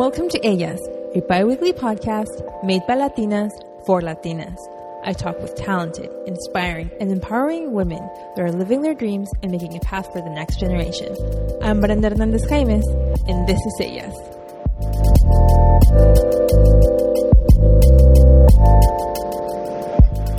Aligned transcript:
Welcome 0.00 0.30
to 0.30 0.40
Ellas, 0.42 0.80
a 1.14 1.20
bi 1.20 1.44
weekly 1.44 1.74
podcast 1.74 2.64
made 2.64 2.80
by 2.88 2.94
Latinas 2.94 3.50
for 3.84 4.00
Latinas. 4.00 4.56
I 5.04 5.12
talk 5.12 5.38
with 5.42 5.54
talented, 5.56 6.08
inspiring, 6.26 6.90
and 6.98 7.12
empowering 7.12 7.72
women 7.72 8.00
that 8.34 8.42
are 8.42 8.50
living 8.50 8.80
their 8.80 8.94
dreams 8.94 9.30
and 9.42 9.52
making 9.52 9.76
a 9.76 9.80
path 9.80 10.10
for 10.10 10.22
the 10.22 10.30
next 10.30 10.58
generation. 10.58 11.14
I'm 11.60 11.80
Brenda 11.80 12.08
Hernandez 12.08 12.46
Jaimes, 12.46 12.86
and 13.28 13.46
this 13.46 13.58
is 13.58 13.76
Ellas. 13.78 14.16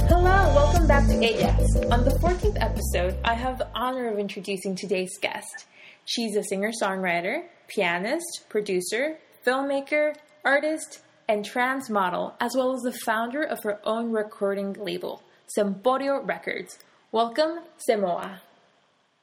Hello, 0.09 0.55
welcome 0.55 0.87
back 0.87 1.05
to 1.05 1.13
Ellas. 1.13 1.75
On 1.91 2.03
the 2.03 2.17
14th 2.19 2.57
episode, 2.59 3.15
I 3.23 3.35
have 3.35 3.59
the 3.59 3.67
honor 3.75 4.11
of 4.11 4.17
introducing 4.17 4.75
today's 4.75 5.19
guest. 5.21 5.67
She's 6.05 6.35
a 6.35 6.43
singer 6.45 6.71
songwriter, 6.81 7.43
pianist, 7.67 8.45
producer, 8.49 9.19
filmmaker, 9.45 10.15
artist, 10.43 11.01
and 11.27 11.45
trans 11.45 11.89
model, 11.89 12.35
as 12.39 12.53
well 12.55 12.73
as 12.73 12.81
the 12.81 12.91
founder 13.05 13.43
of 13.43 13.63
her 13.63 13.79
own 13.83 14.11
recording 14.11 14.73
label, 14.73 15.23
Semporio 15.57 16.25
Records. 16.27 16.79
Welcome, 17.11 17.59
Semmoa. 17.89 18.39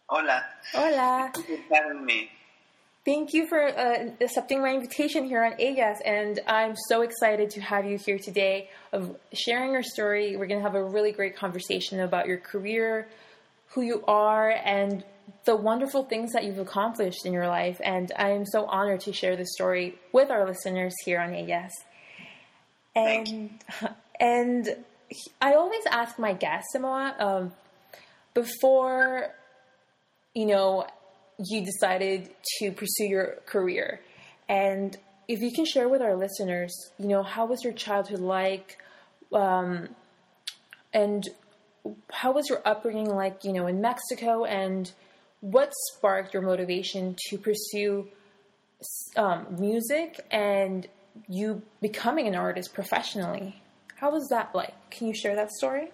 Hola. 0.09 0.45
Hola. 0.73 1.31
Thank 1.35 1.49
you 1.49 1.59
for 1.69 1.75
having 1.75 2.05
me. 2.05 2.31
Thank 3.05 3.33
you 3.33 3.47
for 3.47 3.63
uh, 3.63 4.11
accepting 4.21 4.61
my 4.61 4.75
invitation 4.75 5.25
here 5.25 5.43
on 5.43 5.55
Ellas, 5.59 5.99
and 6.05 6.41
I'm 6.47 6.75
so 6.89 7.03
excited 7.03 7.49
to 7.51 7.61
have 7.61 7.87
you 7.87 7.97
here 7.97 8.19
today 8.19 8.69
of 8.93 9.17
sharing 9.33 9.73
your 9.73 9.83
story. 9.83 10.37
We're 10.37 10.47
going 10.47 10.61
to 10.61 10.67
have 10.67 10.75
a 10.75 10.85
really 10.85 11.13
great 11.13 11.35
conversation 11.35 12.01
about 12.01 12.27
your 12.27 12.37
career, 12.37 13.09
who 13.69 13.81
you 13.81 14.05
are, 14.07 14.51
and 14.51 15.05
the 15.45 15.57
wonderful 15.57 16.05
things 16.05 16.33
that 16.33 16.45
you've 16.45 16.59
accomplished 16.59 17.27
in 17.27 17.33
your 17.33 17.49
life. 17.49 17.81
And 17.85 18.13
I 18.17 18.31
am 18.31 18.47
so 18.47 18.67
honored 18.67 19.01
to 19.03 19.13
share 19.13 19.37
this 19.37 19.53
story 19.53 19.99
with 20.13 20.31
our 20.31 20.47
listeners 20.47 20.95
here 21.05 21.21
on. 21.21 21.33
Thank 21.33 21.69
And 22.95 23.51
and 24.21 24.77
I 25.41 25.55
always 25.55 25.83
ask 25.91 26.19
my 26.19 26.33
guests, 26.33 26.75
Semmoa, 26.75 27.21
um, 27.21 27.53
before 28.35 29.35
you 30.35 30.47
know 30.47 30.87
you 31.39 31.65
decided 31.65 32.31
to 32.59 32.73
pursue 32.73 33.05
your 33.05 33.37
career, 33.47 34.01
and 34.49 34.97
if 35.29 35.41
you 35.41 35.53
can 35.53 35.67
share 35.67 35.89
with 35.89 36.01
our 36.01 36.17
listeners, 36.17 36.75
you 36.99 37.07
know, 37.07 37.23
how 37.23 37.45
was 37.47 37.63
your 37.63 37.75
childhood 37.75 38.21
like, 38.21 38.79
um, 39.33 39.91
and 40.93 41.23
how 42.11 42.33
was 42.33 42.49
your 42.49 42.63
upbringing 42.65 43.15
like, 43.15 43.45
you 43.45 43.53
know, 43.53 43.67
in 43.67 43.81
Mexico, 43.83 44.45
and 44.45 44.91
what 45.41 45.73
sparked 45.93 46.35
your 46.35 46.43
motivation 46.43 47.17
to 47.29 47.39
pursue 47.39 48.09
um, 49.17 49.47
music 49.59 50.21
and 50.31 50.87
you 51.29 51.63
becoming 51.81 52.27
an 52.27 52.35
artist 52.35 52.75
professionally? 52.75 53.61
How 53.97 54.11
was 54.11 54.29
that 54.29 54.55
like? 54.55 54.75
Can 54.91 55.09
you 55.09 55.15
share 55.15 55.35
that 55.37 55.51
story? 55.53 55.91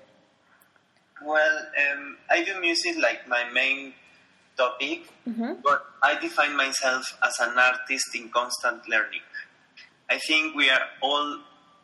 Well, 1.25 1.59
um, 1.92 2.17
I 2.31 2.45
do 2.45 2.61
music 2.61 2.97
like 3.01 3.27
my 3.28 3.45
main 3.53 3.95
topic, 4.56 5.09
but 5.62 5.86
I 6.03 6.19
define 6.20 6.56
myself 6.56 7.05
as 7.27 7.39
an 7.41 7.58
artist 7.58 8.14
in 8.14 8.29
constant 8.29 8.86
learning. 8.89 9.23
I 10.11 10.19
think 10.19 10.55
we 10.55 10.69
are 10.69 10.83
all 11.01 11.39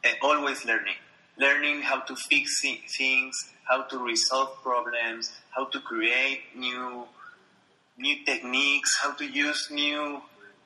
uh, 0.05 0.08
always 0.22 0.64
learning, 0.67 0.97
learning 1.39 1.83
how 1.83 2.00
to 2.00 2.14
fix 2.17 2.61
things, 2.97 3.34
how 3.64 3.83
to 3.84 3.98
resolve 3.98 4.62
problems, 4.62 5.33
how 5.50 5.64
to 5.67 5.80
create 5.80 6.42
new 6.55 7.06
new 8.00 8.24
techniques, 8.24 8.98
how 9.02 9.12
to 9.12 9.24
use 9.24 9.68
new 9.70 10.22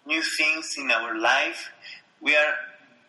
new 0.06 0.22
things 0.38 0.74
in 0.78 0.90
our 0.90 1.18
life. 1.18 1.70
We 2.20 2.36
are 2.36 2.54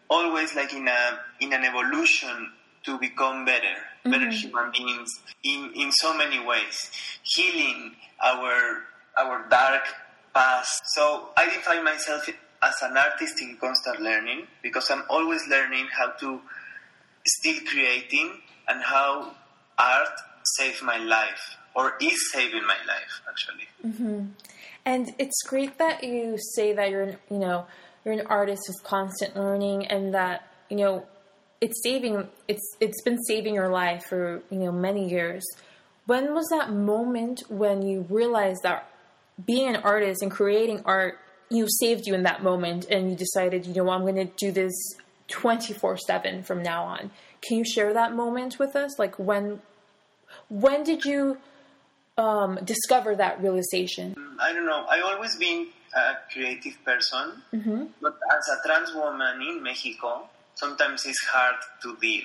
always 0.10 0.56
like 0.56 0.74
in 0.74 0.88
a 0.88 1.20
in 1.40 1.54
an 1.54 1.64
evolution 1.64 2.52
to 2.86 3.00
become 3.00 3.46
better, 3.46 3.76
better 4.04 4.28
mm-hmm. 4.28 4.32
human 4.32 4.72
beings 4.72 5.10
in, 5.44 5.72
in 5.76 5.92
so 5.92 6.16
many 6.16 6.40
ways, 6.46 6.92
healing 7.24 7.96
our 8.24 8.84
our 9.18 9.48
dark 9.50 9.84
past. 10.34 10.82
So 10.94 11.30
I 11.38 11.46
define 11.46 11.84
myself 11.84 12.28
as 12.62 12.76
an 12.82 12.98
artist 12.98 13.42
in 13.42 13.58
constant 13.58 14.02
learning 14.02 14.48
because 14.62 14.90
I'm 14.90 15.04
always 15.10 15.48
learning 15.48 15.88
how 15.92 16.12
to 16.22 16.42
still 17.26 17.60
creating 17.68 18.42
and 18.68 18.82
how 18.82 19.36
art 19.78 20.16
saved 20.44 20.84
my 20.84 20.98
life 20.98 21.58
or 21.76 21.96
is 22.02 22.32
saving 22.32 22.66
my 22.66 22.78
life 22.88 23.22
actually. 23.30 23.68
Mm-hmm. 23.86 24.26
And 24.86 25.14
it's 25.18 25.42
great 25.44 25.78
that 25.78 26.04
you 26.04 26.38
say 26.56 26.74
that 26.74 26.90
you're, 26.90 27.18
you 27.30 27.38
know, 27.38 27.66
you're 28.04 28.14
an 28.14 28.28
artist 28.28 28.64
with 28.68 28.84
constant 28.84 29.36
learning, 29.36 29.88
and 29.88 30.14
that 30.14 30.48
you 30.70 30.78
know, 30.78 31.06
it's 31.62 31.82
saving, 31.84 32.28
it's 32.48 32.76
it's 32.80 33.02
been 33.04 33.22
saving 33.24 33.56
your 33.56 33.70
life 33.70 34.04
for 34.08 34.42
you 34.50 34.60
know 34.60 34.72
many 34.72 35.10
years. 35.10 35.44
When 36.06 36.34
was 36.34 36.48
that 36.50 36.72
moment 36.72 37.44
when 37.50 37.82
you 37.82 38.06
realized 38.10 38.62
that 38.64 38.90
being 39.44 39.70
an 39.76 39.78
artist 39.78 40.22
and 40.22 40.32
creating 40.32 40.82
art, 40.86 41.18
you 41.50 41.62
know, 41.64 41.68
saved 41.80 42.06
you 42.06 42.14
in 42.14 42.24
that 42.24 42.44
moment, 42.44 42.86
and 42.86 43.10
you 43.10 43.16
decided, 43.16 43.66
you 43.66 43.74
know, 43.74 43.90
I'm 43.90 44.02
going 44.02 44.16
to 44.16 44.32
do 44.38 44.52
this 44.52 44.74
24 45.30 45.98
seven 45.98 46.44
from 46.44 46.62
now 46.62 46.84
on. 46.86 47.12
Can 47.42 47.58
you 47.58 47.66
share 47.66 47.94
that 47.94 48.14
moment 48.14 48.60
with 48.60 48.76
us? 48.76 48.98
Like 49.00 49.18
when, 49.18 49.62
when 50.50 50.84
did 50.84 51.06
you 51.06 51.38
um, 52.18 52.60
discover 52.64 53.16
that 53.16 53.42
realization? 53.42 54.16
I 54.40 54.54
don't 54.54 54.66
know. 54.66 54.86
I 54.90 55.02
always 55.02 55.36
been 55.36 55.68
a 55.96 56.14
creative 56.32 56.78
person, 56.86 57.42
but 58.02 58.18
as 58.36 58.48
a 58.50 58.68
trans 58.68 58.94
woman 58.94 59.42
in 59.42 59.64
Mexico, 59.64 60.30
sometimes 60.56 61.06
it's 61.06 61.24
hard 61.26 61.56
to 61.84 61.96
deal. 62.02 62.24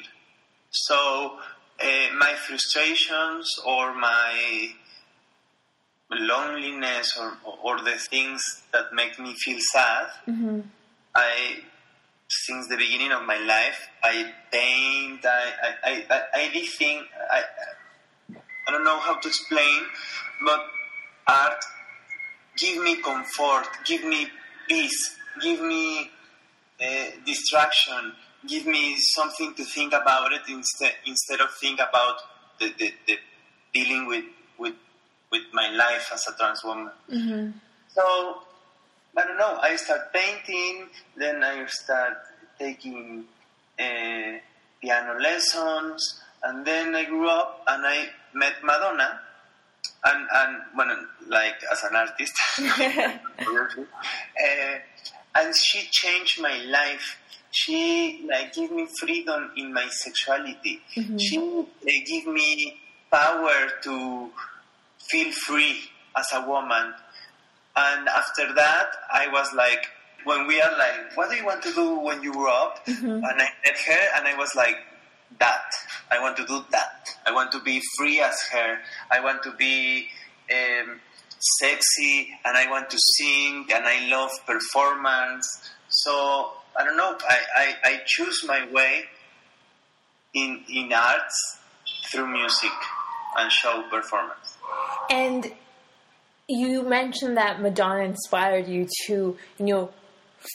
So 0.70 1.38
uh, 1.80 1.86
my 2.18 2.34
frustrations 2.46 3.48
or 3.66 3.94
my 3.94 4.70
loneliness 6.10 7.16
or, 7.18 7.36
or 7.62 7.78
the 7.82 7.92
things 8.10 8.42
that 8.72 8.92
make 8.92 9.18
me 9.18 9.34
feel 9.34 9.58
sad, 9.72 10.06
I 11.14 11.60
since 12.28 12.68
the 12.68 12.76
beginning 12.76 13.10
of 13.12 13.24
my 13.24 13.38
life, 13.38 13.88
I 14.02 14.32
paint. 14.52 15.24
I 15.24 15.52
I 15.62 15.74
I, 15.84 16.04
I, 16.10 16.22
I 16.34 16.50
did 16.52 16.68
think 16.68 17.06
I 17.30 17.42
I 18.66 18.70
don't 18.72 18.84
know 18.84 19.00
how 19.00 19.16
to 19.16 19.28
explain, 19.28 19.82
but 20.44 20.60
art 21.26 21.64
give 22.58 22.82
me 22.82 22.96
comfort, 23.02 23.66
give 23.84 24.04
me 24.04 24.28
peace, 24.68 25.16
give 25.40 25.60
me 25.62 26.10
uh, 26.80 27.04
distraction, 27.24 28.12
give 28.46 28.66
me 28.66 28.96
something 28.98 29.54
to 29.54 29.64
think 29.64 29.92
about 29.92 30.32
it 30.32 30.42
instead 30.48 30.92
instead 31.06 31.40
of 31.40 31.50
think 31.60 31.80
about 31.80 32.16
the, 32.58 32.72
the, 32.78 32.92
the 33.06 33.18
dealing 33.72 34.06
with, 34.06 34.24
with 34.58 34.74
with 35.30 35.42
my 35.52 35.70
life 35.70 36.10
as 36.12 36.26
a 36.28 36.36
trans 36.36 36.62
woman. 36.64 36.90
So 37.94 38.38
I 39.16 39.26
don't 39.26 39.38
know. 39.38 39.58
I 39.60 39.76
start 39.76 40.12
painting, 40.12 40.88
then 41.16 41.42
I 41.42 41.66
start 41.66 42.18
taking 42.58 43.24
uh, 43.78 44.38
piano 44.80 45.18
lessons, 45.20 46.20
and 46.42 46.64
then 46.64 46.94
I 46.94 47.04
grew 47.04 47.28
up 47.28 47.62
and 47.66 47.84
I 47.86 48.08
met 48.34 48.54
Madonna, 48.62 49.20
and 50.04 50.28
and 50.34 50.56
when 50.74 50.88
like 51.28 51.62
as 51.70 51.82
an 51.84 51.96
artist, 51.96 52.34
uh, 52.58 53.12
and 55.36 55.56
she 55.56 55.86
changed 55.90 56.40
my 56.40 56.58
life. 56.64 57.18
She 57.52 58.24
like 58.28 58.54
gave 58.54 58.70
me 58.70 58.86
freedom 58.98 59.50
in 59.56 59.72
my 59.72 59.88
sexuality. 59.88 60.80
She 61.18 61.38
uh, 61.38 61.64
give 62.06 62.26
me 62.26 62.80
power 63.10 63.70
to 63.82 64.30
feel 64.98 65.32
free 65.32 65.80
as 66.16 66.28
a 66.32 66.46
woman. 66.46 66.94
And 67.76 68.08
after 68.08 68.52
that, 68.54 68.90
I 69.12 69.28
was 69.28 69.52
like, 69.54 69.86
when 70.24 70.46
we 70.46 70.60
are 70.60 70.76
like, 70.76 71.16
what 71.16 71.30
do 71.30 71.36
you 71.36 71.46
want 71.46 71.62
to 71.62 71.72
do 71.72 71.98
when 72.00 72.22
you 72.22 72.32
grow 72.32 72.52
up? 72.52 72.80
And 72.86 73.24
I 73.24 73.48
met 73.64 73.78
her, 73.86 74.08
and 74.16 74.26
I 74.28 74.34
was 74.36 74.54
like, 74.54 74.76
that. 75.38 75.64
I 76.10 76.20
want 76.20 76.36
to 76.38 76.46
do 76.46 76.64
that. 76.70 77.08
I 77.26 77.32
want 77.32 77.52
to 77.52 77.60
be 77.60 77.80
free 77.96 78.20
as 78.20 78.36
her. 78.52 78.78
I 79.10 79.20
want 79.20 79.42
to 79.44 79.52
be 79.52 80.08
um, 80.52 81.00
sexy, 81.38 82.28
and 82.44 82.56
I 82.56 82.68
want 82.70 82.90
to 82.90 82.98
sing, 83.16 83.66
and 83.72 83.84
I 83.86 84.08
love 84.08 84.30
performance. 84.46 85.70
So 85.88 86.52
I 86.76 86.84
don't 86.84 86.96
know. 86.96 87.16
I, 87.28 87.38
I, 87.54 87.74
I 87.84 88.00
choose 88.06 88.44
my 88.46 88.70
way 88.70 89.04
in 90.34 90.64
in 90.68 90.92
arts 90.92 91.58
through 92.10 92.28
music 92.28 92.72
and 93.36 93.50
show 93.50 93.84
performance. 93.90 94.56
And 95.10 95.52
you 96.48 96.82
mentioned 96.82 97.36
that 97.36 97.60
Madonna 97.60 98.04
inspired 98.04 98.66
you 98.66 98.88
to, 99.06 99.36
you 99.58 99.66
know, 99.66 99.90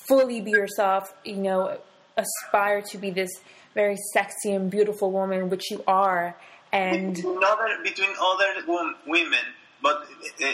fully 0.08 0.42
be 0.42 0.52
yourself, 0.52 1.14
you 1.24 1.38
know, 1.38 1.78
aspire 2.18 2.82
to 2.82 2.98
be 2.98 3.12
this 3.12 3.32
very 3.76 3.98
sexy 4.14 4.52
and 4.54 4.72
beautiful 4.72 5.12
woman, 5.12 5.50
which 5.50 5.70
you 5.70 5.84
are. 5.86 6.36
And 6.72 7.16
between 7.16 7.44
other 7.44 7.78
between 7.84 8.10
other 8.20 8.92
women, 9.06 9.46
but 9.84 9.98
uh, 10.42 10.46
uh, 10.48 10.54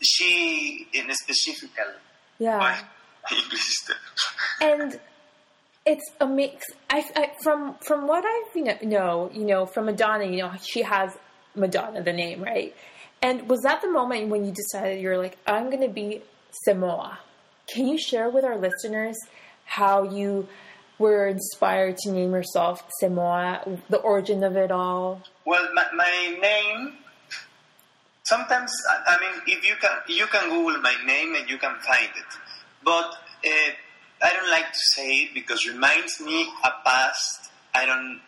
she 0.00 0.86
in 0.92 1.12
specifically. 1.12 1.94
yeah, 2.38 2.58
Why? 2.58 2.80
English 3.32 3.88
and 4.62 5.00
it's 5.84 6.10
a 6.20 6.26
mix. 6.26 6.66
I, 6.88 7.04
I 7.16 7.30
from 7.42 7.74
from 7.80 8.06
what 8.06 8.24
I 8.26 8.44
you 8.54 8.64
know, 8.64 8.76
know, 8.82 9.30
you 9.32 9.44
know, 9.44 9.66
from 9.66 9.86
Madonna, 9.86 10.24
you 10.24 10.42
know, 10.42 10.52
she 10.62 10.82
has 10.82 11.16
Madonna, 11.54 12.02
the 12.02 12.12
name, 12.12 12.42
right? 12.42 12.74
And 13.20 13.48
was 13.48 13.60
that 13.62 13.82
the 13.82 13.90
moment 13.90 14.28
when 14.28 14.44
you 14.44 14.52
decided 14.52 15.00
you're 15.00 15.18
like, 15.18 15.38
I'm 15.46 15.70
going 15.70 15.82
to 15.82 15.88
be 15.88 16.22
Semmoa? 16.66 17.16
Can 17.66 17.88
you 17.88 17.98
share 17.98 18.30
with 18.30 18.44
our 18.44 18.56
listeners 18.56 19.16
how 19.64 20.04
you 20.04 20.46
were 20.98 21.26
inspired 21.28 21.96
to 21.98 22.12
name 22.12 22.32
yourself 22.32 22.84
Semmoa, 23.02 23.80
the 23.88 23.98
origin 23.98 24.42
of 24.42 24.56
it 24.56 24.70
all? 24.70 25.22
Well, 25.44 25.68
my, 25.74 25.86
my 25.94 26.38
name. 26.40 26.94
Sometimes, 28.24 28.72
I 29.06 29.18
mean, 29.20 29.42
if 29.46 29.66
you 29.66 29.74
can, 29.80 29.98
you 30.08 30.26
can 30.26 30.50
Google 30.50 30.80
my 30.82 30.94
name 31.06 31.34
and 31.34 31.48
you 31.48 31.56
can 31.56 31.76
find 31.80 32.10
it. 32.14 32.38
But 32.84 33.14
uh, 33.46 33.70
I 34.22 34.32
don't 34.32 34.50
like 34.50 34.72
to 34.72 34.78
say 34.94 35.08
it 35.22 35.34
because 35.34 35.64
it 35.64 35.72
reminds 35.72 36.20
me 36.20 36.50
a 36.64 36.70
past 36.84 37.48
I 37.74 37.86
don't, 37.86 38.20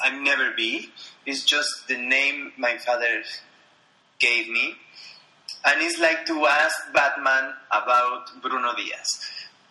I'll 0.00 0.20
never 0.20 0.52
be. 0.56 0.90
It's 1.24 1.44
just 1.44 1.88
the 1.88 1.96
name 1.96 2.52
my 2.58 2.76
father 2.78 3.22
gave 4.18 4.48
me. 4.48 4.76
And 5.64 5.80
it's 5.80 5.98
like 5.98 6.26
to 6.26 6.46
ask 6.46 6.92
Batman 6.92 7.54
about 7.70 8.42
Bruno 8.42 8.74
Diaz. 8.76 9.08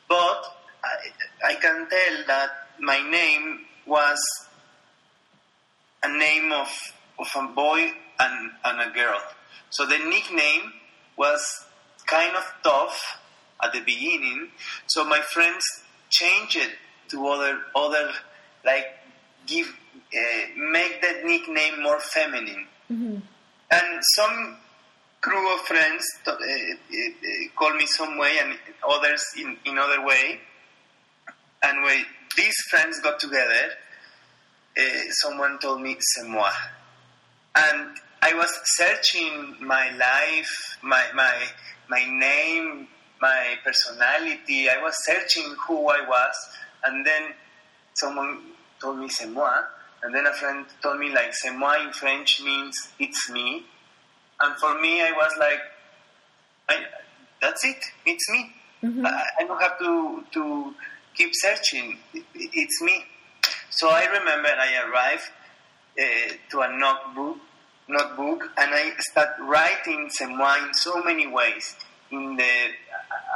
But 0.10 0.44
I, 0.84 1.52
I 1.52 1.56
can 1.56 1.88
tell 1.90 2.24
that 2.28 2.50
my 2.80 3.00
name 3.10 3.62
was 3.86 4.20
a 6.04 6.18
name 6.18 6.52
of, 6.52 6.68
of 7.20 7.28
a 7.36 7.48
boy 7.48 7.92
and, 8.20 8.52
and 8.66 8.92
a 8.92 8.94
girl. 8.94 9.20
So 9.70 9.86
the 9.86 9.98
nickname 9.98 10.74
was 11.18 11.66
kind 12.06 12.36
of 12.36 12.44
tough 12.64 13.20
at 13.64 13.74
the 13.74 13.80
beginning. 13.80 14.50
So 14.88 15.06
my 15.06 15.20
friends 15.20 15.64
changed 16.10 16.58
it 16.58 16.72
to 17.10 17.28
other 17.28 17.60
other 17.76 18.12
like 18.66 18.86
give 19.46 19.68
uh, 19.68 20.20
make 20.72 21.02
that 21.02 21.24
nickname 21.24 21.82
more 21.82 22.00
feminine. 22.00 22.68
And 23.72 24.04
some 24.16 24.58
crew 25.22 25.54
of 25.54 25.62
friends 25.62 26.04
uh, 26.28 26.32
uh, 26.32 26.36
uh, 26.36 27.50
call 27.56 27.74
me 27.76 27.86
some 27.86 28.18
way 28.18 28.38
and 28.42 28.54
others 28.88 29.24
in, 29.38 29.58
in 29.66 29.78
other 29.80 30.06
way. 30.06 30.40
And 31.63 31.81
when 31.83 32.06
these 32.38 32.56
friends 32.69 33.00
got 33.00 33.19
together, 33.19 33.71
uh, 34.77 34.81
someone 35.21 35.60
told 35.60 35.81
me 35.81 35.95
c'est 36.00 36.27
moi. 36.27 36.51
And 37.56 37.98
I 38.21 38.33
was 38.33 38.51
searching 38.77 39.56
my 39.62 39.92
life, 39.98 40.77
my, 40.81 41.04
my, 41.15 41.33
my 41.89 42.06
name, 42.06 42.88
my 43.21 43.56
personality. 43.63 44.69
I 44.69 44.81
was 44.81 44.94
searching 45.06 45.56
who 45.68 45.88
I 45.88 46.06
was. 46.07 46.36
And 46.83 47.06
then 47.06 47.33
someone 47.94 48.39
told 48.81 49.00
me 49.00 49.07
c'est 49.10 49.30
moi. 49.30 49.54
And 50.04 50.13
then 50.13 50.25
a 50.25 50.33
friend 50.33 50.65
told 50.81 51.00
me 51.00 51.13
like 51.13 51.33
c'est 51.33 51.51
moi 51.51 51.75
in 51.81 51.94
French 51.94 52.42
means 52.44 52.75
it's 53.00 53.30
me. 53.30 53.65
And 54.42 54.56
for 54.57 54.80
me, 54.81 55.01
I 55.01 55.12
was 55.12 55.31
like, 55.39 55.60
I, 56.68 56.75
that's 57.42 57.63
it. 57.63 57.77
It's 58.06 58.30
me. 58.30 58.51
I, 59.06 59.24
I 59.39 59.44
don't 59.45 59.62
have 59.62 59.80
to 59.80 60.24
to 60.33 60.75
keep 61.15 61.31
searching. 61.33 61.98
It's 62.36 62.81
me. 62.81 63.06
So 63.69 63.89
I 63.89 64.06
remember 64.06 64.50
I 64.50 64.83
arrived 64.88 65.30
uh, 66.00 66.33
to 66.51 66.62
a 66.62 66.77
notebook, 66.77 67.38
notebook, 67.88 68.50
and 68.57 68.74
I 68.74 68.92
start 69.00 69.30
writing 69.39 70.10
Semois 70.10 70.68
in 70.68 70.74
so 70.74 71.01
many 71.04 71.27
ways, 71.27 71.75
in 72.12 72.36
the 72.36 72.54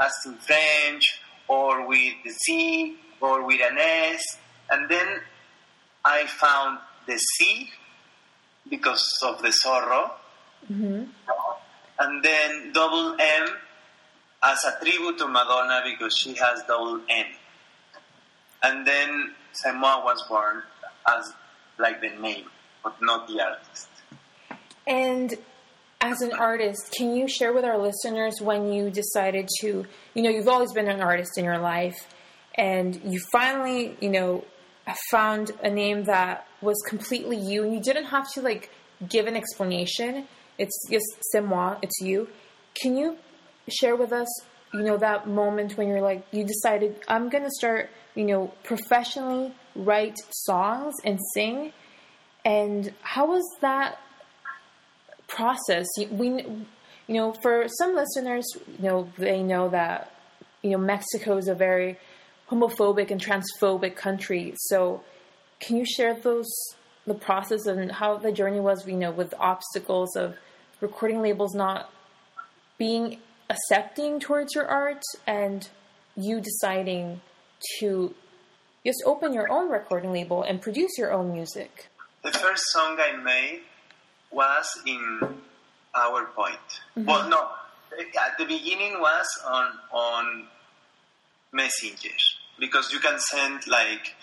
as 0.01 0.13
in 0.25 0.35
French, 0.35 1.19
or 1.47 1.88
with 1.88 2.13
the 2.24 2.31
C, 2.31 2.97
or 3.21 3.44
with 3.45 3.62
an 3.62 3.77
S, 3.77 4.21
and 4.69 4.89
then 4.89 5.21
I 6.06 6.25
found 6.25 6.79
the 7.07 7.18
C 7.18 7.69
because 8.69 9.03
of 9.25 9.41
the 9.41 9.51
sorrow, 9.51 10.12
and 12.00 12.24
then 12.24 12.71
double 12.74 13.15
M 13.19 13.47
as 14.44 14.63
a 14.65 14.83
tribute 14.83 15.18
to 15.18 15.27
Madonna 15.27 15.81
because 15.83 16.15
she 16.15 16.35
has 16.35 16.62
double 16.68 17.01
N. 17.09 17.25
And 18.63 18.86
then 18.86 19.33
Semmoa 19.65 20.04
was 20.04 20.24
born 20.27 20.63
as 21.07 21.33
like 21.77 22.01
the 22.01 22.09
name, 22.09 22.45
but 22.83 22.95
not 23.01 23.27
the 23.27 23.42
artist. 23.42 23.88
And 24.86 25.36
as 26.01 26.21
an 26.21 26.33
artist, 26.33 26.94
can 26.95 27.15
you 27.15 27.27
share 27.27 27.54
with 27.54 27.65
our 27.65 27.77
listeners 27.77 28.39
when 28.42 28.71
you 28.71 28.89
decided 28.89 29.50
to, 29.62 29.86
you 30.13 30.21
know, 30.21 30.30
you've 30.30 30.48
always 30.48 30.71
been 30.74 30.88
an 30.88 31.01
artist 31.01 31.38
in 31.38 31.44
your 31.44 31.57
life, 31.57 31.98
and 32.56 33.01
you 33.04 33.19
finally, 33.31 33.98
you 34.00 34.09
know, 34.09 34.44
found 35.12 35.51
a 35.63 35.69
name 35.69 36.06
that 36.06 36.48
was 36.62 36.77
completely 36.88 37.38
you, 37.38 37.63
and 37.63 37.74
you 37.74 37.81
didn't 37.81 38.06
have 38.06 38.31
to 38.33 38.42
like 38.42 38.71
give 39.07 39.27
an 39.27 39.36
explanation. 39.36 40.27
It's 40.57 40.77
just 40.89 41.06
c'est 41.31 41.44
moi, 41.44 41.77
it's 41.81 42.00
you. 42.01 42.30
Can 42.81 42.95
you 42.95 43.18
share 43.69 43.95
with 43.95 44.12
us, 44.12 44.27
you 44.74 44.83
know, 44.83 44.98
that 44.98 45.27
moment 45.27 45.77
when 45.77 45.88
you're 45.88 46.01
like, 46.01 46.25
you 46.31 46.44
decided, 46.44 47.00
I'm 47.07 47.30
gonna 47.30 47.51
start, 47.51 47.89
you 48.18 48.25
know, 48.25 48.52
professionally 48.64 49.54
write 49.75 50.18
songs 50.31 50.96
and 51.06 51.19
sing, 51.36 51.72
and 52.44 52.92
how 53.02 53.28
was 53.28 53.46
that 53.62 54.00
process? 55.28 55.86
We, 56.10 56.30
you 56.30 56.66
know, 57.08 57.34
for 57.44 57.68
some 57.78 57.96
listeners, 57.96 58.46
you 58.56 58.90
know, 58.90 59.12
they 59.19 59.44
know 59.44 59.69
that, 59.69 60.12
you 60.64 60.72
know, 60.72 60.80
Mexico 60.80 61.38
is 61.38 61.48
a 61.48 61.54
very 61.54 62.00
homophobic 62.50 63.12
and 63.12 63.22
transphobic 63.22 63.96
country. 63.96 64.56
So, 64.58 65.04
can 65.60 65.78
you 65.78 65.86
share 65.86 66.16
those 66.16 66.50
the 67.06 67.13
process 67.13 67.68
and 67.68 67.92
how 67.92 68.18
the 68.18 68.31
journey 68.31 68.60
was? 68.60 68.88
You 68.88 68.96
know, 68.96 69.12
with 69.12 69.36
obstacles 69.40 70.16
of 70.16 70.38
recording 70.81 71.22
labels 71.22 71.54
not 71.54 71.92
being 72.80 73.20
accepting 73.50 74.20
towards 74.20 74.56
your 74.56 74.66
art 74.66 75.04
and 75.28 75.70
you 76.16 76.42
deciding 76.42 77.22
to 77.80 78.13
just 78.86 79.04
open 79.06 79.33
your 79.33 79.51
own 79.51 79.69
recording 79.69 80.12
label 80.13 80.44
and 80.44 80.62
produce 80.62 80.98
your 80.98 81.12
own 81.12 81.33
music. 81.33 81.89
The 82.24 82.31
first 82.31 82.63
song 82.71 82.98
I 83.00 83.15
made 83.18 83.62
was 84.31 84.68
in 84.86 85.19
PowerPoint. 85.95 86.68
Well, 86.95 87.30
no, 87.30 87.50
at 88.00 88.38
the 88.38 88.45
beginning 88.45 89.00
was 89.00 89.27
on 89.45 89.71
on 89.92 90.48
Messenger 91.51 92.15
because 92.59 92.92
you 92.92 93.00
can 93.00 93.19
send 93.19 93.68
like 93.68 94.15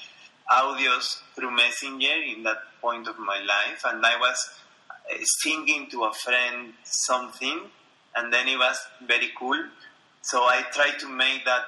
audios 0.51 1.23
through 1.35 1.51
Messenger 1.51 2.23
in 2.35 2.43
that 2.45 2.59
point 2.81 3.09
of 3.09 3.19
my 3.19 3.41
life, 3.41 3.83
and 3.87 4.05
I 4.05 4.19
was 4.19 4.51
uh, 4.91 5.17
singing 5.43 5.89
to 5.91 6.05
a 6.05 6.13
friend 6.13 6.75
something, 6.85 7.61
and 8.17 8.33
then 8.33 8.49
it 8.49 8.59
was 8.59 8.79
very 9.07 9.31
cool. 9.39 9.61
So 10.23 10.43
I 10.43 10.63
tried 10.73 10.99
to 11.01 11.09
make 11.09 11.45
that 11.45 11.65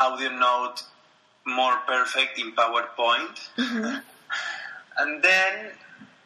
audio 0.00 0.30
note 0.30 0.82
more 1.46 1.76
perfect 1.86 2.38
in 2.38 2.52
PowerPoint. 2.52 3.36
and 4.98 5.22
then 5.22 5.70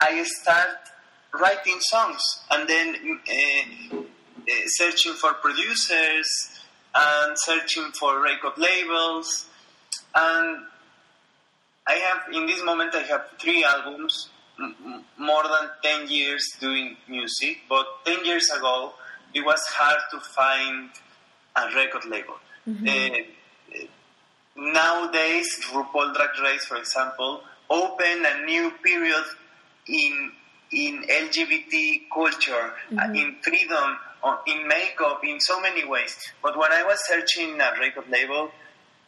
I 0.01 0.23
start 0.25 0.79
writing 1.41 1.79
songs 1.81 2.23
and 2.51 2.69
then 2.69 2.97
uh, 3.29 4.05
searching 4.67 5.13
for 5.15 5.33
producers 5.35 6.29
and 6.95 7.37
searching 7.39 7.91
for 7.99 8.23
record 8.23 8.53
labels. 8.57 9.47
And 10.15 10.59
I 11.87 11.95
have 11.95 12.33
in 12.33 12.47
this 12.47 12.63
moment 12.65 12.95
I 12.95 13.03
have 13.03 13.29
three 13.41 13.65
albums 13.65 14.29
m- 14.59 15.05
more 15.19 15.43
than 15.43 15.71
10 15.83 16.09
years 16.09 16.45
doing 16.61 16.97
music 17.09 17.59
but 17.69 17.87
10 18.05 18.25
years 18.25 18.49
ago 18.57 18.93
it 19.35 19.45
was 19.45 19.61
hard 19.71 19.99
to 20.13 20.21
find 20.21 20.91
a 21.57 21.75
record 21.75 22.05
label. 22.07 22.35
Uh, 22.89 23.19
nowadays 24.57 25.49
RuPaul 25.73 26.15
Drag 26.15 26.39
Race 26.43 26.65
for 26.65 26.77
example 26.77 27.43
open 27.71 28.25
a 28.25 28.45
new 28.45 28.71
period 28.83 29.25
in 29.89 30.33
in 30.73 31.03
LGBT 31.03 32.03
culture, 32.13 32.73
uh, 32.99 33.13
in 33.15 33.37
freedom, 33.43 33.97
uh, 34.25 34.37
in 34.47 34.67
makeup, 34.67 35.21
in 35.23 35.39
so 35.39 35.61
many 35.61 35.85
ways. 35.85 36.17
But 36.43 36.59
when 36.59 36.73
I 36.73 36.83
was 36.83 36.99
searching 37.07 37.61
a 37.61 37.73
record 37.79 38.09
label, 38.11 38.51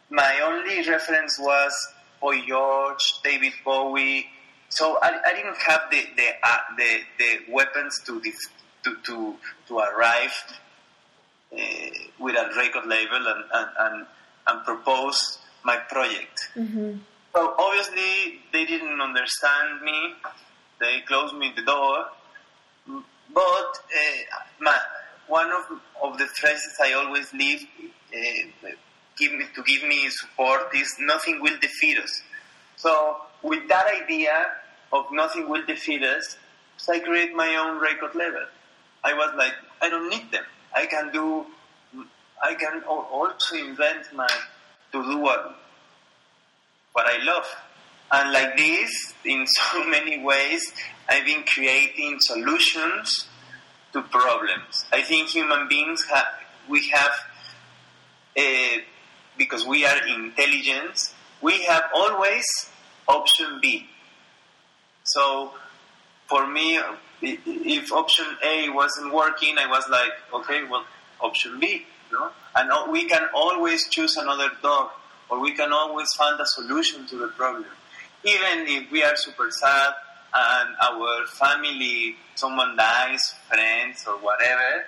my 0.09 0.39
only 0.45 0.87
reference 0.87 1.37
was 1.39 1.73
Boy 2.21 2.41
George, 2.47 3.19
David 3.23 3.53
Bowie. 3.65 4.27
So 4.69 4.97
I, 5.01 5.19
I 5.25 5.33
didn't 5.33 5.57
have 5.57 5.81
the 5.91 6.05
the, 6.15 6.29
uh, 6.43 6.57
the 6.77 6.99
the 7.19 7.51
weapons 7.51 8.01
to 8.05 8.21
def- 8.21 8.53
to 8.83 8.95
to 9.05 9.35
to 9.67 9.79
arrive 9.79 10.33
uh, 11.51 11.57
with 12.19 12.35
a 12.35 12.49
record 12.55 12.85
label 12.85 13.27
and 13.27 13.43
and, 13.53 13.69
and, 13.79 14.05
and 14.47 14.63
propose 14.65 15.39
my 15.63 15.77
project. 15.77 16.49
So 17.33 17.55
obviously 17.59 18.39
they 18.53 18.65
didn't 18.65 18.99
understand 19.01 19.81
me. 19.83 20.13
They 20.79 21.01
closed 21.07 21.35
me 21.35 21.51
the 21.55 21.63
door. 21.63 22.05
But 23.33 23.43
uh, 23.43 24.39
my, 24.61 24.77
one 25.27 25.51
of 25.51 25.65
of 26.01 26.17
the 26.17 26.25
phrases 26.25 26.73
I 26.81 26.93
always 26.93 27.33
leave 27.33 27.67
uh, 28.13 28.69
give 29.17 29.33
me, 29.33 29.45
to 29.55 29.63
give 29.63 29.83
me 29.83 30.09
support 30.09 30.73
is 30.75 30.95
nothing 30.99 31.41
will 31.41 31.57
defeat 31.59 31.97
us. 31.97 32.21
So 32.77 33.17
with 33.43 33.67
that 33.67 33.87
idea 34.01 34.47
of 34.93 35.05
nothing 35.11 35.49
will 35.49 35.65
defeat 35.65 36.03
us, 36.03 36.37
so 36.77 36.93
I 36.93 36.99
create 36.99 37.35
my 37.35 37.55
own 37.55 37.81
record 37.81 38.15
label. 38.15 38.45
I 39.03 39.13
was 39.13 39.33
like, 39.37 39.53
I 39.81 39.89
don't 39.89 40.09
need 40.09 40.31
them. 40.31 40.45
I 40.75 40.85
can 40.85 41.11
do, 41.11 41.45
I 42.43 42.53
can 42.53 42.83
also 42.83 43.55
invent 43.55 44.13
my 44.13 44.27
to 44.91 45.03
do 45.03 45.17
what 45.17 45.57
what 46.93 47.05
I 47.07 47.23
love. 47.23 47.45
And 48.11 48.31
like 48.31 48.57
this, 48.57 49.13
in 49.23 49.45
so 49.47 49.83
many 49.85 50.23
ways, 50.23 50.73
I've 51.09 51.25
been 51.25 51.43
creating 51.43 52.17
solutions 52.19 53.27
to 53.93 54.01
problems. 54.01 54.85
I 54.91 55.01
think 55.01 55.29
human 55.29 55.67
beings 55.67 56.05
have, 56.13 56.25
we 56.67 56.89
have, 56.89 57.11
uh, 58.37 58.81
because 59.37 59.65
we 59.65 59.85
are 59.85 60.07
intelligent, 60.07 61.13
we 61.41 61.63
have 61.65 61.83
always 61.93 62.45
option 63.07 63.59
B. 63.61 63.87
So 65.03 65.53
for 66.27 66.47
me, 66.47 66.79
if 67.21 67.91
option 67.91 68.25
A 68.43 68.69
wasn't 68.69 69.13
working, 69.13 69.57
I 69.57 69.67
was 69.67 69.87
like, 69.89 70.11
okay, 70.33 70.63
well, 70.69 70.85
option 71.21 71.59
B, 71.59 71.85
know? 72.11 72.31
And 72.55 72.91
we 72.91 73.05
can 73.05 73.27
always 73.33 73.87
choose 73.89 74.15
another 74.17 74.49
dog, 74.61 74.89
or 75.29 75.39
we 75.39 75.53
can 75.53 75.71
always 75.71 76.11
find 76.13 76.39
a 76.39 76.45
solution 76.45 77.05
to 77.07 77.17
the 77.17 77.27
problem. 77.29 77.65
Even 78.23 78.67
if 78.67 78.91
we 78.91 79.03
are 79.03 79.15
super 79.15 79.49
sad 79.51 79.93
and 80.33 80.75
our 80.81 81.25
family, 81.27 82.15
someone 82.35 82.75
dies, 82.75 83.35
friends, 83.47 84.05
or 84.07 84.17
whatever, 84.17 84.85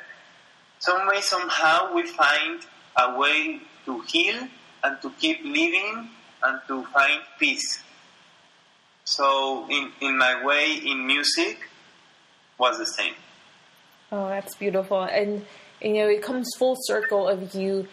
some 0.79 1.07
way, 1.07 1.19
somehow, 1.21 1.93
we 1.93 2.03
find 2.03 2.61
a 2.97 3.17
way 3.17 3.59
to 3.85 3.99
heal 4.01 4.47
and 4.83 5.01
to 5.01 5.09
keep 5.19 5.43
living 5.43 6.09
and 6.41 6.59
to 6.67 6.85
find 6.85 7.21
peace. 7.37 7.83
So, 9.03 9.67
in, 9.69 9.91
in 9.99 10.17
my 10.17 10.43
way, 10.45 10.75
in 10.75 11.05
music, 11.05 11.59
was 12.57 12.77
the 12.77 12.85
same. 12.85 13.13
Oh, 14.11 14.29
that's 14.29 14.55
beautiful. 14.55 15.03
And, 15.03 15.45
you 15.81 15.93
know, 15.93 16.07
it 16.07 16.21
comes 16.21 16.49
full 16.57 16.75
circle 16.79 17.27
of 17.27 17.53
you 17.53 17.87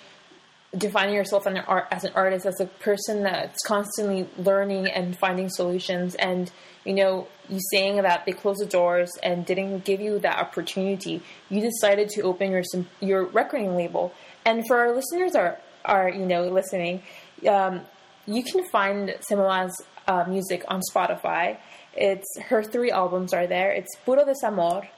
defining 0.76 1.14
yourself 1.14 1.46
as 1.46 2.04
an, 2.04 2.12
artist, 2.14 2.46
as 2.46 2.60
a 2.60 2.66
person 2.66 3.22
that's 3.22 3.62
constantly 3.62 4.28
learning 4.36 4.88
and 4.88 5.16
finding 5.18 5.48
solutions. 5.48 6.14
And, 6.16 6.50
you 6.84 6.94
know, 6.94 7.28
you 7.48 7.60
saying 7.70 8.02
that 8.02 8.26
they 8.26 8.32
closed 8.32 8.60
the 8.60 8.66
doors 8.66 9.10
and 9.22 9.46
didn't 9.46 9.84
give 9.84 10.00
you 10.00 10.18
that 10.20 10.38
opportunity. 10.38 11.22
You 11.48 11.60
decided 11.60 12.08
to 12.10 12.22
open 12.22 12.50
your 12.50 12.62
your 13.00 13.24
recording 13.24 13.76
label. 13.76 14.12
And 14.44 14.66
for 14.66 14.78
our 14.78 14.94
listeners 14.94 15.34
are 15.34 15.58
are 15.84 16.08
you 16.08 16.26
know 16.26 16.48
listening, 16.48 17.02
um, 17.48 17.82
you 18.26 18.42
can 18.42 18.68
find 18.70 19.14
Semmoa's 19.30 19.80
uh, 20.08 20.24
music 20.28 20.64
on 20.68 20.80
Spotify. 20.92 21.58
It's 21.94 22.26
her 22.48 22.62
three 22.62 22.90
albums 22.90 23.32
are 23.32 23.46
there. 23.46 23.70
It's 23.70 23.94
Puro 24.04 24.24
Desamor, 24.24 24.88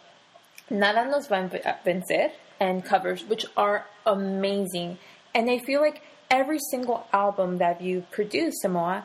Nada 0.71 1.05
Nos 1.09 1.29
Va 1.29 1.51
a 1.65 1.89
Vencer, 1.89 2.33
and 2.61 2.85
covers, 2.85 3.25
which 3.25 3.47
are 3.57 3.87
amazing. 4.07 4.99
And 5.35 5.51
I 5.51 5.59
feel 5.59 5.81
like 5.81 6.03
every 6.31 6.59
single 6.71 7.07
album 7.13 7.59
that 7.59 7.81
you 7.81 8.05
produce, 8.11 8.55
Semmoa, 8.65 9.05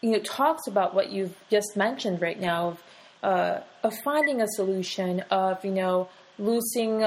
you 0.00 0.12
know, 0.12 0.18
talks 0.20 0.66
about 0.66 0.94
what 0.94 1.10
you've 1.10 1.36
just 1.50 1.76
mentioned 1.76 2.20
right 2.20 2.38
now 2.38 2.68
of, 2.68 2.82
uh, 3.22 3.60
of 3.82 3.94
finding 4.04 4.40
a 4.40 4.48
solution, 4.48 5.20
of 5.30 5.64
you 5.64 5.70
know, 5.70 6.08
losing 6.38 7.04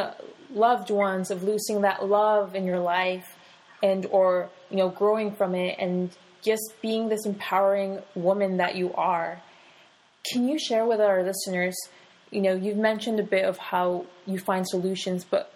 loved 0.53 0.89
ones, 0.89 1.29
of 1.29 1.44
losing 1.44 1.82
that 1.82 2.06
love 2.08 2.56
in 2.56 2.65
your 2.65 2.79
life, 2.79 3.38
and 3.84 4.06
or 4.08 4.50
you 4.70 4.77
know, 4.77 4.89
growing 4.89 5.36
from 5.36 5.53
it, 5.53 5.77
and 5.79 6.10
just 6.41 6.74
being 6.82 7.10
this 7.10 7.25
empowering 7.25 8.01
woman 8.15 8.58
that 8.58 8.75
you 8.75 8.94
are. 8.94 9.41
Can 10.32 10.48
you 10.48 10.58
share 10.60 10.86
with 10.86 11.00
our 11.00 11.24
listeners? 11.24 11.75
You 12.32 12.41
know, 12.41 12.53
you've 12.53 12.77
mentioned 12.77 13.20
a 13.20 13.24
bit 13.24 13.46
of 13.46 13.58
how 13.58 14.06
you 14.25 14.39
find 14.39 14.67
solutions, 14.67 15.24
but 15.24 15.53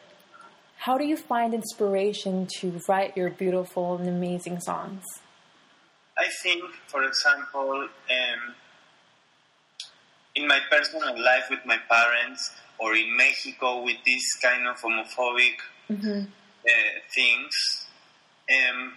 how 0.81 0.97
do 0.97 1.05
you 1.05 1.15
find 1.15 1.53
inspiration 1.53 2.47
to 2.47 2.81
write 2.89 3.15
your 3.15 3.29
beautiful 3.29 3.97
and 3.97 4.09
amazing 4.09 4.59
songs? 4.59 5.03
I 6.17 6.27
think, 6.41 6.63
for 6.87 7.03
example, 7.03 7.87
um, 7.87 8.55
in 10.33 10.47
my 10.47 10.59
personal 10.71 11.21
life 11.23 11.43
with 11.51 11.59
my 11.67 11.77
parents, 11.87 12.49
or 12.79 12.95
in 12.95 13.15
Mexico 13.15 13.83
with 13.83 13.97
this 14.07 14.23
kind 14.41 14.67
of 14.67 14.75
homophobic 14.77 15.57
mm-hmm. 15.87 16.21
uh, 16.21 16.71
things, 17.13 17.85
um, 18.49 18.93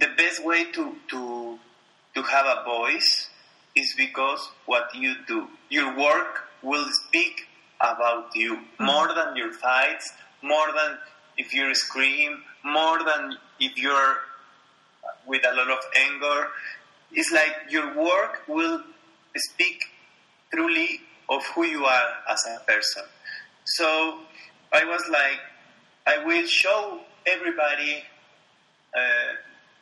the 0.00 0.08
best 0.16 0.44
way 0.44 0.64
to, 0.72 0.96
to, 1.08 1.56
to 2.16 2.22
have 2.22 2.46
a 2.46 2.64
voice 2.64 3.30
is 3.76 3.94
because 3.96 4.50
what 4.66 4.92
you 4.92 5.14
do, 5.28 5.46
your 5.70 5.96
work 5.96 6.48
will 6.64 6.88
speak 7.06 7.46
about 7.80 8.34
you 8.34 8.56
mm-hmm. 8.56 8.86
more 8.86 9.14
than 9.14 9.36
your 9.36 9.52
fights, 9.52 10.12
more 10.42 10.66
than 10.66 10.98
if 11.36 11.54
you 11.54 11.74
scream, 11.74 12.42
more 12.64 12.98
than 13.04 13.36
if 13.60 13.76
you're 13.76 14.16
with 15.26 15.44
a 15.46 15.54
lot 15.54 15.70
of 15.70 15.78
anger. 15.96 16.48
It's 17.12 17.32
like 17.32 17.70
your 17.70 17.96
work 17.96 18.42
will 18.48 18.82
speak 19.36 19.84
truly 20.52 21.00
of 21.28 21.44
who 21.54 21.64
you 21.64 21.84
are 21.84 22.10
as 22.28 22.44
a 22.46 22.60
person. 22.64 23.04
So 23.64 24.18
I 24.72 24.84
was 24.84 25.02
like, 25.10 25.40
I 26.06 26.24
will 26.24 26.46
show 26.46 27.00
everybody 27.26 28.02
uh, 28.96 29.00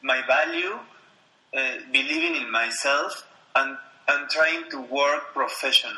my 0.03 0.23
value, 0.27 0.79
uh, 1.57 1.77
believing 1.93 2.43
in 2.43 2.51
myself, 2.51 3.27
and, 3.55 3.77
and 4.09 4.29
trying 4.29 4.69
to 4.71 4.81
work 4.83 5.33
professionally. 5.33 5.97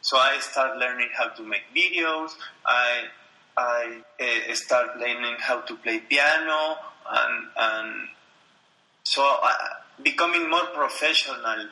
So 0.00 0.16
I 0.16 0.38
start 0.40 0.78
learning 0.78 1.08
how 1.16 1.28
to 1.28 1.42
make 1.42 1.62
videos. 1.74 2.30
I 2.64 3.04
I 3.58 4.02
uh, 4.20 4.54
start 4.54 4.98
learning 4.98 5.34
how 5.40 5.62
to 5.62 5.74
play 5.76 5.98
piano, 5.98 6.76
and 7.10 7.46
and 7.56 8.08
so 9.02 9.22
uh, 9.42 9.52
becoming 10.02 10.48
more 10.48 10.66
professional. 10.66 11.66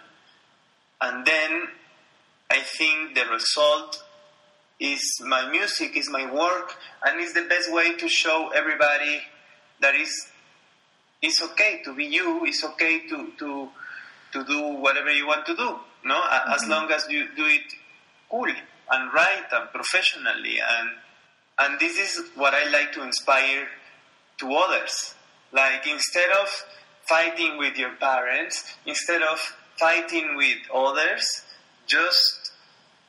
And 1.00 1.24
then 1.24 1.68
I 2.50 2.58
think 2.58 3.14
the 3.14 3.26
result 3.30 4.02
is 4.80 5.20
my 5.24 5.48
music, 5.48 5.96
is 5.96 6.10
my 6.10 6.30
work, 6.32 6.74
and 7.04 7.20
it's 7.20 7.34
the 7.34 7.42
best 7.42 7.72
way 7.72 7.94
to 7.96 8.08
show 8.08 8.50
everybody 8.52 9.20
that 9.80 9.94
is 9.94 10.28
it's 11.22 11.40
okay 11.40 11.82
to 11.84 11.94
be 11.94 12.06
you. 12.06 12.44
It's 12.46 12.64
okay 12.64 13.06
to 13.06 13.30
to 13.38 13.68
to 14.32 14.44
do 14.44 14.60
whatever 14.82 15.12
you 15.12 15.26
want 15.28 15.46
to 15.46 15.54
do. 15.54 15.78
No, 16.04 16.18
mm-hmm. 16.20 16.52
as 16.52 16.66
long 16.66 16.90
as 16.90 17.06
you 17.08 17.28
do 17.36 17.46
it 17.46 17.72
cool 18.28 18.50
and 18.90 19.12
right 19.14 19.46
and 19.52 19.70
professionally, 19.70 20.58
and 20.58 20.90
and 21.58 21.78
this 21.80 21.98
is 21.98 22.30
what 22.34 22.54
I 22.54 22.68
like 22.70 22.92
to 22.92 23.02
inspire 23.02 23.68
to 24.38 24.52
others. 24.52 25.14
Like 25.52 25.86
instead 25.86 26.30
of 26.30 26.48
fighting 27.08 27.58
with 27.58 27.76
your 27.78 27.92
parents, 27.92 28.76
instead 28.84 29.22
of 29.22 29.38
fighting 29.78 30.36
with 30.36 30.58
others, 30.74 31.42
just 31.86 32.52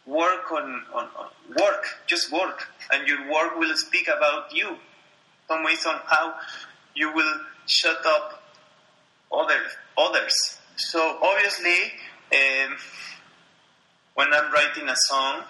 work 0.05 0.51
on, 0.51 0.83
on, 0.93 1.07
on 1.17 1.27
work, 1.59 1.85
just 2.07 2.31
work, 2.31 2.69
and 2.91 3.07
your 3.07 3.31
work 3.31 3.57
will 3.57 3.75
speak 3.75 4.07
about 4.07 4.53
you. 4.53 4.77
Some 5.47 5.63
way, 5.63 5.75
somehow, 5.75 6.33
you 6.95 7.11
will 7.13 7.39
shut 7.65 8.05
up 8.05 8.43
other, 9.31 9.59
others. 9.97 10.33
So 10.77 11.17
obviously, 11.21 11.91
um, 12.31 12.77
when 14.15 14.33
I'm 14.33 14.51
writing 14.51 14.87
a 14.89 14.95
song, 14.95 15.43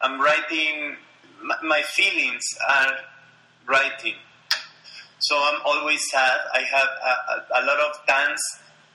I'm 0.00 0.20
writing, 0.20 0.96
my 1.62 1.82
feelings 1.82 2.44
are 2.68 2.96
writing. 3.66 4.14
So 5.20 5.36
I'm 5.36 5.60
always 5.64 6.00
sad. 6.10 6.38
I 6.54 6.60
have 6.60 6.88
a, 7.04 7.60
a, 7.60 7.62
a 7.62 7.66
lot 7.66 7.80
of 7.80 8.06
dance 8.06 8.40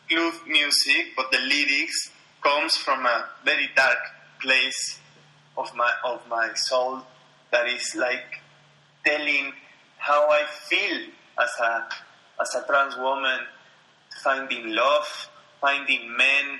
club 0.09 0.33
music, 0.47 1.13
but 1.15 1.31
the 1.31 1.39
lyrics 1.39 2.11
comes 2.41 2.75
from 2.75 3.05
a 3.05 3.25
very 3.43 3.69
dark 3.75 3.99
place 4.41 4.99
of 5.57 5.73
my 5.75 5.91
of 6.03 6.27
my 6.27 6.51
soul 6.55 7.01
that 7.51 7.67
is 7.67 7.95
like 7.95 8.41
telling 9.05 9.53
how 9.97 10.29
I 10.29 10.43
feel 10.69 11.07
as 11.41 11.51
a 11.61 11.87
as 12.41 12.55
a 12.55 12.65
trans 12.67 12.97
woman, 12.97 13.39
finding 14.23 14.73
love, 14.73 15.29
finding 15.61 16.15
men, 16.17 16.59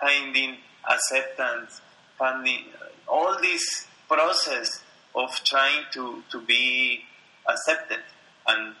finding 0.00 0.56
acceptance, 0.90 1.80
finding 2.18 2.64
uh, 2.80 3.10
all 3.10 3.38
this 3.40 3.86
process 4.08 4.82
of 5.14 5.30
trying 5.44 5.84
to, 5.92 6.22
to 6.30 6.40
be 6.40 7.00
accepted 7.48 8.00
and 8.46 8.74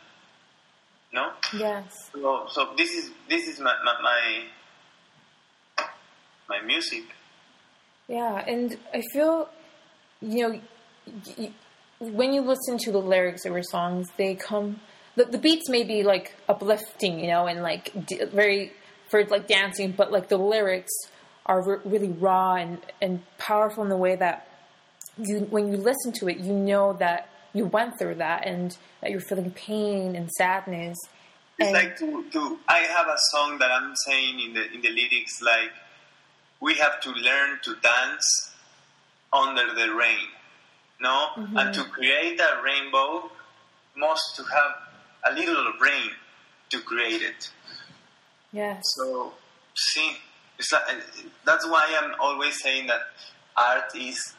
no 1.12 1.30
yes 1.58 2.10
so, 2.12 2.46
so 2.48 2.72
this 2.76 2.90
is 2.94 3.10
this 3.28 3.48
is 3.48 3.60
my, 3.60 3.74
my 4.02 4.46
my 6.48 6.60
music 6.64 7.04
yeah 8.08 8.44
and 8.46 8.78
i 8.94 9.02
feel 9.12 9.48
you 10.20 10.48
know 10.48 11.50
when 12.02 12.32
you 12.32 12.42
listen 12.42 12.78
to 12.78 12.92
the 12.92 12.98
lyrics 12.98 13.44
of 13.44 13.52
your 13.52 13.62
songs, 13.62 14.08
they 14.16 14.34
come. 14.34 14.80
The, 15.14 15.24
the 15.24 15.38
beats 15.38 15.68
may 15.68 15.84
be 15.84 16.02
like 16.02 16.34
uplifting, 16.48 17.20
you 17.20 17.28
know, 17.28 17.46
and 17.46 17.62
like 17.62 18.06
d- 18.06 18.24
very 18.24 18.72
for 19.08 19.24
like 19.26 19.46
dancing, 19.46 19.92
but 19.92 20.10
like 20.10 20.28
the 20.28 20.38
lyrics 20.38 20.92
are 21.46 21.62
re- 21.62 21.82
really 21.84 22.08
raw 22.08 22.54
and 22.54 22.78
and 23.00 23.22
powerful 23.38 23.82
in 23.82 23.88
the 23.88 23.96
way 23.96 24.16
that 24.16 24.48
you 25.18 25.40
when 25.50 25.70
you 25.70 25.76
listen 25.76 26.12
to 26.12 26.28
it, 26.28 26.38
you 26.38 26.52
know 26.52 26.92
that 26.94 27.28
you 27.52 27.66
went 27.66 27.98
through 27.98 28.14
that 28.16 28.46
and 28.46 28.76
that 29.00 29.10
you're 29.10 29.20
feeling 29.20 29.50
pain 29.50 30.16
and 30.16 30.30
sadness. 30.30 30.98
It's 31.58 31.66
And- 31.68 31.72
like 31.74 31.96
to, 31.98 32.24
to 32.32 32.58
I 32.68 32.78
have 32.80 33.06
a 33.08 33.16
song 33.32 33.58
that 33.58 33.70
I'm 33.70 33.94
saying 34.06 34.40
in 34.40 34.54
the 34.54 34.72
in 34.72 34.80
the 34.80 34.88
lyrics 34.90 35.40
like 35.42 35.72
we 36.60 36.74
have 36.74 37.00
to 37.02 37.10
learn 37.10 37.58
to 37.64 37.74
dance 37.82 38.52
under 39.32 39.74
the 39.74 39.94
rain. 39.94 40.28
No? 41.00 41.26
Mm-hmm. 41.36 41.56
And 41.56 41.74
to 41.74 41.84
create 41.84 42.40
a 42.40 42.62
rainbow 42.62 43.30
must 43.96 44.36
to 44.36 44.44
have 44.44 44.72
a 45.30 45.34
little 45.34 45.72
rain 45.80 46.10
to 46.70 46.80
create 46.80 47.20
it. 47.22 47.50
Yes. 48.52 48.82
So 48.96 49.32
see 49.74 50.16
it's 50.58 50.72
like, 50.72 50.82
that's 51.44 51.66
why 51.68 51.98
I'm 52.00 52.12
always 52.20 52.60
saying 52.62 52.86
that 52.86 53.00
art 53.56 53.94
is 53.96 54.34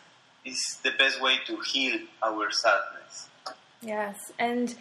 is 0.45 0.79
the 0.83 0.91
best 0.97 1.21
way 1.21 1.37
to 1.47 1.57
heal 1.71 1.99
our 2.23 2.51
sadness. 2.51 3.29
Yes, 3.81 4.17
and 4.39 4.75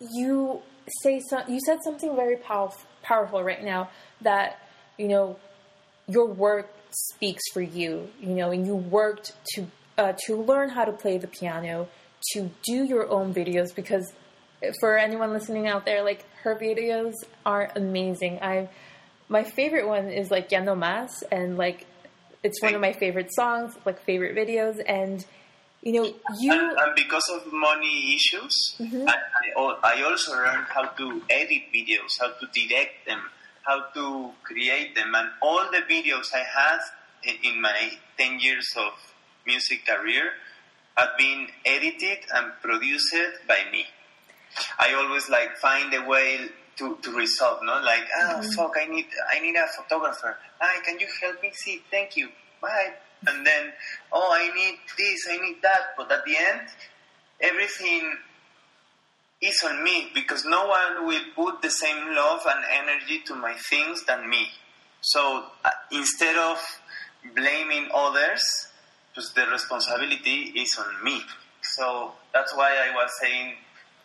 you 0.00 0.62
say 1.02 1.20
so, 1.28 1.42
you 1.48 1.60
said 1.64 1.78
something 1.84 2.14
very 2.14 2.36
powerful, 2.36 2.80
powerful 3.02 3.42
right 3.42 3.62
now 3.62 3.90
that 4.20 4.58
you 4.98 5.08
know 5.08 5.36
your 6.08 6.26
work 6.26 6.70
speaks 6.90 7.42
for 7.52 7.60
you. 7.60 8.10
You 8.20 8.34
know, 8.34 8.50
and 8.50 8.66
you 8.66 8.74
worked 8.74 9.32
to 9.54 9.66
uh, 9.98 10.12
to 10.26 10.36
learn 10.36 10.70
how 10.70 10.84
to 10.84 10.92
play 10.92 11.18
the 11.18 11.26
piano, 11.26 11.88
to 12.32 12.50
do 12.64 12.84
your 12.84 13.08
own 13.10 13.34
videos 13.34 13.74
because 13.74 14.12
for 14.78 14.98
anyone 14.98 15.32
listening 15.32 15.66
out 15.66 15.84
there, 15.84 16.02
like 16.02 16.24
her 16.42 16.54
videos 16.54 17.14
are 17.44 17.70
amazing. 17.74 18.38
I 18.42 18.68
my 19.28 19.44
favorite 19.44 19.86
one 19.86 20.08
is 20.10 20.30
like 20.30 20.50
Ya 20.50 20.62
Mas, 20.74 21.22
and 21.30 21.56
like 21.56 21.86
it's 22.42 22.62
one 22.62 22.74
of 22.74 22.80
my 22.80 22.92
favorite 22.92 23.32
songs, 23.34 23.76
like 23.84 24.00
favorite 24.02 24.36
videos, 24.36 24.82
and 24.86 25.24
you 25.82 25.92
know 25.92 26.04
you. 26.38 26.52
and, 26.52 26.78
and 26.78 26.94
because 26.94 27.28
of 27.30 27.52
money 27.52 28.14
issues, 28.14 28.76
Mm-hmm. 28.80 29.08
I, 29.08 29.16
I, 29.56 29.96
I 29.98 30.02
also 30.02 30.32
learned 30.32 30.66
how 30.68 30.86
to 30.86 31.22
edit 31.28 31.62
videos, 31.74 32.18
how 32.18 32.30
to 32.32 32.46
direct 32.52 33.06
them, 33.06 33.20
how 33.62 33.84
to 33.94 34.30
create 34.42 34.94
them, 34.94 35.14
and 35.14 35.28
all 35.42 35.70
the 35.70 35.82
videos 35.82 36.34
I 36.34 36.44
have 36.44 36.80
in, 37.22 37.54
in 37.54 37.60
my 37.60 37.92
10 38.18 38.40
years 38.40 38.72
of 38.76 38.92
music 39.46 39.86
career 39.86 40.32
have 40.96 41.10
been 41.18 41.48
edited 41.66 42.18
and 42.34 42.52
produced 42.62 43.14
by 43.46 43.60
me. 43.70 43.84
I 44.78 44.94
always 44.94 45.28
like 45.28 45.56
find 45.58 45.92
a 45.94 46.04
way 46.04 46.48
to, 46.80 46.96
to 47.02 47.12
resolve, 47.12 47.60
no? 47.62 47.80
Like, 47.84 48.08
oh 48.16 48.42
fuck, 48.56 48.74
I 48.76 48.86
need 48.86 49.06
I 49.30 49.38
need 49.40 49.54
a 49.54 49.66
photographer. 49.68 50.36
Hi, 50.58 50.82
can 50.82 50.98
you 50.98 51.06
help 51.20 51.42
me? 51.42 51.52
See, 51.52 51.82
thank 51.90 52.16
you. 52.16 52.28
Bye. 52.60 52.94
And 53.28 53.46
then, 53.46 53.72
oh, 54.12 54.30
I 54.32 54.52
need 54.54 54.78
this, 54.96 55.28
I 55.30 55.36
need 55.36 55.60
that. 55.62 55.94
But 55.96 56.10
at 56.10 56.24
the 56.24 56.36
end, 56.36 56.62
everything 57.40 58.16
is 59.42 59.62
on 59.62 59.84
me 59.84 60.10
because 60.14 60.44
no 60.44 60.66
one 60.66 61.06
will 61.06 61.24
put 61.36 61.60
the 61.60 61.70
same 61.70 62.14
love 62.14 62.40
and 62.46 62.64
energy 62.82 63.20
to 63.26 63.34
my 63.34 63.54
things 63.68 64.04
than 64.06 64.28
me. 64.28 64.48
So 65.02 65.44
uh, 65.64 65.70
instead 65.92 66.36
of 66.36 66.58
blaming 67.34 67.88
others, 67.94 68.42
just 69.14 69.34
the 69.34 69.46
responsibility 69.46 70.52
is 70.56 70.78
on 70.78 71.04
me. 71.04 71.20
So 71.62 72.12
that's 72.32 72.54
why 72.56 72.70
I 72.70 72.94
was 72.94 73.10
saying 73.20 73.54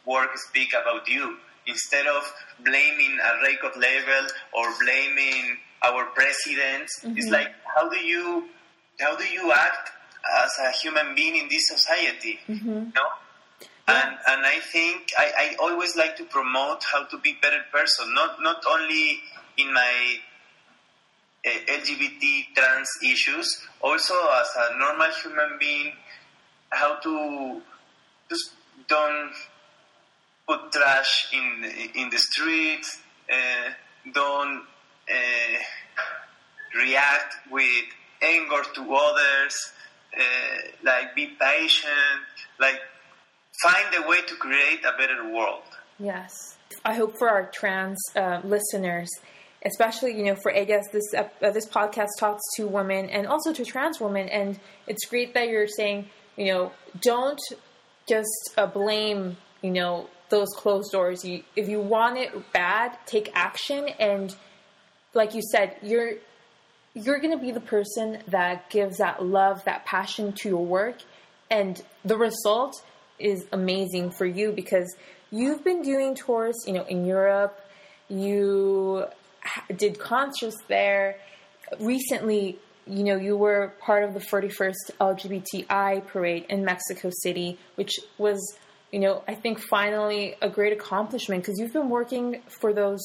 work 0.06 0.38
speak 0.38 0.74
about 0.74 1.08
you. 1.08 1.38
Instead 1.68 2.06
of 2.08 2.24
blaming 2.64 3.18
a 3.24 3.42
record 3.42 3.76
label 3.78 4.28
or 4.54 4.66
blaming 4.80 5.58
our 5.84 6.06
presidents, 6.06 7.00
it's 7.04 7.30
like 7.30 7.52
how 7.76 7.90
do 7.90 7.98
you 7.98 8.48
how 9.00 9.16
do 9.16 9.26
you 9.26 9.52
act 9.52 9.92
as 10.44 10.52
a 10.64 10.72
human 10.72 11.16
being 11.16 11.36
in 11.36 11.48
this 11.50 11.68
society? 11.68 12.40
No? 12.48 13.06
And 13.88 14.18
and 14.28 14.46
I 14.46 14.60
think 14.72 15.12
I, 15.18 15.32
I 15.38 15.56
always 15.60 15.96
like 15.96 16.18
to 16.18 16.24
promote 16.26 16.84
how 16.92 17.06
to 17.06 17.18
be 17.20 17.38
better 17.42 17.62
person, 17.72 18.14
not 18.14 18.42
not 18.42 18.64
only 18.68 19.20
in 19.58 19.72
my 19.74 20.20
uh, 21.46 21.50
LGBT 21.50 22.56
trans 22.56 22.90
issues, 23.04 23.62
also 23.82 24.16
as 24.42 24.50
a 24.58 24.78
normal 24.80 25.12
human 25.22 25.58
being, 25.60 25.94
how 26.70 26.96
to 26.96 27.62
just 28.30 28.54
don't 28.88 29.34
put 30.48 30.72
trash 30.72 31.34
in 31.34 31.64
in 31.96 32.10
the 32.10 32.18
streets, 32.18 33.02
uh, 33.32 33.72
don't 34.14 34.64
uh, 35.10 35.58
react 36.78 37.36
with 37.52 37.86
anger 38.22 38.62
to 38.76 38.94
others, 38.94 39.74
uh, 40.18 40.22
like 40.84 41.16
be 41.16 41.28
patient, 41.40 42.26
like 42.60 42.80
find 43.62 43.88
a 43.98 44.08
way 44.08 44.22
to 44.22 44.36
create 44.36 44.84
a 44.86 44.98
better 44.98 45.32
world. 45.32 45.64
Yes. 46.00 46.58
I 46.84 46.94
hope 46.94 47.18
for 47.18 47.30
our 47.30 47.50
trans 47.52 47.98
uh, 48.16 48.42
listeners, 48.44 49.10
especially 49.66 50.16
you 50.16 50.26
know 50.26 50.36
for 50.36 50.52
Ellas, 50.52 50.88
this 50.92 51.14
uh, 51.14 51.28
this 51.42 51.66
podcast 51.66 52.10
talks 52.20 52.44
to 52.58 52.68
women 52.68 53.10
and 53.10 53.28
also 53.28 53.54
to 53.54 53.66
trans 53.66 54.00
women, 54.00 54.28
and 54.30 54.60
it's 54.88 55.06
great 55.06 55.34
that 55.34 55.48
you're 55.48 55.68
saying 55.68 56.10
you 56.38 56.48
know 56.48 56.72
don't 57.02 57.42
just 58.08 58.52
uh, 58.58 58.68
blame 58.68 59.38
you 59.62 59.72
know 59.72 60.10
those 60.30 60.50
closed 60.56 60.92
doors. 60.92 61.24
You, 61.24 61.44
if 61.56 61.70
you 61.70 61.80
want 61.80 62.18
it 62.18 62.52
bad, 62.54 62.98
take 63.06 63.32
action, 63.34 63.90
and 64.00 64.36
like 65.14 65.34
you 65.34 65.42
said, 65.52 65.78
you're 65.82 66.14
you're 66.94 67.20
going 67.20 67.38
to 67.38 67.44
be 67.44 67.52
the 67.52 67.60
person 67.60 68.20
that 68.28 68.70
gives 68.70 68.98
that 68.98 69.24
love, 69.24 69.64
that 69.66 69.86
passion 69.86 70.32
to 70.32 70.50
your 70.50 70.66
work, 70.66 70.98
and 71.50 71.82
the 72.06 72.18
result 72.18 72.82
is 73.20 73.46
amazing 73.52 74.12
for 74.12 74.26
you 74.26 74.52
because 74.52 74.96
you've 75.32 75.64
been 75.64 75.82
doing 75.82 76.16
tours, 76.16 76.56
you 76.66 76.74
know, 76.74 76.86
in 76.86 77.06
Europe. 77.06 77.60
You 78.08 79.06
did 79.76 80.00
concerts 80.00 80.58
there. 80.68 81.18
Recently, 81.80 82.60
you 82.88 83.04
know, 83.04 83.16
you 83.18 83.36
were 83.36 83.74
part 83.80 84.04
of 84.04 84.14
the 84.14 84.20
41st 84.20 84.74
LGBTI 85.00 86.06
parade 86.08 86.46
in 86.50 86.64
Mexico 86.64 87.10
City, 87.12 87.58
which 87.76 88.00
was, 88.18 88.58
you 88.92 89.00
know, 89.00 89.24
I 89.28 89.36
think 89.36 89.60
finally 89.60 90.36
a 90.42 90.50
great 90.50 90.74
accomplishment 90.74 91.44
because 91.44 91.60
you've 91.60 91.74
been 91.74 91.90
working 91.90 92.42
for 92.48 92.74
those 92.74 93.04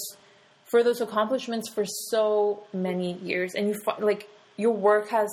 for 0.64 0.85
those 0.85 1.01
accomplishments 1.01 1.69
for 1.69 1.85
so 1.85 2.62
many 2.73 3.14
years 3.14 3.55
and 3.55 3.69
you 3.69 3.75
like 3.99 4.29
your 4.57 4.73
work 4.73 5.09
has 5.09 5.29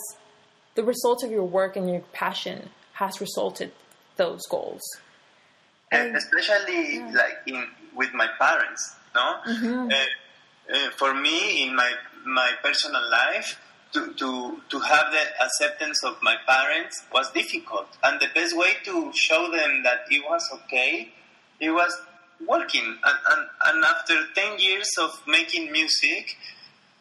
the 0.73 0.83
result 0.83 1.23
of 1.23 1.29
your 1.29 1.43
work 1.43 1.75
and 1.75 1.89
your 1.89 2.01
passion 2.12 2.69
has 2.93 3.21
resulted 3.21 3.71
those 4.15 4.41
goals. 4.47 4.81
And 5.91 6.15
especially 6.15 6.99
like 7.13 7.38
in 7.45 7.67
with 7.95 8.13
my 8.13 8.27
parents 8.39 8.95
no? 9.17 9.89
Uh, 9.91 10.05
uh, 10.73 10.89
for 10.97 11.13
me 11.13 11.63
in 11.63 11.75
my 11.75 11.91
my 12.25 12.51
personal 12.63 13.01
life 13.10 13.60
to, 13.93 14.13
to 14.13 14.62
to 14.69 14.80
have 14.80 15.12
the 15.12 15.43
acceptance 15.43 16.04
of 16.04 16.17
my 16.21 16.36
parents 16.47 17.04
was 17.13 17.32
difficult. 17.32 17.88
And 18.04 18.19
the 18.19 18.28
best 18.34 18.56
way 18.58 18.73
to 18.86 19.12
show 19.13 19.50
them 19.52 19.84
that 19.84 20.02
it 20.10 20.23
was 20.30 20.43
okay 20.54 21.13
it 21.60 21.71
was 21.71 22.00
working. 22.45 22.84
And, 22.84 23.17
and, 23.32 23.47
and 23.65 23.86
after 23.86 24.15
10 24.36 24.60
years 24.60 24.89
of 25.00 25.21
making 25.28 25.71
music 25.71 26.38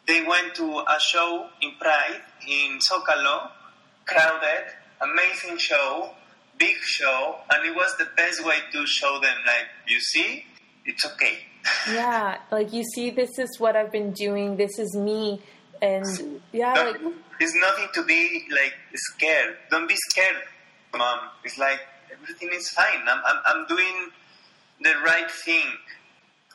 they 0.07 0.23
went 0.23 0.55
to 0.55 0.79
a 0.79 0.99
show 0.99 1.47
in 1.61 1.71
pride 1.79 2.21
in 2.47 2.79
zocalo 2.79 3.51
crowded 4.05 4.65
amazing 5.01 5.57
show 5.57 6.11
big 6.57 6.75
show 6.77 7.35
and 7.51 7.65
it 7.65 7.75
was 7.75 7.93
the 7.97 8.07
best 8.15 8.43
way 8.45 8.55
to 8.71 8.85
show 8.87 9.19
them 9.19 9.35
like 9.45 9.67
you 9.87 9.99
see 9.99 10.45
it's 10.85 11.05
okay. 11.05 11.39
Yeah 11.91 12.37
like 12.51 12.71
you 12.71 12.83
see 12.95 13.09
this 13.09 13.37
is 13.37 13.59
what 13.59 13.75
i've 13.75 13.91
been 13.91 14.11
doing 14.11 14.55
this 14.55 14.79
is 14.79 14.95
me 14.95 15.41
and 15.81 16.41
yeah 16.51 16.73
like 16.73 16.99
it's 17.39 17.53
nothing 17.55 17.87
to 17.93 18.03
be 18.03 18.45
like 18.51 18.73
scared. 18.95 19.57
Don't 19.69 19.87
be 19.87 19.95
scared 20.09 20.41
mom. 20.97 21.19
It's 21.43 21.57
like 21.57 21.79
everything 22.11 22.49
is 22.53 22.69
fine. 22.69 23.01
I'm, 23.07 23.21
I'm, 23.25 23.41
I'm 23.45 23.67
doing 23.67 24.09
the 24.81 24.93
right 25.05 25.29
thing. 25.29 25.65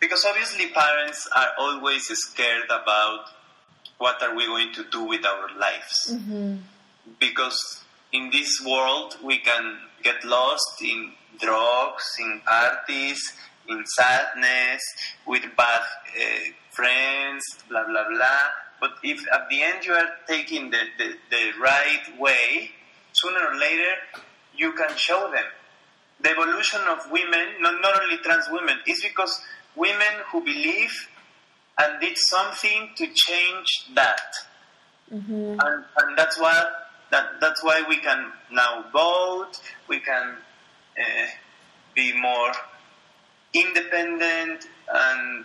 Because 0.00 0.24
obviously 0.28 0.68
parents 0.70 1.28
are 1.36 1.50
always 1.58 2.06
scared 2.06 2.64
about 2.64 3.26
what 3.98 4.20
are 4.22 4.34
we 4.34 4.46
going 4.46 4.72
to 4.74 4.84
do 4.90 5.04
with 5.04 5.24
our 5.24 5.48
lives. 5.58 6.16
Because 7.20 7.84
in 8.12 8.30
this 8.30 8.60
world 8.66 9.16
we 9.22 9.38
can 9.38 9.78
get 10.02 10.24
lost 10.24 10.82
in 10.82 11.12
drugs, 11.40 12.04
in 12.18 12.40
parties, 12.44 13.20
in 13.68 13.84
sadness, 13.86 14.82
with 15.26 15.42
bad 15.56 15.80
uh, 15.80 16.22
friends, 16.70 17.44
blah 17.68 17.84
blah 17.86 18.08
blah. 18.08 18.38
But 18.82 18.94
if 19.04 19.20
at 19.32 19.48
the 19.48 19.62
end 19.62 19.86
you 19.86 19.92
are 19.92 20.10
taking 20.26 20.70
the, 20.70 20.82
the, 20.98 21.14
the 21.30 21.52
right 21.60 22.02
way, 22.18 22.72
sooner 23.12 23.38
or 23.38 23.54
later 23.56 23.94
you 24.56 24.72
can 24.72 24.96
show 24.96 25.30
them 25.30 25.44
the 26.20 26.30
evolution 26.30 26.80
of 26.88 27.08
women, 27.12 27.46
not, 27.60 27.80
not 27.80 28.02
only 28.02 28.16
trans 28.18 28.46
women, 28.50 28.78
is 28.88 29.00
because 29.00 29.40
women 29.76 30.14
who 30.32 30.40
believe 30.44 31.08
and 31.78 32.00
did 32.00 32.18
something 32.18 32.90
to 32.96 33.06
change 33.06 33.88
that. 33.94 34.34
Mm-hmm. 35.12 35.60
And, 35.60 35.84
and 35.98 36.18
that's 36.18 36.40
what 36.40 36.90
that, 37.12 37.40
that's 37.40 37.62
why 37.62 37.84
we 37.88 37.98
can 37.98 38.32
now 38.50 38.84
vote, 38.92 39.52
we 39.86 40.00
can 40.00 40.34
uh, 40.98 41.26
be 41.94 42.18
more 42.18 42.50
independent 43.54 44.66
and 44.92 45.44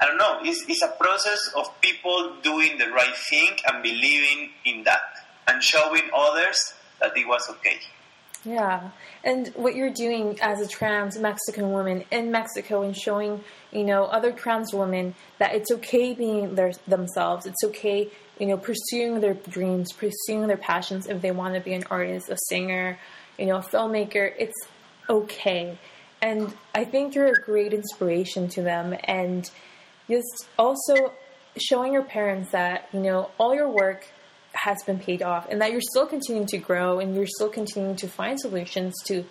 I 0.00 0.06
don't 0.06 0.18
know, 0.18 0.38
it's, 0.42 0.64
it's 0.68 0.82
a 0.82 0.94
process 0.98 1.50
of 1.56 1.80
people 1.80 2.36
doing 2.42 2.78
the 2.78 2.90
right 2.90 3.16
thing 3.16 3.50
and 3.66 3.82
believing 3.82 4.50
in 4.64 4.84
that 4.84 5.00
and 5.48 5.62
showing 5.62 6.02
others 6.14 6.74
that 7.00 7.16
it 7.16 7.26
was 7.26 7.48
okay. 7.50 7.78
Yeah, 8.44 8.90
and 9.24 9.48
what 9.56 9.74
you're 9.74 9.92
doing 9.92 10.38
as 10.40 10.60
a 10.60 10.68
trans 10.68 11.18
Mexican 11.18 11.72
woman 11.72 12.04
in 12.12 12.30
Mexico 12.30 12.82
and 12.82 12.96
showing, 12.96 13.42
you 13.72 13.82
know, 13.82 14.04
other 14.04 14.30
trans 14.30 14.72
women 14.72 15.16
that 15.38 15.54
it's 15.54 15.70
okay 15.72 16.14
being 16.14 16.54
their, 16.54 16.72
themselves. 16.86 17.44
It's 17.44 17.64
okay, 17.64 18.08
you 18.38 18.46
know, 18.46 18.56
pursuing 18.56 19.20
their 19.20 19.34
dreams, 19.34 19.92
pursuing 19.92 20.46
their 20.46 20.56
passions. 20.56 21.08
If 21.08 21.22
they 21.22 21.32
want 21.32 21.54
to 21.54 21.60
be 21.60 21.72
an 21.72 21.84
artist, 21.90 22.28
a 22.28 22.36
singer, 22.48 23.00
you 23.36 23.46
know, 23.46 23.56
a 23.56 23.62
filmmaker, 23.62 24.32
it's 24.38 24.68
okay. 25.10 25.76
And 26.22 26.54
I 26.72 26.84
think 26.84 27.16
you're 27.16 27.26
a 27.26 27.42
great 27.42 27.74
inspiration 27.74 28.48
to 28.50 28.62
them. 28.62 28.96
And 29.04 29.50
just 30.08 30.48
also 30.58 31.12
showing 31.56 31.92
your 31.92 32.02
parents 32.02 32.50
that, 32.50 32.88
you 32.92 33.00
know, 33.00 33.30
all 33.38 33.54
your 33.54 33.68
work 33.68 34.06
has 34.52 34.82
been 34.84 34.98
paid 34.98 35.22
off 35.22 35.46
and 35.50 35.60
that 35.60 35.72
you're 35.72 35.80
still 35.80 36.06
continuing 36.06 36.46
to 36.46 36.58
grow 36.58 36.98
and 36.98 37.14
you're 37.14 37.26
still 37.26 37.48
continuing 37.48 37.96
to 37.96 38.08
find 38.08 38.40
solutions 38.40 38.94
to, 39.04 39.24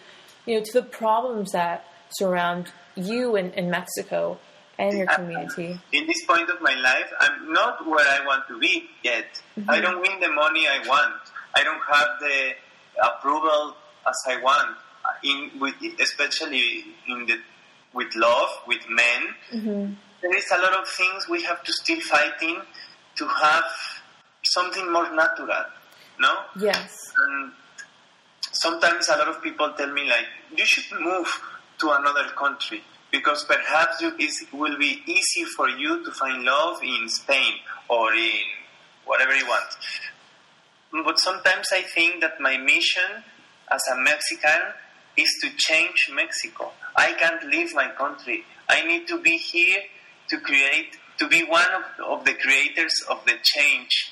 you 0.46 0.58
know, 0.58 0.64
to 0.64 0.74
the 0.74 0.84
problems 0.84 1.52
that 1.52 1.86
surround 2.10 2.72
you 2.96 3.36
in, 3.36 3.52
in 3.54 3.70
Mexico 3.70 4.38
and 4.78 4.98
your 4.98 5.08
community. 5.08 5.80
In 5.92 6.08
this 6.08 6.26
point 6.26 6.50
of 6.50 6.62
my 6.62 6.76
life, 6.76 7.12
I'm 7.20 7.54
not 7.54 7.86
where 7.88 8.06
I 8.08 8.26
want 8.26 8.48
to 8.50 8.60
be 8.60 8.90
yet. 9.04 9.42
Mm-hmm. 9.58 9.70
I 9.70 9.80
don't 9.80 10.02
win 10.02 10.20
the 10.20 10.32
money 10.32 10.68
I 10.68 10.80
want. 10.88 11.22
I 11.56 11.64
don't 11.64 11.82
have 11.92 12.08
the 12.20 12.54
approval 13.02 13.76
as 14.08 14.18
I 14.28 14.42
want. 14.42 14.78
In 15.24 15.52
with 15.60 15.76
especially 16.00 16.84
in 17.08 17.28
the 17.28 17.38
with 17.94 18.16
love 18.16 18.50
with 18.68 18.90
men, 18.90 19.22
mm-hmm. 19.54 19.94
There 20.26 20.36
is 20.36 20.50
a 20.52 20.58
lot 20.58 20.74
of 20.74 20.88
things 20.88 21.30
we 21.30 21.44
have 21.44 21.64
to 21.64 21.72
still 21.72 22.00
fight 22.02 22.42
in 22.42 22.58
to 23.16 23.28
have 23.28 23.64
something 24.44 24.92
more 24.92 25.14
natural, 25.14 25.66
no? 26.20 26.34
Yes. 26.60 27.14
And 27.28 27.52
sometimes 28.42 29.08
a 29.10 29.18
lot 29.18 29.28
of 29.28 29.44
people 29.44 29.72
tell 29.78 29.92
me 29.94 30.10
like, 30.10 30.26
you 30.58 30.66
should 30.66 31.00
move 31.00 31.28
to 31.78 31.92
another 31.92 32.24
country 32.36 32.82
because 33.12 33.46
perhaps 33.46 34.02
you, 34.02 34.14
it 34.18 34.52
will 34.52 34.76
be 34.80 35.04
easy 35.06 35.44
for 35.56 35.70
you 35.70 36.04
to 36.04 36.12
find 36.12 36.44
love 36.44 36.78
in 36.82 37.08
Spain 37.08 37.54
or 37.88 38.12
in 38.16 38.42
whatever 39.06 39.36
you 39.36 39.46
want. 39.46 39.78
But 41.06 41.20
sometimes 41.20 41.68
I 41.72 41.84
think 41.84 42.22
that 42.22 42.42
my 42.42 42.58
mission 42.58 43.24
as 43.72 43.82
a 43.94 43.98
Mexican 43.98 44.74
is 45.18 45.30
to 45.44 45.56
change 45.56 46.10
Mexico. 46.12 46.72
I 46.96 47.14
can't 47.14 47.44
leave 47.48 47.76
my 47.76 47.90
country. 47.90 48.44
I 48.68 48.84
need 48.88 49.08
to 49.10 49.22
be 49.22 49.38
here 49.38 49.84
to 50.30 50.38
create, 50.40 50.98
to 51.20 51.28
be 51.28 51.44
one 51.44 51.72
of, 51.72 52.20
of 52.20 52.26
the 52.26 52.34
creators 52.34 52.94
of 53.10 53.24
the 53.26 53.34
change 53.44 54.12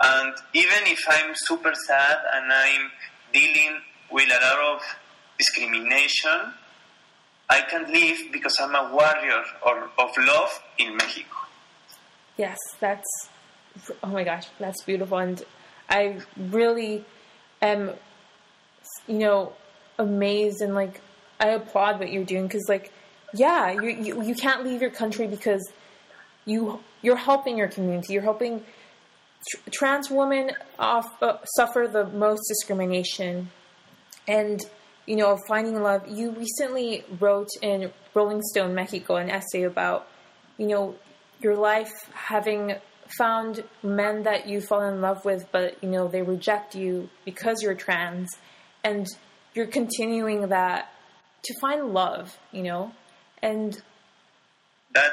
and 0.00 0.34
even 0.54 0.86
if 0.86 1.00
I'm 1.08 1.32
super 1.34 1.72
sad 1.74 2.18
and 2.32 2.50
I'm 2.50 2.90
dealing 3.32 3.80
with 4.10 4.28
a 4.28 4.40
lot 4.40 4.76
of 4.76 4.82
discrimination, 5.38 6.54
I 7.48 7.60
can 7.62 7.92
live 7.92 8.32
because 8.32 8.56
I'm 8.60 8.74
a 8.74 8.90
warrior 8.92 9.44
or, 9.64 9.90
of 9.98 10.10
love 10.18 10.62
in 10.78 10.96
Mexico. 10.96 11.36
Yes, 12.38 12.56
that's, 12.78 13.28
oh 14.02 14.08
my 14.08 14.24
gosh, 14.24 14.46
that's 14.58 14.82
beautiful. 14.84 15.18
And 15.18 15.42
I 15.90 16.20
really 16.36 17.04
am, 17.60 17.90
you 19.06 19.18
know, 19.18 19.52
amazed 19.98 20.62
and 20.62 20.74
like, 20.74 21.02
I 21.38 21.48
applaud 21.48 21.98
what 21.98 22.10
you're 22.10 22.24
doing 22.24 22.46
because, 22.46 22.66
like, 22.68 22.92
yeah, 23.34 23.70
you, 23.70 23.88
you, 23.90 24.22
you 24.22 24.34
can't 24.34 24.64
leave 24.64 24.80
your 24.80 24.90
country 24.90 25.26
because 25.26 25.70
you, 26.44 26.80
you're 27.02 27.16
helping 27.16 27.56
your 27.56 27.68
community, 27.68 28.12
you're 28.14 28.22
helping 28.22 28.64
trans 29.70 30.10
women 30.10 30.52
off, 30.78 31.22
uh, 31.22 31.38
suffer 31.56 31.88
the 31.90 32.06
most 32.06 32.42
discrimination. 32.48 33.50
And 34.28 34.60
you 35.10 35.16
know 35.16 35.36
finding 35.48 35.82
love. 35.82 36.06
You 36.08 36.30
recently 36.30 37.04
wrote 37.18 37.48
in 37.62 37.90
rolling 38.14 38.42
stone 38.42 38.74
mexico 38.74 39.16
an 39.16 39.28
essay 39.28 39.64
about 39.64 40.06
you 40.56 40.68
know 40.68 40.94
your 41.40 41.56
life 41.56 41.92
having 42.14 42.76
found 43.18 43.64
men 43.82 44.22
that 44.22 44.46
you 44.46 44.60
fall 44.60 44.82
in 44.82 45.00
love 45.00 45.24
with 45.24 45.50
but 45.50 45.82
you 45.82 45.88
know 45.88 46.06
they 46.06 46.22
reject 46.22 46.76
you 46.76 47.10
because 47.24 47.60
you're 47.60 47.74
trans. 47.74 48.28
And 48.82 49.06
you're 49.52 49.66
continuing 49.66 50.48
that 50.48 50.90
to 51.42 51.54
find 51.60 51.92
love 51.92 52.38
you 52.52 52.62
know 52.62 52.92
and 53.42 53.82
that 54.92 55.12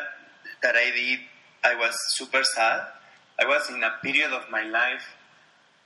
that 0.61 0.75
i 0.75 0.91
did 0.91 1.19
i 1.63 1.75
was 1.75 1.95
super 2.15 2.43
sad 2.43 2.87
I 3.39 3.45
was 3.45 3.69
in 3.69 3.83
a 3.83 3.91
period 4.01 4.31
of 4.31 4.49
my 4.49 4.63
life. 4.63 5.15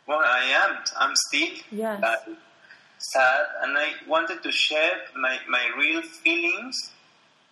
Well, 0.07 0.21
I 0.23 0.43
am. 0.63 0.77
I'm 0.97 1.13
still 1.27 1.49
yes. 1.71 2.01
uh, 2.01 2.15
sad, 2.97 3.45
and 3.63 3.77
I 3.77 3.91
wanted 4.07 4.41
to 4.43 4.51
share 4.51 4.93
my, 5.15 5.37
my 5.49 5.69
real 5.77 6.01
feelings, 6.01 6.75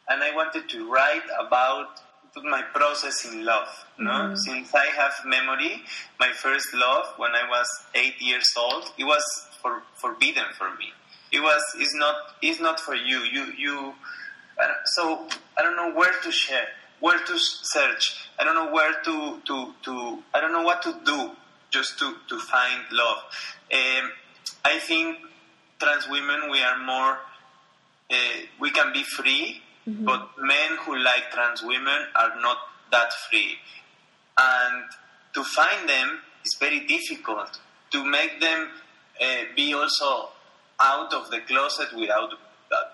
and 0.09 0.23
I 0.23 0.33
wanted 0.33 0.69
to 0.69 0.89
write 0.91 1.27
about 1.39 2.01
my 2.43 2.61
process 2.61 3.25
in 3.25 3.43
love. 3.43 3.67
Mm-hmm. 3.99 4.05
No, 4.05 4.35
since 4.35 4.73
I 4.73 4.85
have 4.85 5.13
memory, 5.25 5.81
my 6.19 6.31
first 6.31 6.73
love 6.73 7.05
when 7.17 7.31
I 7.31 7.47
was 7.49 7.67
eight 7.95 8.21
years 8.21 8.47
old, 8.57 8.91
it 8.97 9.03
was 9.03 9.23
for, 9.61 9.83
forbidden 9.95 10.45
for 10.57 10.69
me. 10.75 10.93
It 11.31 11.41
was. 11.41 11.61
It's 11.77 11.93
not. 11.95 12.15
It's 12.41 12.59
not 12.59 12.79
for 12.79 12.95
you. 12.95 13.19
You. 13.19 13.53
You. 13.57 13.93
So 14.95 15.27
I 15.57 15.61
don't 15.61 15.75
know 15.75 15.93
where 15.93 16.13
to 16.23 16.31
share 16.31 16.67
where 16.99 17.19
to 17.19 17.37
search. 17.37 18.29
I 18.37 18.43
don't 18.43 18.55
know 18.55 18.71
where 18.71 19.01
to, 19.03 19.41
to, 19.45 19.73
to 19.83 20.23
I 20.33 20.41
don't 20.41 20.51
know 20.51 20.63
what 20.63 20.81
to 20.83 20.99
do 21.05 21.31
just 21.71 21.99
to, 21.99 22.15
to 22.27 22.39
find 22.39 22.83
love. 22.91 23.17
Um, 23.73 24.11
I 24.65 24.79
think 24.79 25.17
trans 25.79 26.07
women, 26.09 26.49
we 26.51 26.61
are 26.61 26.77
more, 26.83 27.19
uh, 28.11 28.15
we 28.59 28.71
can 28.71 28.91
be 28.91 29.03
free, 29.03 29.61
mm-hmm. 29.87 30.05
but 30.05 30.29
men 30.39 30.77
who 30.81 30.97
like 30.97 31.31
trans 31.31 31.63
women 31.63 31.99
are 32.15 32.41
not 32.41 32.57
that 32.91 33.13
free. 33.29 33.55
And 34.37 34.83
to 35.35 35.43
find 35.43 35.87
them 35.87 36.19
is 36.43 36.55
very 36.59 36.85
difficult. 36.85 37.59
To 37.91 38.05
make 38.05 38.39
them 38.39 38.69
uh, 39.21 39.25
be 39.55 39.73
also 39.73 40.29
out 40.79 41.13
of 41.13 41.29
the 41.29 41.39
closet 41.41 41.89
without 41.95 42.33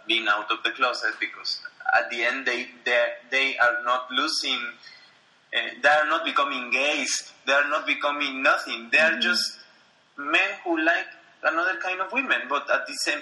being 0.08 0.28
out 0.28 0.50
of 0.52 0.64
the 0.64 0.72
closet 0.72 1.14
because 1.20 1.62
at 1.98 2.10
the 2.10 2.24
end 2.24 2.46
they 2.46 2.68
they, 2.86 3.06
they 3.32 3.58
are 3.58 3.84
not 3.84 4.10
losing 4.12 4.60
uh, 5.56 5.60
they 5.82 5.90
are 5.90 6.08
not 6.08 6.26
becoming 6.26 6.72
gays 6.72 7.34
they 7.46 7.54
are 7.54 7.68
not 7.70 7.86
becoming 7.86 8.42
nothing. 8.42 8.90
They 8.92 8.98
are 8.98 9.12
mm-hmm. 9.12 9.22
just 9.22 9.60
men 10.18 10.50
who 10.64 10.80
like 10.84 11.06
another 11.44 11.80
kind 11.80 12.02
of 12.02 12.12
women 12.12 12.42
but 12.50 12.70
at 12.72 12.88
the 12.88 12.94
same 12.94 13.20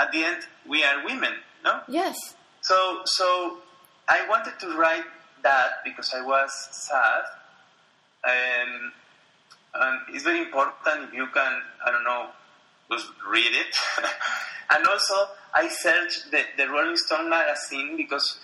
at 0.00 0.12
the 0.12 0.24
end 0.24 0.42
we 0.68 0.84
are 0.84 1.04
women 1.04 1.32
no? 1.64 1.80
Yes. 1.88 2.16
So 2.60 3.00
so 3.04 3.58
i 4.08 4.26
wanted 4.28 4.58
to 4.60 4.76
write 4.76 5.06
that 5.42 5.84
because 5.84 6.12
i 6.14 6.20
was 6.20 6.50
sad. 6.72 7.22
And, 8.24 8.92
and 9.74 10.00
it's 10.10 10.22
very 10.22 10.40
important 10.40 11.08
if 11.08 11.14
you 11.14 11.26
can 11.28 11.62
i 11.86 11.90
don't 11.90 12.04
know 12.04 12.28
just 12.92 13.08
read 13.30 13.52
it 13.52 13.76
and 14.70 14.86
also 14.86 15.14
I 15.54 15.68
searched 15.68 16.30
the, 16.30 16.42
the 16.56 16.68
Rolling 16.68 16.96
Stone 16.96 17.28
magazine 17.28 17.96
because 17.96 18.38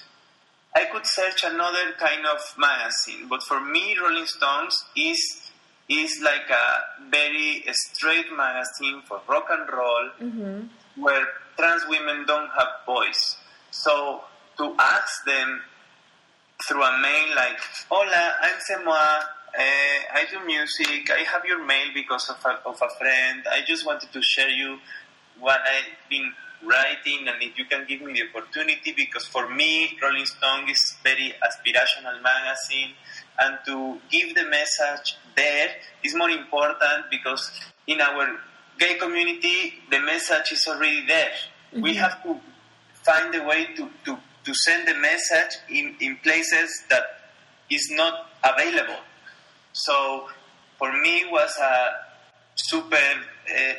I 0.74 0.84
could 0.84 1.06
search 1.06 1.44
another 1.44 1.92
kind 1.98 2.26
of 2.26 2.38
magazine, 2.58 3.26
but 3.28 3.42
for 3.42 3.61
me, 3.61 3.96
Rolling 3.98 4.26
Stones 4.26 4.84
is 4.96 5.50
is 5.88 6.20
like 6.22 6.50
a 6.50 7.11
very 7.11 7.64
straight 7.72 8.26
magazine 8.37 9.00
for 9.08 9.22
rock 9.26 9.46
and 9.50 9.68
roll, 9.72 10.11
mm-hmm. 10.20 11.02
where 11.02 11.26
trans 11.56 11.82
women 11.88 12.26
don't 12.26 12.50
have 12.50 12.68
voice. 12.84 13.38
So 13.70 14.22
to 14.58 14.74
ask 14.78 15.24
them 15.24 15.62
through 16.68 16.82
a 16.82 16.98
mail 17.00 17.34
like, 17.34 17.58
"Hola, 17.90 18.37
I'm 18.42 18.58
Semmoa. 18.68 19.22
Uh, 19.56 20.18
I 20.18 20.24
do 20.30 20.44
music. 20.46 21.11
I 21.11 21.20
have 21.20 21.44
your 21.44 21.64
mail 21.64 21.88
because 21.94 22.28
of 22.28 22.37
a, 22.44 22.68
of 22.68 22.80
a 22.82 22.88
friend. 22.98 23.44
I 23.50 23.62
just 23.66 23.87
wanted 23.87 24.12
to 24.12 24.22
share 24.22 24.48
you 24.48 24.78
what 25.38 25.61
I've 25.61 26.11
been 26.11 26.32
writing 26.64 27.28
and 27.28 27.40
if 27.40 27.56
you 27.56 27.64
can 27.66 27.87
give 27.87 28.00
me 28.02 28.12
the 28.14 28.24
opportunity 28.28 28.92
because 28.92 29.24
for 29.24 29.48
me 29.48 29.96
Rolling 30.02 30.26
Stone 30.26 30.68
is 30.68 30.96
very 31.04 31.32
aspirational 31.46 32.20
magazine 32.20 32.94
and 33.38 33.58
to 33.64 34.00
give 34.11 34.34
the 34.34 34.44
message 34.44 35.16
there 35.37 35.68
is 36.02 36.16
more 36.16 36.30
important 36.30 37.04
because 37.12 37.52
in 37.87 38.00
our 38.00 38.40
gay 38.76 38.96
community 38.96 39.74
the 39.88 40.00
message 40.00 40.50
is 40.50 40.66
already 40.66 41.06
there 41.06 41.30
Mm-hmm. 41.72 41.82
We 41.82 41.94
have 41.94 42.22
to 42.22 42.38
find 43.04 43.34
a 43.34 43.44
way 43.44 43.66
to, 43.76 43.90
to, 44.06 44.18
to 44.44 44.54
send 44.54 44.88
the 44.88 44.94
message 44.94 45.58
in, 45.68 45.94
in 46.00 46.16
places 46.16 46.84
that 46.88 47.04
is 47.70 47.90
not 47.92 48.30
available. 48.42 49.00
So 49.78 50.26
for 50.76 50.90
me 51.00 51.22
it 51.22 51.30
was 51.30 51.56
a 51.62 51.90
super 52.56 52.96
uh, 52.96 53.74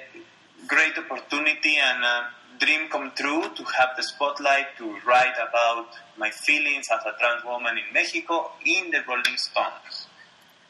great 0.68 0.98
opportunity 0.98 1.76
and 1.78 2.04
a 2.04 2.30
dream 2.58 2.88
come 2.90 3.12
true 3.16 3.44
to 3.54 3.64
have 3.78 3.90
the 3.98 4.04
spotlight 4.04 4.78
to 4.78 4.96
write 5.06 5.36
about 5.36 5.88
my 6.18 6.30
feelings 6.30 6.88
as 6.92 7.02
a 7.06 7.18
trans 7.20 7.44
woman 7.44 7.78
in 7.78 7.94
Mexico 7.94 8.52
in 8.66 8.92
the 8.92 9.00
Rolling 9.08 9.38
Stones. 9.38 10.08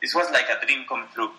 This 0.02 0.16
was 0.16 0.32
like 0.32 0.50
a 0.50 0.66
dream 0.66 0.86
come 0.90 1.08
true. 1.14 1.32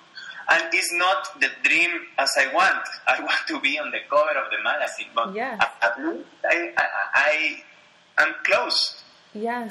And 0.48 0.64
it's 0.72 0.92
not 0.94 1.40
the 1.40 1.48
dream 1.62 1.90
as 2.18 2.30
I 2.38 2.52
want. 2.54 2.86
I 3.08 3.20
want 3.28 3.46
to 3.48 3.60
be 3.60 3.78
on 3.78 3.90
the 3.90 4.00
cover 4.08 4.38
of 4.38 4.50
the 4.50 4.62
magazine, 4.62 5.08
but 5.14 5.34
Yeah. 5.34 5.58
least 5.98 6.28
I, 6.48 6.72
I, 6.76 6.86
I 7.14 8.22
am 8.22 8.34
close. 8.44 9.02
Yes, 9.34 9.70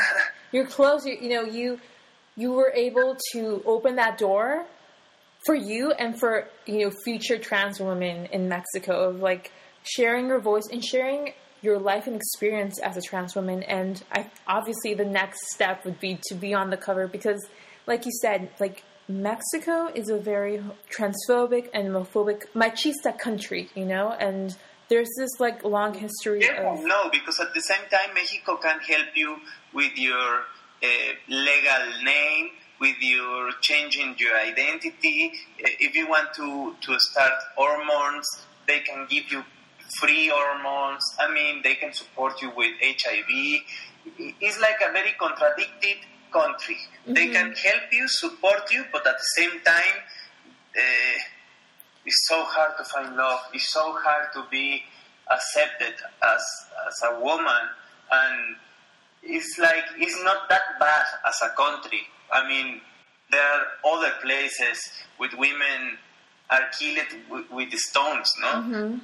you're 0.52 0.68
close. 0.68 1.06
You, 1.06 1.18
you 1.22 1.30
know, 1.30 1.44
you 1.44 1.80
you 2.40 2.54
were 2.54 2.72
able 2.74 3.18
to 3.34 3.62
open 3.66 3.98
that 3.98 4.18
door 4.18 4.66
for 5.46 5.56
you 5.56 5.92
and 5.92 6.18
for 6.18 6.48
you 6.66 6.80
know 6.80 6.92
future 7.04 7.38
trans 7.38 7.80
women 7.80 8.28
in 8.28 8.48
Mexico 8.48 9.10
of 9.10 9.20
like 9.20 9.52
sharing 9.84 10.28
your 10.28 10.40
voice 10.40 10.68
and 10.72 10.84
sharing 10.84 11.34
your 11.62 11.78
life 11.78 12.08
and 12.08 12.16
experience 12.16 12.80
as 12.80 12.96
a 12.96 13.02
trans 13.02 13.36
woman. 13.36 13.62
And 13.64 14.02
I 14.14 14.30
obviously 14.48 14.94
the 14.94 15.06
next 15.06 15.40
step 15.54 15.84
would 15.84 16.00
be 16.00 16.18
to 16.30 16.36
be 16.36 16.54
on 16.54 16.70
the 16.70 16.78
cover 16.78 17.08
because, 17.08 17.46
like 17.86 18.06
you 18.06 18.12
said, 18.22 18.50
like 18.60 18.84
Mexico 19.10 19.92
is 19.94 20.10
a 20.10 20.18
very 20.18 20.64
transphobic 20.96 21.70
and 21.74 21.90
homophobic 21.90 22.46
machista 22.56 23.18
country, 23.18 23.70
you 23.76 23.86
know, 23.86 24.12
and 24.12 24.56
there's 24.88 25.10
this 25.18 25.32
like 25.40 25.64
long 25.64 25.94
history 25.94 26.42
Yeah, 26.42 26.74
of 26.74 26.84
no, 26.86 27.10
because 27.12 27.40
at 27.40 27.54
the 27.54 27.62
same 27.62 27.86
time, 27.92 28.14
Mexico 28.14 28.56
can 28.58 28.80
help 28.80 29.08
you 29.16 29.38
with 29.74 29.98
your 29.98 30.46
legal 31.28 32.04
name, 32.04 32.50
with 32.80 32.96
your 33.02 33.52
changing 33.62 34.16
your 34.18 34.36
identity. 34.38 35.32
Uh, 35.64 35.70
If 35.80 35.96
you 35.96 36.08
want 36.08 36.34
to, 36.36 36.76
to 36.82 37.00
start 37.00 37.34
hormones, 37.56 38.26
they 38.68 38.80
can 38.80 39.06
give 39.10 39.32
you 39.32 39.44
free 40.00 40.30
hormones. 40.34 41.04
I 41.20 41.32
mean, 41.32 41.62
they 41.64 41.76
can 41.76 41.94
support 41.94 42.42
you 42.42 42.52
with 42.56 42.72
HIV. 42.82 43.62
It's 44.40 44.60
like 44.60 44.80
a 44.88 44.92
very 44.92 45.12
contradicted 45.20 45.98
country. 46.32 46.78
They 47.06 47.28
can 47.28 47.54
help 47.54 47.92
you, 47.92 48.08
support 48.08 48.72
you, 48.72 48.86
but 48.92 49.06
at 49.06 49.18
the 49.18 49.42
same 49.42 49.60
time, 49.62 49.98
uh, 50.78 51.18
it's 52.06 52.28
so 52.28 52.44
hard 52.44 52.78
to 52.78 52.84
find 52.86 53.16
love. 53.16 53.40
It's 53.54 53.72
so 53.74 53.94
hard 53.94 54.32
to 54.34 54.46
be 54.50 54.84
accepted 55.30 55.96
as 56.24 56.44
as 56.88 57.02
a 57.12 57.20
woman, 57.20 57.64
and 58.12 58.56
it's 59.24 59.58
like 59.60 59.86
it's 59.98 60.24
not 60.24 60.50
that 60.50 60.80
bad 60.80 61.06
as 61.28 61.40
a 61.44 61.50
country. 61.56 62.02
I 62.32 62.48
mean, 62.48 62.82
there 63.32 63.42
are 63.42 63.66
other 63.86 64.14
places 64.22 64.80
with 65.20 65.34
women 65.38 65.98
are 66.50 66.70
killed 66.78 67.08
with, 67.30 67.52
with 67.52 67.74
stones, 67.74 68.32
no? 68.42 68.50
Um, 68.52 69.02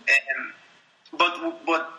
but 1.18 1.66
but 1.66 1.90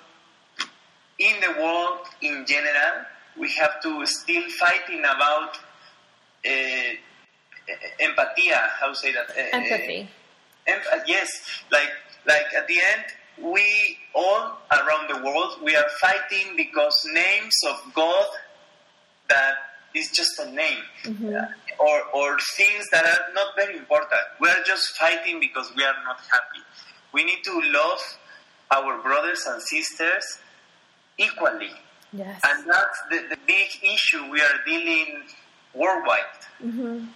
in 1.18 1.40
the 1.40 1.61
world 1.61 2.07
in 2.20 2.44
general, 2.46 3.05
we 3.38 3.50
have 3.52 3.81
to 3.83 4.05
still 4.07 4.48
fighting 4.50 5.00
about 5.00 5.57
uh, 6.44 6.92
empathia. 8.00 8.68
How 8.81 8.92
say 8.92 9.12
that? 9.12 9.31
Uh, 9.31 9.57
empathy. 9.57 10.09
uh, 10.66 10.98
yes, 11.07 11.29
like 11.70 11.92
like 12.26 12.52
at 12.57 12.66
the 12.66 12.74
end, 12.74 13.05
we 13.42 13.99
all 14.14 14.57
around 14.72 15.09
the 15.09 15.22
world 15.25 15.59
we 15.62 15.77
are 15.77 15.88
fighting 16.01 16.57
because 16.57 16.94
names 17.12 17.55
of 17.68 17.77
God 17.94 18.27
that 19.29 19.55
is 19.94 20.11
just 20.11 20.38
a 20.38 20.51
name, 20.53 20.83
uh, 21.07 21.46
or 21.79 22.03
or 22.14 22.38
things 22.57 22.85
that 22.92 23.05
are 23.05 23.33
not 23.35 23.55
very 23.57 23.77
important. 23.77 24.20
We 24.40 24.49
are 24.49 24.62
just 24.66 24.96
fighting 24.96 25.40
because 25.40 25.72
we 25.77 25.83
are 25.85 25.96
not 26.05 26.20
happy. 26.31 26.62
We 27.12 27.25
need 27.25 27.42
to 27.44 27.61
love 27.72 28.01
our 28.70 29.01
brothers 29.03 29.44
and 29.49 29.62
sisters 29.62 30.25
equally, 31.18 31.70
Yes. 32.12 32.40
and 32.44 32.68
that's 32.68 32.99
the, 33.11 33.18
the 33.31 33.38
big 33.46 33.68
issue 33.83 34.31
we 34.31 34.40
are 34.40 34.59
dealing 34.66 35.22
worldwide 35.75 37.09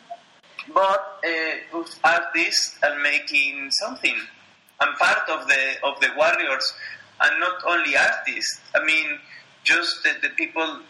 but 0.75 1.21
uh, 1.25 1.79
with 1.79 1.99
artists 2.05 2.79
are 2.83 2.99
making 3.01 3.71
something. 3.71 4.17
I'm 4.81 4.95
part 4.95 5.29
of 5.29 5.47
the 5.47 5.75
of 5.85 6.01
the 6.01 6.09
warriors, 6.17 6.73
and 7.21 7.41
not 7.41 7.63
only 7.67 7.97
artists. 7.97 8.61
I 8.75 8.85
mean, 8.85 9.19
just 9.63 10.03
the, 10.03 10.17
the 10.23 10.31
people 10.31 10.81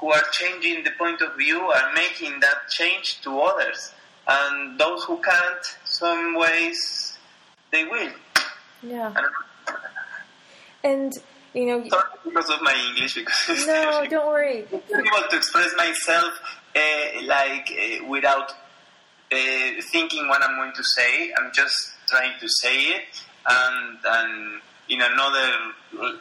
who 0.00 0.12
are 0.12 0.22
changing 0.32 0.84
the 0.84 0.90
point 0.92 1.22
of 1.22 1.36
view 1.36 1.60
are 1.60 1.92
making 1.94 2.40
that 2.40 2.68
change 2.68 3.20
to 3.22 3.40
others, 3.40 3.92
and 4.28 4.78
those 4.78 5.04
who 5.04 5.16
can't, 5.22 5.64
some 5.84 6.34
ways 6.34 7.18
they 7.72 7.84
will. 7.84 8.12
yeah. 8.82 9.12
I 9.16 9.20
don't 9.22 9.32
know. 9.32 9.74
And 10.84 11.12
you 11.54 11.66
know, 11.66 11.88
Sorry 11.88 12.02
because 12.24 12.50
of 12.50 12.60
my 12.60 12.74
English, 12.90 13.14
because 13.14 13.66
no, 13.66 14.06
don't 14.10 14.26
worry. 14.26 14.58
Able 14.72 15.28
to 15.30 15.36
express 15.36 15.72
myself 15.78 16.34
uh, 16.76 16.80
like 17.24 17.72
uh, 17.72 18.06
without 18.06 18.50
uh, 19.32 19.36
thinking 19.90 20.28
what 20.28 20.42
I'm 20.42 20.56
going 20.56 20.74
to 20.74 20.84
say. 20.84 21.32
I'm 21.36 21.50
just 21.54 21.95
trying 22.08 22.38
to 22.40 22.48
say 22.48 22.76
it 22.96 23.22
and 23.48 23.98
and 24.04 24.60
in 24.88 25.00
another 25.00 25.52
uh, 26.00 26.12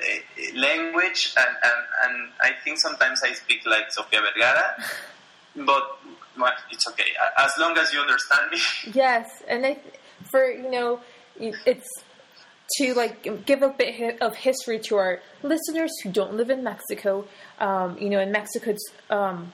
language 0.55 1.35
and, 1.37 1.55
and, 1.63 1.81
and 2.03 2.31
I 2.41 2.51
think 2.63 2.79
sometimes 2.79 3.21
I 3.23 3.33
speak 3.33 3.59
like 3.65 3.91
Sofia 3.91 4.21
Vergara 4.21 4.75
but 5.55 5.99
well, 6.37 6.51
it's 6.71 6.87
okay 6.89 7.11
as 7.37 7.51
long 7.59 7.77
as 7.77 7.93
you 7.93 7.99
understand 7.99 8.51
me 8.51 8.59
Yes, 8.93 9.27
and 9.47 9.65
I, 9.65 9.77
for 10.29 10.51
you 10.51 10.69
know, 10.69 10.99
it's 11.39 11.87
to 12.77 12.93
like 12.93 13.45
give 13.45 13.61
a 13.61 13.69
bit 13.69 14.21
of 14.21 14.35
history 14.35 14.79
to 14.79 14.95
our 14.97 15.21
listeners 15.43 15.91
who 16.03 16.11
don't 16.11 16.33
live 16.33 16.49
in 16.49 16.63
Mexico. 16.63 17.25
Um, 17.59 17.97
you 17.97 18.09
know, 18.09 18.19
in 18.19 18.31
Mexico, 18.31 18.71
it's 18.71 18.91
um, 19.09 19.53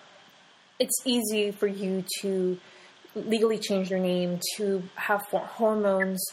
it's 0.79 0.95
easy 1.05 1.51
for 1.51 1.67
you 1.67 2.03
to 2.21 2.57
legally 3.15 3.57
change 3.57 3.89
your 3.89 3.99
name, 3.99 4.39
to 4.57 4.83
have 4.95 5.21
hormones, 5.31 6.23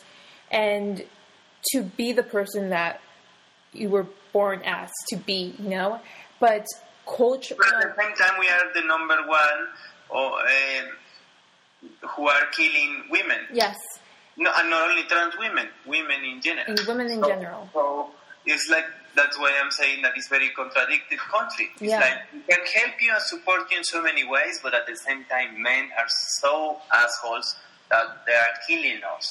and 0.51 1.05
to 1.73 1.83
be 1.83 2.13
the 2.13 2.23
person 2.23 2.71
that 2.71 3.01
you 3.73 3.89
were 3.89 4.07
born 4.33 4.63
as 4.65 4.91
to 5.09 5.17
be. 5.17 5.55
You 5.59 5.71
know, 5.71 6.01
but 6.41 6.67
culture. 7.07 7.55
but 7.59 7.67
at 7.75 7.97
the 7.97 8.03
same 8.03 8.15
time 8.17 8.39
we 8.39 8.49
are 8.49 8.73
the 8.75 8.83
number 8.87 9.17
one 9.27 9.67
or, 10.11 10.39
uh, 10.41 12.07
who 12.09 12.29
are 12.29 12.47
killing 12.57 13.05
women 13.11 13.39
yes, 13.53 13.77
no, 14.37 14.51
and 14.59 14.69
not 14.71 14.91
only 14.91 15.03
trans 15.05 15.35
women 15.39 15.69
women 15.87 16.23
in 16.25 16.41
general 16.41 16.65
and 16.69 16.81
women 16.87 17.11
in 17.11 17.23
So- 17.23 17.29
general. 17.29 17.71
So 17.73 18.11
it's 18.47 18.69
like 18.69 18.85
that's 19.19 19.37
why 19.43 19.51
I'm 19.61 19.71
saying 19.81 19.99
that 20.05 20.13
it's 20.19 20.29
very 20.29 20.51
contradicted 20.61 21.19
country. 21.37 21.67
It's 21.75 21.91
Yeah. 21.93 22.01
like 22.07 22.19
we 22.33 22.41
can 22.53 22.63
help 22.79 22.95
you 23.05 23.11
and 23.17 23.23
support 23.33 23.61
you 23.71 23.77
in 23.79 23.85
so 23.95 23.99
many 24.09 24.25
ways, 24.35 24.55
but 24.65 24.73
at 24.79 24.85
the 24.91 24.97
same 25.07 25.23
time, 25.35 25.51
men 25.71 25.85
are 26.01 26.11
so 26.43 26.55
assholes 27.03 27.49
that 27.93 28.07
they 28.27 28.37
are 28.47 28.55
killing 28.69 29.01
us, 29.17 29.27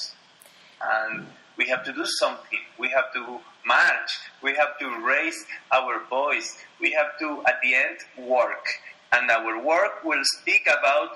and 0.96 1.14
we 1.58 1.64
have 1.72 1.82
to 1.88 1.92
do 2.00 2.04
something. 2.22 2.62
We 2.82 2.88
have 2.96 3.08
to 3.16 3.22
march. 3.64 4.10
We 4.46 4.50
have 4.60 4.72
to 4.82 4.86
raise 5.12 5.38
our 5.78 5.94
voice. 6.18 6.48
We 6.80 6.88
have 6.98 7.10
to, 7.22 7.28
at 7.50 7.56
the 7.64 7.72
end, 7.74 7.98
work, 8.36 8.66
and 9.14 9.24
our 9.36 9.52
work 9.72 9.94
will 10.04 10.24
speak 10.38 10.64
about 10.78 11.10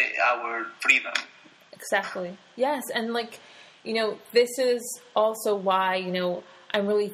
uh, 0.00 0.30
our 0.30 0.66
freedom. 0.80 1.14
Exactly. 1.72 2.30
Yes, 2.56 2.82
and 2.94 3.12
like, 3.20 3.40
you 3.88 3.94
know, 3.94 4.18
this 4.32 4.52
is 4.58 4.82
also 5.16 5.50
why, 5.68 5.96
you 6.06 6.12
know, 6.18 6.42
I'm 6.74 6.86
really 6.86 7.12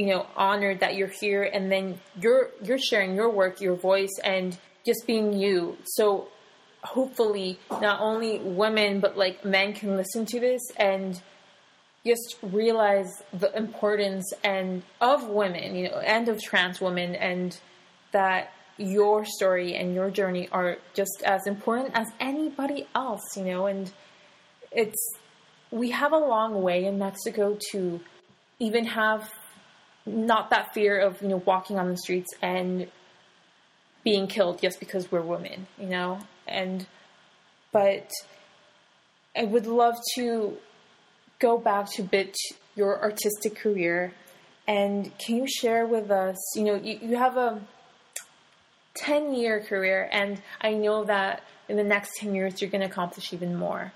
you 0.00 0.06
know, 0.06 0.26
honored 0.34 0.80
that 0.80 0.94
you're 0.94 1.12
here 1.20 1.42
and 1.42 1.70
then 1.70 2.00
you're 2.18 2.48
you're 2.64 2.78
sharing 2.78 3.14
your 3.14 3.28
work, 3.28 3.60
your 3.60 3.74
voice 3.74 4.18
and 4.24 4.56
just 4.86 5.06
being 5.06 5.34
you. 5.34 5.76
So 5.84 6.28
hopefully 6.82 7.58
not 7.82 8.00
only 8.00 8.38
women 8.38 9.00
but 9.00 9.18
like 9.18 9.44
men 9.44 9.74
can 9.74 9.98
listen 9.98 10.24
to 10.24 10.40
this 10.40 10.62
and 10.78 11.20
just 12.06 12.36
realize 12.40 13.10
the 13.34 13.54
importance 13.54 14.32
and 14.42 14.82
of 15.02 15.28
women, 15.28 15.74
you 15.76 15.90
know, 15.90 15.98
and 15.98 16.30
of 16.30 16.42
trans 16.42 16.80
women 16.80 17.14
and 17.14 17.60
that 18.12 18.54
your 18.78 19.26
story 19.26 19.74
and 19.74 19.94
your 19.94 20.10
journey 20.10 20.48
are 20.50 20.78
just 20.94 21.22
as 21.26 21.46
important 21.46 21.90
as 21.92 22.06
anybody 22.18 22.88
else, 22.94 23.36
you 23.36 23.44
know, 23.44 23.66
and 23.66 23.92
it's 24.72 25.18
we 25.70 25.90
have 25.90 26.14
a 26.14 26.18
long 26.34 26.62
way 26.62 26.86
in 26.86 26.98
Mexico 26.98 27.58
to 27.72 28.00
even 28.58 28.86
have 28.86 29.30
not 30.06 30.50
that 30.50 30.74
fear 30.74 30.98
of, 30.98 31.20
you 31.22 31.28
know, 31.28 31.42
walking 31.44 31.78
on 31.78 31.88
the 31.88 31.96
streets 31.96 32.30
and 32.42 32.88
being 34.02 34.26
killed 34.26 34.60
just 34.60 34.80
because 34.80 35.10
we're 35.12 35.20
women, 35.20 35.66
you 35.78 35.86
know? 35.86 36.20
And 36.46 36.86
but 37.72 38.10
I 39.36 39.44
would 39.44 39.66
love 39.66 39.96
to 40.16 40.56
go 41.38 41.58
back 41.58 41.90
to 41.92 42.02
bit 42.02 42.36
your 42.74 43.00
artistic 43.02 43.56
career 43.56 44.12
And 44.70 45.10
can 45.18 45.36
you 45.36 45.46
share 45.48 45.84
with 45.84 46.12
us, 46.12 46.36
you 46.54 46.62
know, 46.62 46.76
you, 46.76 46.98
you 47.02 47.16
have 47.16 47.36
a 47.36 47.60
10 48.94 49.34
year 49.34 49.60
career, 49.60 50.08
and 50.12 50.40
I 50.60 50.74
know 50.74 51.04
that 51.04 51.42
in 51.68 51.76
the 51.76 51.82
next 51.82 52.10
10 52.18 52.36
years 52.36 52.60
you're 52.60 52.70
going 52.70 52.82
to 52.82 52.86
accomplish 52.86 53.32
even 53.32 53.56
more. 53.56 53.92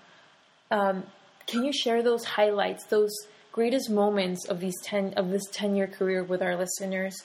Um, 0.72 1.04
can 1.46 1.62
you 1.62 1.72
share 1.72 2.02
those 2.02 2.24
highlights, 2.24 2.86
those 2.86 3.14
greatest 3.54 3.88
moments 3.88 4.44
of 4.46 4.58
these 4.58 4.78
10 4.82 5.14
of 5.14 5.30
this 5.30 5.46
10 5.52 5.76
year 5.76 5.86
career 5.86 6.24
with 6.24 6.42
our 6.42 6.56
listeners? 6.56 7.22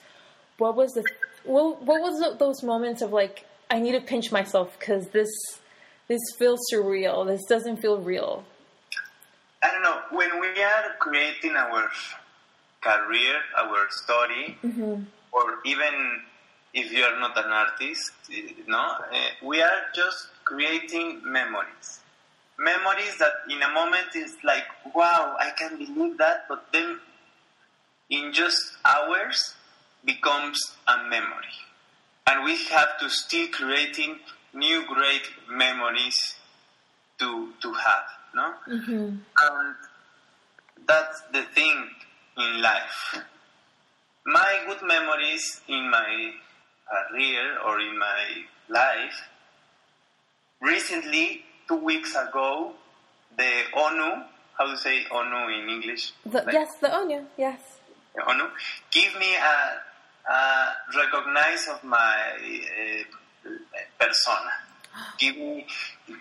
What 0.58 0.76
was 0.76 0.92
the 0.92 1.04
what, 1.42 1.82
what 1.82 2.00
was 2.00 2.20
the, 2.20 2.36
those 2.38 2.62
moments 2.62 3.02
of 3.02 3.12
like 3.12 3.44
I 3.68 3.80
need 3.80 3.92
to 3.92 4.00
pinch 4.00 4.30
myself 4.30 4.76
because 4.78 5.08
this 5.08 5.30
this 6.06 6.20
feels 6.38 6.60
surreal. 6.72 7.26
This 7.26 7.44
doesn't 7.46 7.78
feel 7.78 7.98
real. 7.98 8.44
I 9.62 9.70
don't 9.72 9.82
know. 9.82 10.00
When 10.12 10.40
we 10.40 10.62
are 10.62 10.94
creating 10.98 11.54
our 11.56 11.90
career, 12.80 13.36
our 13.58 13.86
story, 13.90 14.56
mm-hmm. 14.64 15.02
or 15.32 15.44
even 15.64 15.94
if 16.72 16.92
you 16.92 17.02
are 17.02 17.18
not 17.18 17.36
an 17.44 17.50
artist, 17.50 18.12
no, 18.66 18.78
uh, 18.78 19.16
we 19.42 19.60
are 19.60 19.82
just 19.94 20.28
creating 20.44 21.20
memories. 21.24 22.00
Memories 22.62 23.16
that 23.18 23.32
in 23.48 23.62
a 23.62 23.70
moment 23.72 24.14
is 24.14 24.36
like, 24.44 24.64
wow, 24.94 25.34
I 25.40 25.50
can't 25.50 25.78
believe 25.78 26.18
that, 26.18 26.44
but 26.46 26.66
then 26.72 26.98
in 28.10 28.34
just 28.34 28.76
hours 28.84 29.54
becomes 30.04 30.76
a 30.86 31.08
memory. 31.08 31.56
And 32.26 32.44
we 32.44 32.56
have 32.66 32.98
to 33.00 33.08
still 33.08 33.48
creating 33.48 34.18
new 34.52 34.84
great 34.86 35.22
memories 35.50 36.34
to, 37.18 37.52
to 37.62 37.72
have, 37.72 38.04
no? 38.34 38.54
Mm-hmm. 38.68 39.16
And 39.42 39.74
that's 40.86 41.22
the 41.32 41.42
thing 41.54 41.88
in 42.36 42.60
life. 42.60 43.22
My 44.26 44.64
good 44.66 44.82
memories 44.86 45.62
in 45.66 45.90
my 45.90 46.32
career 47.10 47.58
or 47.64 47.80
in 47.80 47.98
my 47.98 48.44
life, 48.68 49.28
recently, 50.60 51.44
two 51.70 51.76
weeks 51.76 52.16
ago, 52.16 52.72
the 53.36 53.52
ONU, 53.74 54.24
how 54.58 54.66
to 54.66 54.76
say 54.76 55.04
ONU 55.04 55.62
in 55.62 55.68
English? 55.70 56.12
The, 56.26 56.44
yes, 56.52 56.68
the 56.80 56.88
ONU, 56.88 57.24
yes. 57.38 57.60
The 58.16 58.22
ONU, 58.22 58.50
give 58.90 59.14
me 59.14 59.36
a, 59.36 60.32
a 60.32 60.72
recognize 60.96 61.68
of 61.68 61.84
my 61.84 62.16
uh, 63.46 63.50
persona. 64.00 64.52
Give 65.16 65.36
me, 65.36 65.64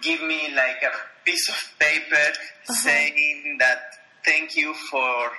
give 0.04 0.22
me 0.22 0.54
like 0.56 0.84
a 0.84 0.92
piece 1.26 1.50
of 1.50 1.74
paper 1.80 2.16
uh-huh. 2.16 2.74
saying 2.74 3.58
that 3.60 3.80
thank 4.24 4.56
you 4.56 4.76
for 4.92 5.32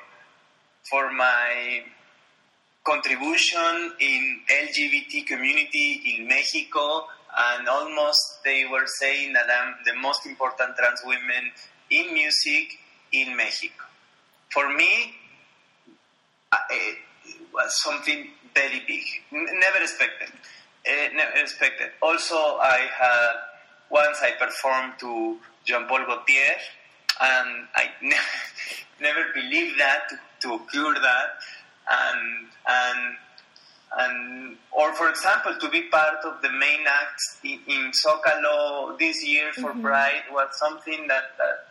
for 0.91 1.13
my 1.13 1.85
contribution 2.85 3.93
in 4.01 4.41
LGBT 4.51 5.25
community 5.25 6.17
in 6.17 6.27
Mexico, 6.27 7.07
and 7.39 7.69
almost 7.69 8.41
they 8.45 8.65
were 8.71 8.87
saying 8.87 9.33
that 9.33 9.47
I'm 9.51 9.75
the 9.85 9.95
most 10.01 10.27
important 10.27 10.77
trans 10.77 11.01
women 11.05 11.51
in 11.91 12.13
music 12.13 12.79
in 13.13 13.37
Mexico. 13.37 13.85
For 14.53 14.75
me, 14.75 15.15
it 16.71 16.99
was 17.53 17.83
something 17.83 18.31
very 18.55 18.83
big. 18.87 19.05
Never 19.31 19.79
expected. 19.83 20.31
Uh, 20.87 21.15
never 21.15 21.37
expected. 21.37 21.91
Also, 22.03 22.35
I 22.35 22.89
had 22.99 23.33
once 23.91 24.19
I 24.23 24.33
performed 24.33 24.95
to 25.01 25.39
Jean 25.65 25.87
Paul 25.87 26.07
Gaultier, 26.07 26.57
and 27.21 27.67
I 27.75 27.91
never 29.01 29.27
believed 29.35 29.79
that 29.79 30.09
to, 30.09 30.17
to 30.43 30.55
occur 30.55 30.95
that 30.95 31.29
and 31.91 32.49
and 32.67 33.17
and 33.99 34.57
or 34.71 34.95
for 34.95 35.09
example 35.09 35.55
to 35.61 35.69
be 35.69 35.83
part 35.83 36.25
of 36.25 36.41
the 36.43 36.51
main 36.51 36.81
acts 36.87 37.39
in, 37.43 37.59
in 37.67 37.91
Zocalo 37.91 38.99
this 38.99 39.25
year 39.27 39.53
for 39.55 39.71
mm-hmm. 39.71 39.83
Pride 39.83 40.23
was 40.31 40.49
something 40.59 41.09
that, 41.09 41.37
that 41.39 41.67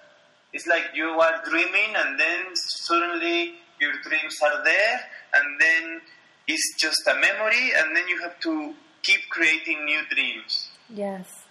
it's 0.52 0.68
like 0.68 0.92
you 0.94 1.08
are 1.08 1.42
dreaming 1.50 1.96
and 1.96 2.20
then 2.20 2.46
suddenly 2.56 3.54
your 3.80 3.94
dreams 4.04 4.38
are 4.44 4.64
there 4.64 5.00
and 5.34 5.62
then 5.62 6.02
it's 6.48 6.76
just 6.78 7.08
a 7.08 7.14
memory 7.16 7.72
and 7.78 7.96
then 7.96 8.08
you 8.08 8.20
have 8.22 8.38
to 8.42 8.74
keep 9.02 9.22
creating 9.30 9.86
new 9.86 10.02
dreams. 10.14 10.70
Yes. 10.94 11.46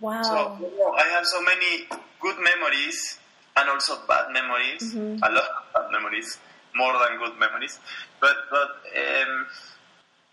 Wow. 0.00 0.22
So 0.22 0.94
I 0.96 1.04
have 1.10 1.26
so 1.26 1.42
many 1.42 1.86
good 2.20 2.36
memories 2.38 3.18
and 3.56 3.68
also 3.68 3.98
bad 4.08 4.32
memories, 4.32 4.94
mm-hmm. 4.94 5.22
a 5.22 5.30
lot 5.30 5.44
of 5.44 5.72
bad 5.74 5.92
memories 5.92 6.38
more 6.74 6.92
than 6.92 7.18
good 7.18 7.38
memories. 7.38 7.78
But 8.20 8.36
but 8.50 8.70
um, 8.96 9.46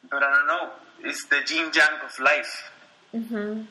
but 0.10 0.23
I 0.23 0.34
don't 0.34 0.47
know. 0.47 0.69
It's 1.04 1.26
the 1.26 1.41
yin 1.50 1.71
yang 1.73 2.00
of 2.04 2.19
life. 2.19 2.71
Mm-hmm. 3.13 3.62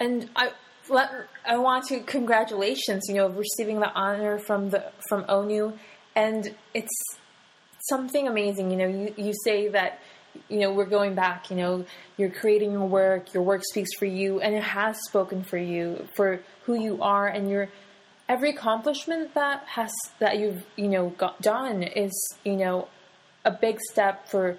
And 0.00 0.30
I 0.36 0.50
let 0.88 1.10
I 1.46 1.58
want 1.58 1.86
to 1.86 2.00
congratulations. 2.00 3.04
You 3.08 3.14
know, 3.14 3.26
of 3.26 3.36
receiving 3.36 3.80
the 3.80 3.92
honor 3.92 4.38
from 4.38 4.70
the 4.70 4.92
from 5.08 5.24
ONU, 5.24 5.76
and 6.14 6.54
it's 6.74 6.98
something 7.88 8.26
amazing. 8.28 8.70
You 8.70 8.76
know, 8.76 8.88
you 8.88 9.14
you 9.16 9.32
say 9.44 9.68
that. 9.68 10.00
You 10.48 10.60
know, 10.60 10.72
we're 10.72 10.86
going 10.86 11.14
back. 11.14 11.50
You 11.50 11.56
know, 11.56 11.84
you're 12.16 12.30
creating 12.30 12.72
your 12.72 12.86
work. 12.86 13.34
Your 13.34 13.42
work 13.42 13.62
speaks 13.64 13.90
for 13.98 14.06
you, 14.06 14.40
and 14.40 14.54
it 14.54 14.62
has 14.62 14.96
spoken 15.04 15.44
for 15.44 15.58
you, 15.58 16.08
for 16.16 16.40
who 16.64 16.74
you 16.74 17.02
are, 17.02 17.28
and 17.28 17.50
you're 17.50 17.68
every 18.28 18.50
accomplishment 18.50 19.34
that 19.34 19.64
has 19.66 19.92
that 20.18 20.38
you've 20.38 20.64
you 20.76 20.88
know 20.88 21.10
got 21.10 21.40
done 21.40 21.82
is 21.82 22.12
you 22.44 22.56
know 22.56 22.88
a 23.44 23.50
big 23.50 23.80
step 23.80 24.28
for 24.28 24.58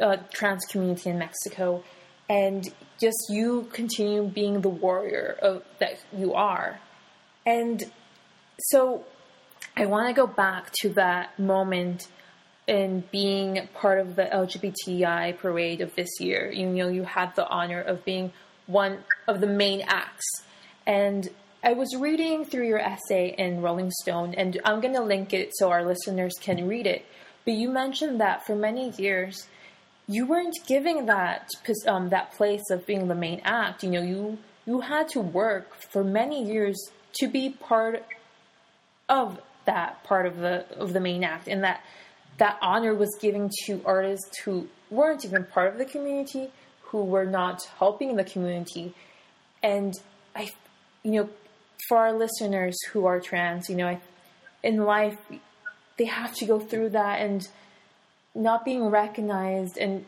uh, 0.00 0.16
trans 0.32 0.64
community 0.66 1.10
in 1.10 1.18
Mexico, 1.18 1.84
and 2.28 2.72
just 3.00 3.18
you 3.28 3.68
continue 3.72 4.24
being 4.24 4.60
the 4.62 4.68
warrior 4.68 5.36
of, 5.42 5.62
that 5.80 6.02
you 6.16 6.32
are, 6.32 6.80
and 7.44 7.84
so 8.58 9.04
I 9.76 9.86
want 9.86 10.08
to 10.08 10.14
go 10.14 10.26
back 10.26 10.72
to 10.82 10.90
that 10.90 11.38
moment 11.38 12.08
in 12.66 13.04
being 13.10 13.68
part 13.74 13.98
of 13.98 14.16
the 14.16 14.24
LGBTI 14.24 15.36
parade 15.38 15.80
of 15.80 15.94
this 15.94 16.08
year. 16.20 16.50
You 16.50 16.66
know, 16.66 16.88
you 16.88 17.02
had 17.02 17.34
the 17.34 17.46
honor 17.46 17.80
of 17.80 18.04
being 18.04 18.32
one 18.66 18.98
of 19.26 19.40
the 19.40 19.46
main 19.46 19.82
acts, 19.82 20.26
and 20.86 21.28
I 21.64 21.74
was 21.74 21.94
reading 21.94 22.44
through 22.44 22.66
your 22.66 22.80
essay 22.80 23.36
in 23.38 23.62
Rolling 23.62 23.92
Stone, 23.92 24.34
and 24.34 24.60
I'm 24.64 24.80
going 24.80 24.94
to 24.94 25.02
link 25.02 25.32
it 25.32 25.52
so 25.54 25.70
our 25.70 25.84
listeners 25.84 26.32
can 26.40 26.66
read 26.66 26.88
it. 26.88 27.06
But 27.44 27.54
you 27.54 27.70
mentioned 27.70 28.20
that 28.20 28.44
for 28.44 28.56
many 28.56 28.90
years, 28.90 29.46
you 30.08 30.26
weren't 30.26 30.56
giving 30.66 31.06
that 31.06 31.48
um, 31.86 32.08
that 32.08 32.32
place 32.32 32.68
of 32.70 32.84
being 32.84 33.06
the 33.06 33.14
main 33.14 33.40
act. 33.44 33.84
You 33.84 33.90
know, 33.90 34.02
you 34.02 34.38
you 34.66 34.80
had 34.80 35.08
to 35.10 35.20
work 35.20 35.76
for 35.92 36.02
many 36.02 36.44
years 36.44 36.90
to 37.20 37.28
be 37.28 37.50
part 37.50 38.04
of 39.08 39.40
that 39.64 40.02
part 40.02 40.26
of 40.26 40.38
the 40.38 40.66
of 40.76 40.92
the 40.92 41.00
main 41.00 41.22
act, 41.22 41.46
and 41.46 41.62
that 41.62 41.84
that 42.38 42.58
honor 42.60 42.92
was 42.92 43.16
given 43.20 43.48
to 43.66 43.80
artists 43.84 44.36
who 44.38 44.66
weren't 44.90 45.24
even 45.24 45.44
part 45.44 45.72
of 45.72 45.78
the 45.78 45.84
community, 45.84 46.50
who 46.80 47.04
were 47.04 47.24
not 47.24 47.62
helping 47.78 48.16
the 48.16 48.24
community, 48.24 48.94
and 49.62 49.94
I, 50.34 50.50
you 51.04 51.12
know, 51.12 51.30
for 51.88 51.98
our 51.98 52.12
listeners 52.12 52.76
who 52.92 53.06
are 53.06 53.20
trans, 53.20 53.68
you 53.68 53.76
know, 53.76 54.00
in 54.62 54.78
life, 54.84 55.18
they 55.98 56.04
have 56.04 56.34
to 56.34 56.46
go 56.46 56.58
through 56.58 56.90
that 56.90 57.20
and 57.20 57.48
not 58.34 58.64
being 58.64 58.86
recognized 58.86 59.76
and 59.76 60.06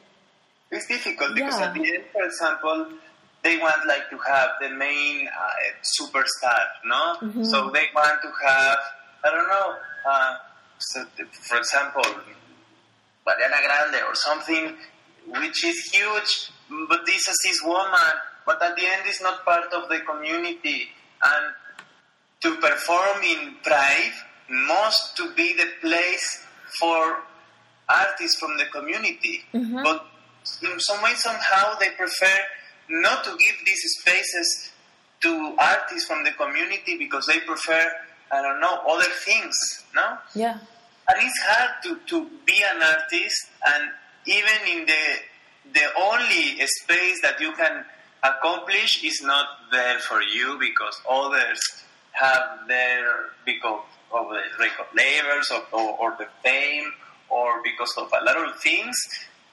it's 0.70 0.88
difficult 0.88 1.34
because 1.34 1.60
yeah. 1.60 1.66
at 1.66 1.74
the 1.74 1.80
end, 1.80 2.04
for 2.10 2.24
example, 2.24 2.86
they 3.42 3.58
want 3.58 3.86
like 3.86 4.08
to 4.10 4.18
have 4.26 4.50
the 4.60 4.70
main 4.70 5.28
uh, 5.28 5.50
superstar, 6.00 6.62
no? 6.84 7.16
Mm-hmm. 7.20 7.44
So 7.44 7.70
they 7.70 7.86
want 7.94 8.20
to 8.22 8.30
have 8.46 8.78
I 9.24 9.30
don't 9.30 9.48
know, 9.48 9.74
uh, 10.10 10.36
so 10.78 11.04
for 11.48 11.58
example, 11.58 12.02
Ariana 13.26 13.60
Grande 13.64 14.02
or 14.06 14.14
something, 14.14 14.76
which 15.26 15.64
is 15.64 15.90
huge, 15.92 16.50
but 16.88 17.06
this 17.06 17.28
is 17.28 17.38
this 17.44 17.60
woman, 17.64 18.14
but 18.44 18.62
at 18.62 18.76
the 18.76 18.84
end 18.84 19.06
is 19.06 19.20
not 19.22 19.44
part 19.44 19.72
of 19.72 19.88
the 19.88 20.00
community, 20.00 20.88
and 21.22 21.54
to 22.44 22.56
perform 22.56 23.22
in 23.24 23.54
Pride 23.62 24.12
must 24.50 25.16
to 25.16 25.32
be 25.34 25.54
the 25.54 25.66
place 25.80 26.44
for 26.78 27.20
artists 27.88 28.38
from 28.38 28.56
the 28.58 28.66
community. 28.66 29.42
Mm-hmm. 29.54 29.82
But 29.82 30.06
in 30.62 30.78
some 30.78 31.02
way, 31.02 31.14
somehow, 31.14 31.78
they 31.80 31.88
prefer 31.96 32.36
not 32.90 33.24
to 33.24 33.30
give 33.30 33.56
these 33.64 33.82
spaces 33.98 34.70
to 35.22 35.56
artists 35.58 36.06
from 36.06 36.22
the 36.22 36.32
community 36.32 36.98
because 36.98 37.26
they 37.26 37.40
prefer, 37.40 37.90
I 38.30 38.42
don't 38.42 38.60
know, 38.60 38.78
other 38.90 39.10
things, 39.24 39.56
no? 39.94 40.18
Yeah. 40.34 40.58
And 41.08 41.16
it's 41.18 41.40
hard 41.44 41.70
to, 41.84 41.98
to 42.08 42.30
be 42.44 42.62
an 42.74 42.82
artist 42.82 43.48
and 43.66 43.90
even 44.26 44.78
in 44.78 44.86
the 44.86 45.04
the 45.72 45.86
only 45.98 46.60
space 46.66 47.20
that 47.22 47.40
you 47.40 47.52
can 47.52 47.84
accomplish 48.22 49.02
is 49.02 49.22
not 49.22 49.46
there 49.72 49.98
for 49.98 50.20
you 50.22 50.58
because 50.60 51.00
others 51.10 51.58
have 52.14 52.66
their 52.68 53.30
because 53.44 53.82
of 54.12 54.28
the 54.28 54.42
record 54.58 54.86
labels 54.94 55.50
or, 55.50 55.78
or, 55.78 55.98
or, 55.98 56.16
the 56.18 56.26
fame 56.42 56.92
or 57.28 57.62
because 57.62 57.92
of 57.98 58.08
a 58.08 58.24
lot 58.24 58.36
of 58.36 58.60
things, 58.60 58.96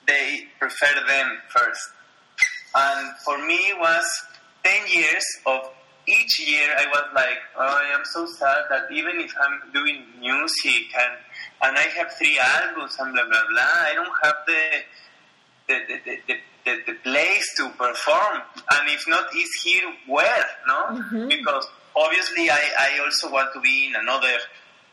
they 0.07 0.47
prefer 0.59 0.93
them 1.07 1.37
first. 1.49 1.89
And 2.75 3.17
for 3.25 3.37
me, 3.45 3.55
it 3.55 3.79
was 3.79 4.05
10 4.63 4.87
years 4.87 5.25
of 5.45 5.71
each 6.07 6.47
year 6.47 6.67
I 6.77 6.85
was 6.87 7.05
like, 7.13 7.37
oh, 7.57 7.83
I 7.83 7.93
am 7.93 8.01
so 8.05 8.25
sad 8.25 8.65
that 8.69 8.91
even 8.91 9.19
if 9.19 9.33
I'm 9.39 9.71
doing 9.71 10.03
music 10.19 10.89
and, 10.97 11.13
and 11.63 11.77
I 11.77 11.87
have 11.97 12.11
three 12.17 12.39
albums 12.39 12.95
and 12.99 13.13
blah, 13.13 13.23
blah, 13.23 13.43
blah, 13.49 13.61
I 13.61 13.93
don't 13.93 14.17
have 14.23 14.35
the, 14.47 14.63
the, 15.67 15.79
the, 15.87 16.17
the, 16.27 16.35
the, 16.65 16.91
the 16.91 16.93
place 17.03 17.55
to 17.57 17.69
perform. 17.69 18.41
And 18.71 18.89
if 18.89 19.07
not, 19.07 19.25
is 19.35 19.49
here 19.63 19.93
where, 20.07 20.45
no? 20.67 20.97
Mm-hmm. 20.97 21.27
Because 21.27 21.67
obviously 21.95 22.49
I, 22.49 22.61
I 22.79 22.99
also 23.03 23.31
want 23.31 23.53
to 23.53 23.61
be 23.61 23.87
in 23.87 23.95
another 23.95 24.37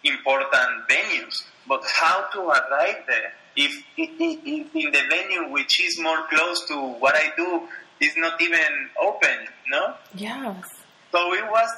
important 0.04 0.88
venues. 0.88 1.42
But 1.66 1.82
how 1.84 2.28
to 2.32 2.40
arrive 2.40 3.04
there? 3.06 3.32
If, 3.56 3.84
if, 3.96 4.74
in 4.74 4.90
the 4.92 5.02
venue 5.10 5.52
which 5.52 5.82
is 5.84 6.00
more 6.00 6.26
close 6.28 6.64
to 6.68 6.76
what 6.76 7.14
I 7.16 7.32
do 7.36 7.68
is 8.00 8.16
not 8.16 8.40
even 8.40 8.88
open, 9.00 9.48
no? 9.70 9.94
Yes. 10.14 10.64
So 11.12 11.34
it 11.34 11.44
was 11.50 11.68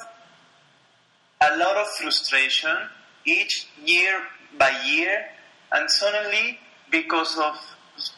a 1.41 1.57
lot 1.57 1.75
of 1.77 1.87
frustration 1.99 2.77
each 3.25 3.67
year 3.83 4.21
by 4.57 4.69
year, 4.85 5.25
and 5.71 5.89
suddenly 5.89 6.59
because 6.91 7.37
of 7.37 7.55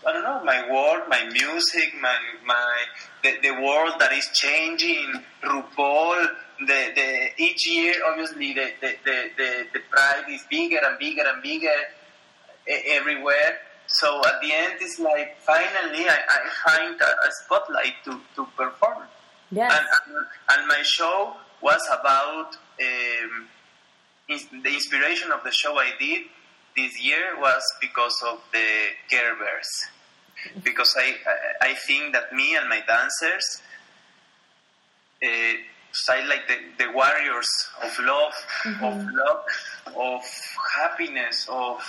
I 0.08 0.14
don't 0.14 0.24
know 0.24 0.44
my 0.44 0.70
work, 0.72 1.10
my 1.10 1.24
music, 1.32 1.94
my 2.02 2.18
my 2.46 2.76
the, 3.24 3.38
the 3.42 3.52
world 3.62 3.94
that 4.00 4.12
is 4.12 4.30
changing, 4.34 5.24
RuPaul, 5.44 6.28
the, 6.66 6.92
the 6.96 7.44
each 7.44 7.68
year 7.68 7.94
obviously 8.08 8.54
the, 8.54 8.72
the, 8.82 8.96
the, 9.06 9.68
the, 9.74 9.80
pride 9.90 10.26
is 10.30 10.44
bigger 10.50 10.80
and 10.84 10.98
bigger 11.00 11.24
and 11.26 11.42
bigger 11.42 11.80
everywhere. 12.68 13.60
So 13.88 14.20
at 14.26 14.42
the 14.42 14.52
end, 14.52 14.76
it's 14.80 15.00
like 15.00 15.38
finally 15.42 16.08
I, 16.08 16.18
I 16.30 16.70
find 16.70 17.02
a, 17.02 17.32
spotlight 17.44 17.96
to, 18.06 18.20
to 18.36 18.48
perform. 18.56 19.04
Yes. 19.52 19.72
And, 19.72 20.16
and, 20.16 20.26
and 20.52 20.68
my 20.68 20.82
show 20.84 21.36
was 21.62 21.82
about 21.92 22.56
um, 22.82 23.48
the 24.28 24.74
inspiration 24.74 25.32
of 25.32 25.44
the 25.44 25.52
show 25.52 25.78
I 25.78 25.92
did 26.00 26.24
this 26.76 27.02
year 27.02 27.40
was 27.40 27.62
because 27.82 28.22
of 28.28 28.40
the 28.52 28.68
Care 29.10 29.36
Bears. 29.36 29.70
Because 30.64 30.94
I, 30.98 31.16
I, 31.62 31.70
I 31.70 31.74
think 31.76 32.14
that 32.14 32.34
me 32.34 32.56
and 32.56 32.68
my 32.68 32.82
dancers, 32.88 33.62
uh, 35.24 35.28
I 36.10 36.26
like 36.26 36.48
the, 36.48 36.86
the 36.86 36.92
warriors 36.92 37.48
of 37.84 37.98
love, 38.00 38.34
of 38.66 38.74
mm-hmm. 38.74 39.16
luck, 39.16 39.46
of 39.96 40.22
happiness, 40.76 41.48
of 41.50 41.82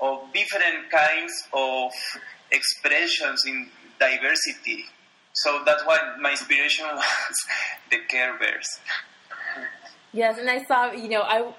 of 0.00 0.32
different 0.32 0.90
kinds 0.90 1.32
of 1.52 1.92
expressions 2.50 3.44
in 3.46 3.68
diversity. 3.98 4.84
So 5.32 5.62
that's 5.64 5.84
why 5.84 5.98
my 6.20 6.32
inspiration 6.32 6.86
was 6.94 7.36
the 7.90 7.98
Care 8.08 8.38
Bears. 8.38 8.80
Yes, 10.12 10.38
and 10.38 10.50
I 10.50 10.64
saw, 10.64 10.90
you 10.92 11.08
know, 11.08 11.22
I 11.22 11.52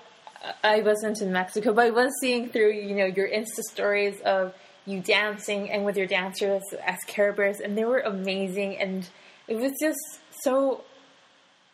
I 0.64 0.82
wasn't 0.82 1.22
in 1.22 1.32
Mexico, 1.32 1.74
but 1.74 1.86
I 1.86 1.90
was 1.92 2.12
seeing 2.20 2.50
through, 2.50 2.74
you 2.74 2.96
know, 2.96 3.06
your 3.06 3.30
Insta 3.30 3.62
stories 3.70 4.20
of 4.22 4.54
you 4.86 5.00
dancing 5.00 5.70
and 5.70 5.86
with 5.86 5.96
your 5.96 6.08
dancers 6.08 6.64
as 6.86 6.98
Care 7.08 7.32
Bears, 7.32 7.60
and 7.60 7.78
they 7.78 7.86
were 7.86 8.00
amazing, 8.00 8.78
and 8.78 9.08
it 9.48 9.56
was 9.58 9.72
just 9.80 10.00
so. 10.44 10.84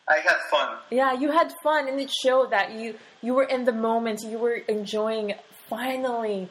I 0.08 0.18
had 0.20 0.36
fun. 0.50 0.78
Yeah, 0.90 1.12
you 1.12 1.30
had 1.30 1.52
fun, 1.62 1.88
and 1.88 2.00
it 2.00 2.10
showed 2.10 2.50
that 2.50 2.72
you 2.72 2.94
you 3.22 3.34
were 3.34 3.44
in 3.44 3.64
the 3.64 3.72
moment. 3.72 4.20
You 4.22 4.38
were 4.38 4.54
enjoying 4.54 5.34
finally 5.68 6.48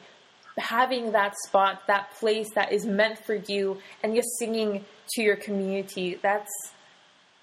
having 0.56 1.12
that 1.12 1.34
spot, 1.46 1.82
that 1.86 2.12
place 2.14 2.48
that 2.54 2.72
is 2.72 2.84
meant 2.84 3.18
for 3.24 3.34
you, 3.34 3.78
and 4.02 4.14
just 4.14 4.28
singing 4.38 4.84
to 5.10 5.22
your 5.22 5.36
community. 5.36 6.18
That's 6.22 6.50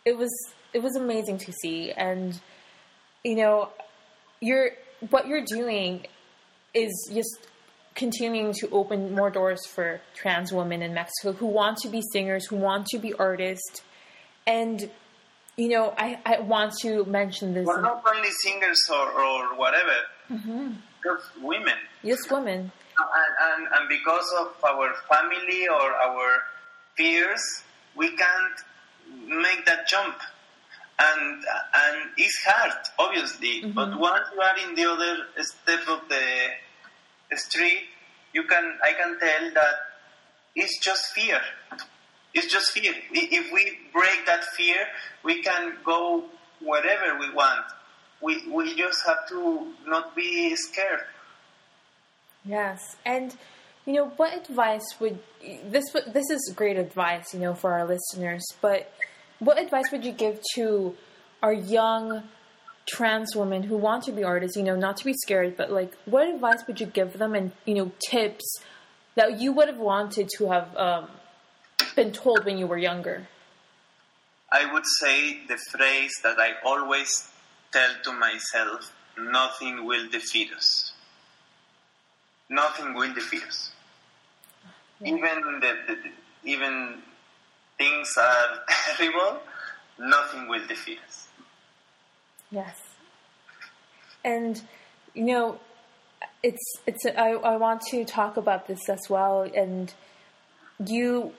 it 0.06 0.18
was 0.18 0.32
it 0.74 0.82
was 0.82 0.96
amazing 0.96 1.38
to 1.40 1.52
see, 1.52 1.92
and 1.92 2.40
you 3.24 3.36
know, 3.36 3.70
you're 4.40 4.72
what 5.10 5.28
you're 5.28 5.46
doing 5.46 6.06
is 6.74 7.10
just 7.14 7.48
continuing 7.96 8.54
to 8.54 8.70
open 8.72 9.16
more 9.16 9.30
doors 9.30 9.66
for 9.66 10.02
trans 10.14 10.52
women 10.52 10.82
in 10.82 10.94
Mexico 10.94 11.32
who 11.32 11.48
want 11.48 11.78
to 11.78 11.90
be 11.90 12.02
singers, 12.12 12.46
who 12.46 12.58
want 12.58 12.86
to 12.88 13.00
be 13.00 13.14
artists, 13.14 13.82
and 14.46 14.90
you 15.58 15.70
know, 15.70 15.94
I, 15.98 16.20
I 16.26 16.40
want 16.40 16.74
to 16.82 17.06
mention 17.06 17.54
this. 17.54 17.66
We're 17.66 17.82
not 17.82 18.04
only 18.08 18.30
singers 18.44 18.80
or, 18.92 19.12
or 19.12 19.56
whatever, 19.56 19.96
mm-hmm. 20.30 20.72
just 21.04 21.42
women. 21.42 21.76
Just 22.04 22.32
women. 22.32 22.72
And, 22.98 23.34
and, 23.42 23.68
and 23.74 23.90
because 23.90 24.26
of 24.40 24.54
our 24.64 24.94
family 25.10 25.68
or 25.68 25.94
our 25.94 26.44
peers, 26.98 27.42
we 27.96 28.10
can't 28.10 28.58
make 29.28 29.66
that 29.66 29.88
jump. 29.88 30.16
And 30.98 31.44
and 31.74 32.10
it's 32.18 32.42
hard, 32.46 32.72
obviously. 32.98 33.64
Mm-hmm. 33.64 33.72
But 33.72 34.00
once 34.00 34.28
you 34.34 34.42
are 34.42 34.58
in 34.70 34.76
the 34.76 34.86
other 34.86 35.18
step 35.40 35.82
of 35.90 36.08
the 36.08 37.38
street, 37.38 37.84
you 38.34 38.44
can 38.44 38.78
I 38.82 38.94
can 38.94 39.20
tell 39.20 39.54
that 39.56 39.76
it's 40.56 40.80
just 40.80 41.04
fear. 41.14 41.42
It's 42.36 42.52
just 42.52 42.72
fear. 42.72 42.94
If 43.12 43.52
we 43.54 43.78
break 43.94 44.26
that 44.26 44.44
fear, 44.58 44.88
we 45.24 45.42
can 45.42 45.78
go 45.86 46.26
wherever 46.62 47.18
we 47.18 47.34
want. 47.34 47.66
We 48.22 48.46
we 48.52 48.76
just 48.76 49.06
have 49.06 49.28
to 49.30 49.74
not 49.88 50.16
be 50.16 50.56
scared. 50.56 51.06
Yes, 52.44 52.98
and 53.06 53.36
you 53.86 53.94
know 53.94 54.08
what 54.18 54.36
advice 54.36 54.86
would 55.00 55.20
this? 55.66 55.86
This 55.92 56.30
is 56.30 56.54
great 56.56 56.78
advice, 56.78 57.34
you 57.34 57.40
know, 57.40 57.54
for 57.54 57.74
our 57.74 57.86
listeners. 57.86 58.44
But 58.62 58.92
what 59.40 59.58
advice 59.58 59.92
would 59.92 60.04
you 60.04 60.12
give 60.12 60.42
to 60.56 60.96
our 61.42 61.54
young 61.54 62.24
trans 62.86 63.36
women 63.36 63.64
who 63.64 63.78
want 63.78 64.04
to 64.04 64.12
be 64.12 64.24
artists? 64.24 64.58
You 64.58 64.64
know, 64.64 64.76
not 64.76 64.98
to 64.98 65.06
be 65.06 65.14
scared, 65.14 65.56
but 65.56 65.72
like, 65.72 65.96
what 66.06 66.28
advice 66.28 66.68
would 66.68 66.80
you 66.80 66.88
give 66.88 67.14
them, 67.14 67.34
and 67.34 67.52
you 67.66 67.76
know, 67.76 67.92
tips 68.10 68.60
that 69.16 69.40
you 69.40 69.54
would 69.54 69.68
have 69.68 69.80
wanted 69.80 70.30
to 70.38 70.50
have 70.50 70.76
um, 70.76 71.08
been 71.96 72.12
told 72.12 72.46
when 72.46 72.58
you 72.58 72.68
were 72.68 72.78
younger? 72.78 73.28
I 74.52 74.72
would 74.72 74.86
say 75.00 75.46
the 75.48 75.58
phrase 75.58 76.14
that 76.24 76.40
I 76.40 76.54
always 76.64 77.30
tell 77.72 77.90
to 78.04 78.14
myself 78.14 78.94
nothing 79.18 79.86
will 79.86 80.08
defeat 80.10 80.52
us. 80.56 80.94
Nothing 82.50 82.94
will 82.94 83.14
defeat 83.14 83.44
us. 83.44 83.72
Even 85.04 85.60
the, 85.60 85.78
the, 85.88 85.96
the- 85.96 86.12
even 86.50 87.02
things 87.78 88.14
are 88.18 88.60
terrible, 88.98 89.40
nothing 89.98 90.48
will 90.48 90.66
defeat 90.68 91.00
us. 91.08 91.28
Yes. 92.52 92.80
And 94.24 94.62
you 95.16 95.26
know, 95.26 95.60
it's 96.44 96.80
it's 96.86 97.06
I 97.06 97.32
I 97.32 97.58
want 97.58 97.82
to 97.92 98.06
talk 98.06 98.38
about 98.38 98.68
this 98.68 98.88
as 98.90 99.10
well. 99.10 99.42
And 99.42 99.92
you 100.86 101.34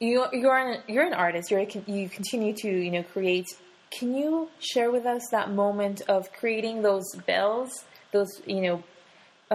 you 0.00 0.26
you're 0.32 0.56
an 0.56 0.82
you're 0.88 1.06
an 1.06 1.14
artist. 1.14 1.50
You're 1.50 1.60
a, 1.60 1.82
you 1.86 2.08
continue 2.08 2.52
to 2.54 2.68
you 2.68 2.90
know 2.90 3.02
create. 3.02 3.46
Can 3.90 4.14
you 4.14 4.48
share 4.58 4.90
with 4.90 5.06
us 5.06 5.22
that 5.30 5.52
moment 5.52 6.02
of 6.08 6.32
creating 6.32 6.82
those 6.82 7.04
bells, 7.26 7.70
those 8.12 8.28
you 8.44 8.60
know, 8.60 8.82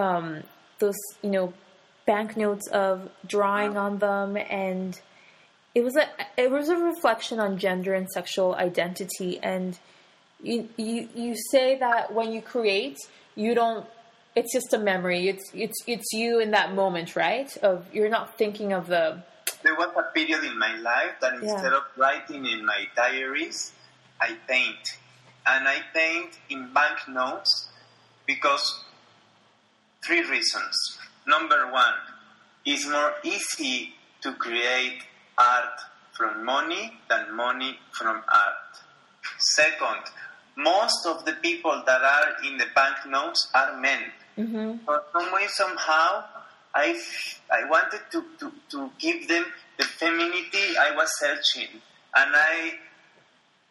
um, 0.02 0.42
those 0.78 0.96
you 1.22 1.30
know, 1.30 1.52
banknotes 2.06 2.66
of 2.68 3.10
drawing 3.26 3.76
on 3.76 3.98
them? 3.98 4.36
And 4.36 4.98
it 5.74 5.84
was 5.84 5.96
a 5.96 6.08
it 6.38 6.50
was 6.50 6.68
a 6.70 6.76
reflection 6.76 7.38
on 7.38 7.58
gender 7.58 7.92
and 7.92 8.08
sexual 8.10 8.54
identity. 8.54 9.38
And 9.42 9.78
you 10.42 10.68
you 10.76 11.08
you 11.14 11.36
say 11.50 11.78
that 11.78 12.14
when 12.14 12.32
you 12.32 12.40
create 12.40 12.96
you 13.34 13.54
don't 13.54 13.86
it's 14.36 14.52
just 14.52 14.72
a 14.72 14.78
memory. 14.78 15.28
It's 15.28 15.50
it's 15.52 15.76
it's 15.86 16.12
you 16.12 16.40
in 16.40 16.52
that 16.52 16.74
moment 16.74 17.14
right? 17.14 17.54
Of 17.58 17.86
you're 17.92 18.08
not 18.08 18.38
thinking 18.38 18.72
of 18.72 18.86
the 18.86 19.22
There 19.62 19.74
was 19.74 19.90
a 19.96 20.02
period 20.14 20.44
in 20.44 20.58
my 20.58 20.74
life 20.76 21.20
that 21.20 21.34
Yeah. 21.34 21.50
instead 21.52 21.72
of 21.72 21.84
writing 21.96 22.46
in 22.46 22.64
my 22.64 22.88
diaries, 22.96 23.72
I 24.20 24.34
paint. 24.46 24.98
And 25.46 25.68
I 25.68 25.80
paint 25.94 26.38
in 26.48 26.72
banknotes 26.72 27.68
because 28.26 28.84
three 30.02 30.22
reasons. 30.22 30.98
Number 31.26 31.70
one, 31.70 31.94
it's 32.64 32.86
more 32.86 33.14
easy 33.22 33.94
to 34.22 34.32
create 34.34 35.02
art 35.38 35.80
from 36.12 36.44
money 36.44 37.00
than 37.08 37.32
money 37.34 37.78
from 37.92 38.22
art. 38.28 38.70
Second, 39.38 40.02
most 40.56 41.06
of 41.06 41.24
the 41.24 41.32
people 41.34 41.82
that 41.86 42.02
are 42.02 42.44
in 42.44 42.58
the 42.58 42.66
banknotes 42.74 43.48
are 43.54 43.76
men. 43.80 44.12
Mm-hmm. 44.38 44.84
For 44.84 45.02
some 45.12 45.32
way, 45.32 45.46
somehow, 45.48 46.24
I, 46.74 46.98
I 47.52 47.68
wanted 47.68 48.00
to, 48.12 48.24
to, 48.38 48.52
to 48.70 48.90
give 48.98 49.28
them 49.28 49.44
the 49.78 49.84
femininity 49.84 50.76
I 50.78 50.94
was 50.94 51.10
searching. 51.18 51.68
And 52.14 52.32
I 52.34 52.72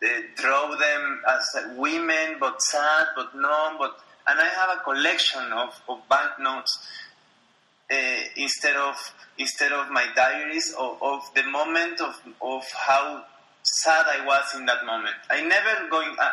uh, 0.04 0.08
draw 0.36 0.76
them 0.76 1.22
as 1.28 1.76
women, 1.76 2.38
but 2.40 2.62
sad, 2.62 3.08
but 3.16 3.36
numb, 3.36 3.78
but 3.78 4.00
and 4.28 4.40
I 4.40 4.46
have 4.46 4.78
a 4.78 4.84
collection 4.84 5.42
of, 5.54 5.82
of 5.90 6.00
banknotes 6.08 6.88
uh, 7.92 7.96
instead 8.36 8.76
of 8.76 8.96
instead 9.38 9.72
of 9.72 9.90
my 9.90 10.06
diaries 10.16 10.74
of, 10.78 11.02
of 11.02 11.24
the 11.36 11.44
moment 11.44 12.00
of, 12.00 12.16
of 12.42 12.64
how 12.72 13.24
sad 13.64 14.06
I 14.08 14.26
was 14.26 14.56
in 14.56 14.66
that 14.68 14.86
moment. 14.86 15.16
I 15.30 15.42
never 15.42 15.90
going. 15.90 16.16
Uh, 16.20 16.32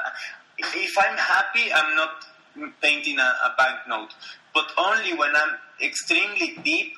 if 0.58 0.98
I'm 0.98 1.16
happy, 1.16 1.72
I'm 1.72 1.96
not 1.96 2.24
painting 2.82 3.18
a, 3.18 3.22
a 3.22 3.54
banknote, 3.56 4.14
but 4.54 4.66
only 4.78 5.14
when 5.14 5.34
I'm 5.34 5.56
extremely 5.82 6.56
deep, 6.62 6.94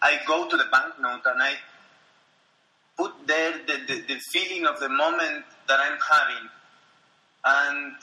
I 0.00 0.20
go 0.26 0.48
to 0.48 0.56
the 0.56 0.66
banknote 0.70 1.22
and 1.26 1.42
I 1.42 1.54
put 2.96 3.12
there 3.26 3.52
the, 3.66 3.78
the, 3.86 4.00
the 4.02 4.20
feeling 4.32 4.66
of 4.66 4.80
the 4.80 4.88
moment 4.88 5.44
that 5.68 5.80
I'm 5.80 5.98
having. 6.10 6.48
And 7.44 7.94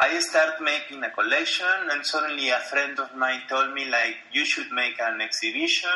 I 0.00 0.18
start 0.20 0.60
making 0.62 1.02
a 1.02 1.10
collection, 1.10 1.66
and 1.90 2.04
suddenly 2.04 2.48
a 2.50 2.60
friend 2.60 2.98
of 2.98 3.14
mine 3.16 3.42
told 3.48 3.74
me, 3.74 3.84
like, 3.86 4.16
you 4.32 4.44
should 4.44 4.70
make 4.72 5.00
an 5.00 5.20
exhibition. 5.20 5.90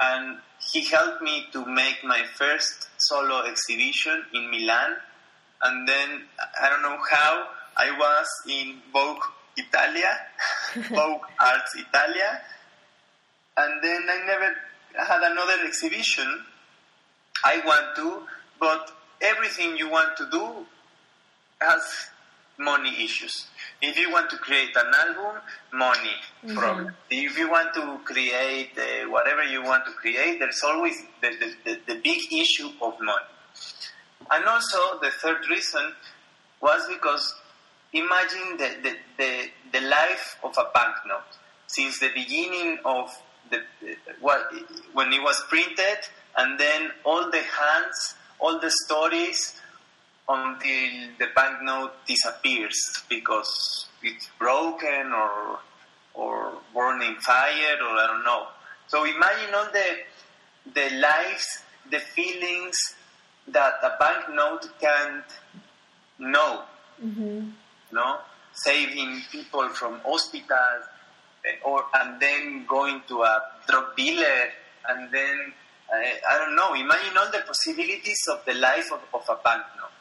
And 0.00 0.38
he 0.72 0.84
helped 0.84 1.22
me 1.22 1.46
to 1.52 1.64
make 1.66 2.04
my 2.04 2.22
first 2.34 2.88
solo 2.98 3.44
exhibition 3.44 4.24
in 4.32 4.50
Milan. 4.50 4.96
And 5.62 5.88
then, 5.88 6.22
I 6.62 6.70
don't 6.70 6.82
know 6.82 6.98
how, 7.10 7.48
I 7.76 7.90
was 7.98 8.26
in 8.48 8.78
Vogue 8.92 9.22
Italia, 9.56 10.18
Vogue 10.90 11.26
Arts 11.40 11.74
Italia. 11.76 12.40
And 13.56 13.82
then 13.82 14.02
I 14.08 14.26
never 14.26 14.54
had 15.06 15.22
another 15.22 15.64
exhibition. 15.64 16.44
I 17.44 17.62
want 17.64 17.96
to, 17.96 18.22
but 18.60 18.90
everything 19.20 19.76
you 19.76 19.88
want 19.90 20.16
to 20.18 20.28
do 20.30 20.66
has 21.60 22.10
money 22.58 23.04
issues. 23.04 23.46
If 23.82 23.98
you 23.98 24.10
want 24.10 24.30
to 24.30 24.36
create 24.38 24.74
an 24.74 24.92
album, 24.94 25.42
money 25.72 26.16
mm-hmm. 26.44 26.56
problem. 26.56 26.94
If 27.10 27.38
you 27.38 27.50
want 27.50 27.74
to 27.74 28.00
create 28.04 28.70
uh, 28.78 29.10
whatever 29.10 29.42
you 29.44 29.62
want 29.62 29.84
to 29.86 29.92
create, 29.92 30.38
there's 30.38 30.62
always 30.64 30.96
the, 31.20 31.30
the, 31.38 31.54
the, 31.64 31.80
the 31.94 32.00
big 32.00 32.32
issue 32.32 32.70
of 32.80 32.94
money. 33.00 33.26
And 34.30 34.44
also, 34.44 34.98
the 35.00 35.10
third 35.10 35.48
reason 35.48 35.92
was 36.60 36.86
because 36.88 37.34
imagine 37.92 38.56
the, 38.56 38.70
the, 38.82 38.96
the, 39.18 39.48
the 39.72 39.86
life 39.86 40.38
of 40.42 40.56
a 40.58 40.64
banknote. 40.74 41.38
Since 41.66 41.98
the 42.00 42.10
beginning 42.14 42.78
of 42.84 43.10
the, 43.50 43.62
what, 44.20 44.50
when 44.92 45.12
it 45.12 45.22
was 45.22 45.42
printed, 45.48 45.98
and 46.36 46.58
then 46.58 46.90
all 47.04 47.30
the 47.30 47.42
hands, 47.42 48.14
all 48.38 48.58
the 48.60 48.70
stories, 48.70 49.60
until 50.28 51.08
the 51.18 51.28
banknote 51.34 51.92
disappears 52.06 52.76
because 53.08 53.86
it's 54.02 54.28
broken 54.38 55.12
or 55.12 55.60
or 56.14 56.52
burning 56.74 57.14
fire 57.16 57.76
or 57.82 57.94
I 57.96 58.06
don't 58.08 58.24
know. 58.24 58.48
So 58.88 59.04
imagine 59.04 59.54
all 59.54 59.68
the 59.72 59.98
the 60.74 60.96
lives, 60.96 61.62
the 61.90 62.00
feelings 62.00 62.76
that 63.48 63.74
a 63.82 63.96
banknote 63.98 64.68
can't 64.80 65.24
know. 66.18 66.62
Mm-hmm. 67.04 67.50
No, 67.92 68.18
saving 68.52 69.22
people 69.30 69.68
from 69.68 70.00
hospitals, 70.04 70.84
or 71.64 71.84
and 71.94 72.20
then 72.20 72.66
going 72.66 73.02
to 73.08 73.22
a 73.22 73.42
drug 73.68 73.96
dealer, 73.96 74.50
and 74.88 75.10
then 75.12 75.52
I, 75.92 76.18
I 76.30 76.38
don't 76.38 76.56
know. 76.56 76.74
Imagine 76.74 77.16
all 77.16 77.30
the 77.30 77.44
possibilities 77.46 78.26
of 78.30 78.44
the 78.44 78.54
life 78.54 78.90
of, 78.92 79.00
of 79.14 79.22
a 79.28 79.40
banknote 79.42 79.96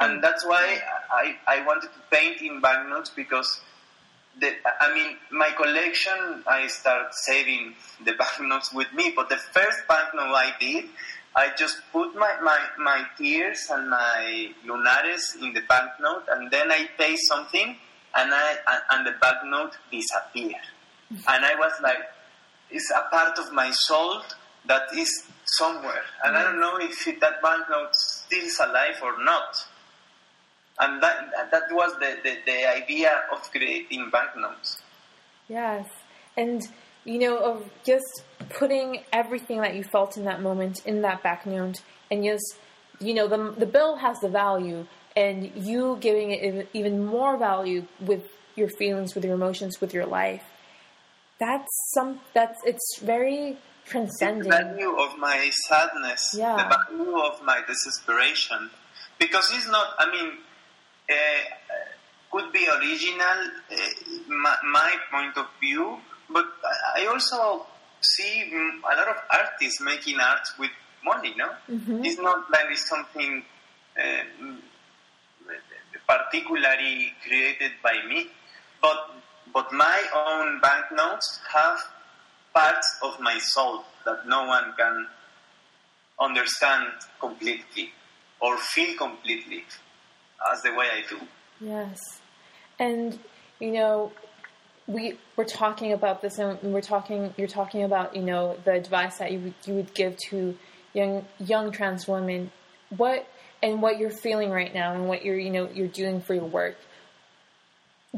and 0.00 0.18
mm. 0.18 0.22
that's 0.22 0.44
why 0.46 0.80
I, 1.10 1.36
I 1.46 1.66
wanted 1.66 1.88
to 1.88 2.00
paint 2.10 2.42
in 2.42 2.60
banknotes 2.60 3.10
because 3.10 3.60
the, 4.40 4.52
I 4.80 4.94
mean 4.94 5.16
my 5.30 5.50
collection 5.50 6.42
I 6.46 6.66
start 6.68 7.14
saving 7.14 7.74
the 8.04 8.12
banknotes 8.18 8.72
with 8.72 8.92
me 8.92 9.12
but 9.14 9.28
the 9.28 9.36
first 9.36 9.78
banknote 9.88 10.34
I 10.34 10.52
did 10.60 10.84
I 11.36 11.50
just 11.56 11.82
put 11.92 12.14
my, 12.16 12.36
my, 12.42 12.58
my 12.78 13.04
tears 13.16 13.68
and 13.70 13.90
my 13.90 14.50
lunares 14.66 15.40
in 15.40 15.52
the 15.52 15.60
banknote 15.68 16.24
and 16.30 16.50
then 16.50 16.70
I 16.72 16.88
pay 16.96 17.16
something 17.16 17.76
and 18.14 18.32
I 18.32 18.56
and 18.92 19.06
the 19.06 19.12
banknote 19.20 19.76
disappeared. 19.90 20.62
And 21.10 21.44
I 21.44 21.54
was 21.54 21.72
like 21.82 21.98
it's 22.70 22.90
a 22.90 23.08
part 23.10 23.38
of 23.38 23.52
my 23.52 23.70
soul 23.70 24.22
that 24.66 24.82
is 24.94 25.24
somewhere. 25.44 26.02
And 26.24 26.36
I 26.36 26.42
don't 26.42 26.60
know 26.60 26.76
if 26.78 27.04
that 27.20 27.42
banknote 27.42 27.94
still 27.94 28.44
is 28.44 28.60
alive 28.60 28.96
or 29.02 29.22
not. 29.24 29.54
And 30.80 31.02
that 31.02 31.50
that 31.50 31.62
was 31.72 31.92
the, 31.98 32.16
the, 32.22 32.36
the 32.46 32.70
idea 32.70 33.22
of 33.32 33.42
creating 33.50 34.10
banknotes. 34.10 34.80
Yes, 35.48 35.88
and 36.36 36.62
you 37.04 37.18
know 37.18 37.38
of 37.38 37.68
just 37.84 38.22
putting 38.50 39.02
everything 39.12 39.60
that 39.62 39.74
you 39.74 39.82
felt 39.82 40.16
in 40.16 40.24
that 40.24 40.40
moment 40.40 40.86
in 40.86 41.02
that 41.02 41.22
banknote, 41.22 41.78
and 42.12 42.22
just 42.22 42.58
you 43.00 43.12
know 43.12 43.26
the 43.26 43.54
the 43.58 43.66
bill 43.66 43.96
has 43.96 44.20
the 44.20 44.28
value, 44.28 44.86
and 45.18 45.50
you 45.56 45.98
giving 46.00 46.30
it 46.30 46.68
even 46.72 46.94
more 47.04 47.36
value 47.36 47.82
with 48.00 48.24
your 48.54 48.70
feelings, 48.80 49.14
with 49.14 49.24
your 49.24 49.34
emotions, 49.34 49.80
with 49.80 49.92
your 49.92 50.06
life. 50.06 50.44
That's 51.38 51.72
some. 51.94 52.20
That's 52.34 52.58
it's 52.64 52.88
very 53.00 53.58
transcending. 53.84 54.50
The 54.50 54.56
value 54.56 54.94
of 55.04 55.18
my 55.18 55.50
sadness, 55.68 56.34
yeah. 56.36 56.56
the 56.60 56.66
value 56.76 57.18
of 57.18 57.42
my 57.42 57.62
desperation, 57.66 58.70
because 59.18 59.46
it's 59.54 59.68
not. 59.68 59.88
I 59.98 60.10
mean 60.10 60.30
uh, 61.10 61.14
could 62.30 62.52
be 62.52 62.66
original, 62.68 63.38
uh, 63.72 63.76
my, 64.28 64.56
my, 64.64 64.94
point 65.10 65.36
of 65.38 65.46
view, 65.60 65.98
but 66.28 66.46
I 66.96 67.06
also 67.06 67.66
see 68.00 68.52
a 68.52 68.96
lot 68.96 69.08
of 69.08 69.16
artists 69.30 69.80
making 69.80 70.20
art 70.20 70.46
with 70.58 70.70
money, 71.02 71.34
no? 71.36 71.48
Mm-hmm. 71.70 72.04
It's 72.04 72.18
not 72.18 72.50
that 72.50 72.66
it's 72.70 72.86
something 72.88 73.42
uh, 73.98 74.54
particularly 76.08 77.12
created 77.26 77.72
by 77.82 77.94
me, 78.08 78.28
but, 78.80 79.10
but 79.52 79.72
my 79.72 80.02
own 80.14 80.60
banknotes 80.60 81.40
have 81.52 81.78
parts 82.54 82.98
of 83.02 83.20
my 83.20 83.38
soul 83.38 83.84
that 84.04 84.26
no 84.26 84.46
one 84.46 84.72
can 84.78 85.06
understand 86.20 86.86
completely 87.20 87.92
or 88.40 88.56
feel 88.56 88.96
completely 88.96 89.64
as 90.50 90.62
the 90.62 90.72
way 90.72 90.86
I 90.92 91.04
do. 91.08 91.20
Yes, 91.60 92.20
and 92.78 93.18
you 93.60 93.72
know, 93.72 94.12
we 94.86 95.18
we're 95.36 95.44
talking 95.44 95.92
about 95.92 96.22
this, 96.22 96.38
and 96.38 96.58
we're 96.62 96.80
talking. 96.80 97.34
You're 97.36 97.48
talking 97.48 97.82
about 97.82 98.14
you 98.14 98.22
know 98.22 98.56
the 98.64 98.72
advice 98.72 99.18
that 99.18 99.32
you 99.32 99.40
would, 99.40 99.54
you 99.66 99.74
would 99.74 99.94
give 99.94 100.16
to 100.30 100.56
young 100.94 101.26
young 101.38 101.72
trans 101.72 102.06
women. 102.06 102.52
What 102.96 103.26
and 103.62 103.82
what 103.82 103.98
you're 103.98 104.10
feeling 104.10 104.50
right 104.50 104.72
now, 104.72 104.94
and 104.94 105.08
what 105.08 105.24
you're 105.24 105.38
you 105.38 105.50
know 105.50 105.68
you're 105.72 105.88
doing 105.88 106.20
for 106.20 106.34
your 106.34 106.44
work. 106.44 106.76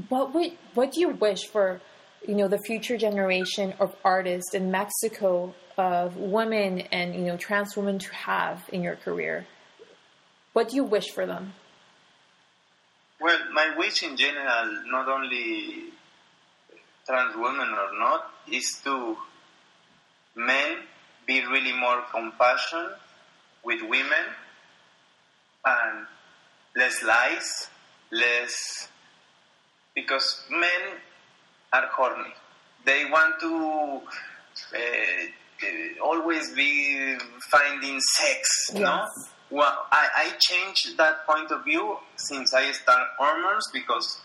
What 0.08 0.34
would 0.34 0.52
what 0.74 0.92
do 0.92 1.00
you 1.00 1.10
wish 1.10 1.46
for? 1.46 1.80
You 2.26 2.34
know 2.34 2.48
the 2.48 2.58
future 2.58 2.98
generation 2.98 3.74
of 3.80 3.94
artists 4.04 4.54
in 4.54 4.70
Mexico 4.70 5.54
of 5.78 6.16
women 6.16 6.80
and 6.92 7.14
you 7.14 7.22
know 7.22 7.36
trans 7.36 7.76
women 7.76 7.98
to 7.98 8.14
have 8.14 8.62
in 8.72 8.82
your 8.82 8.96
career. 8.96 9.46
What 10.52 10.68
do 10.68 10.76
you 10.76 10.84
wish 10.84 11.10
for 11.10 11.26
them? 11.26 11.54
Well, 13.20 13.38
my 13.52 13.76
wish 13.76 14.02
in 14.02 14.16
general, 14.16 14.82
not 14.86 15.08
only 15.08 15.92
trans 17.06 17.36
women 17.36 17.68
or 17.68 17.98
not, 17.98 18.30
is 18.50 18.80
to 18.84 19.16
men 20.34 20.76
be 21.26 21.44
really 21.46 21.72
more 21.72 22.02
compassion 22.10 22.88
with 23.62 23.82
women 23.82 24.24
and 25.64 26.06
less 26.76 27.02
lies, 27.02 27.68
less 28.12 28.88
because 29.94 30.44
men 30.50 30.98
are 31.72 31.86
horny. 31.92 32.34
They 32.84 33.04
want 33.04 33.40
to 33.40 34.00
uh, 34.74 36.04
always 36.04 36.52
be 36.52 37.16
finding 37.50 38.00
sex, 38.00 38.70
yes. 38.72 38.80
no? 38.80 39.06
Well, 39.50 39.86
I, 39.90 40.08
I 40.16 40.30
changed 40.38 40.96
that 40.96 41.26
point 41.26 41.50
of 41.50 41.64
view 41.64 41.98
since 42.16 42.54
I 42.54 42.70
started 42.72 43.08
hormones 43.18 43.64
because 43.72 44.20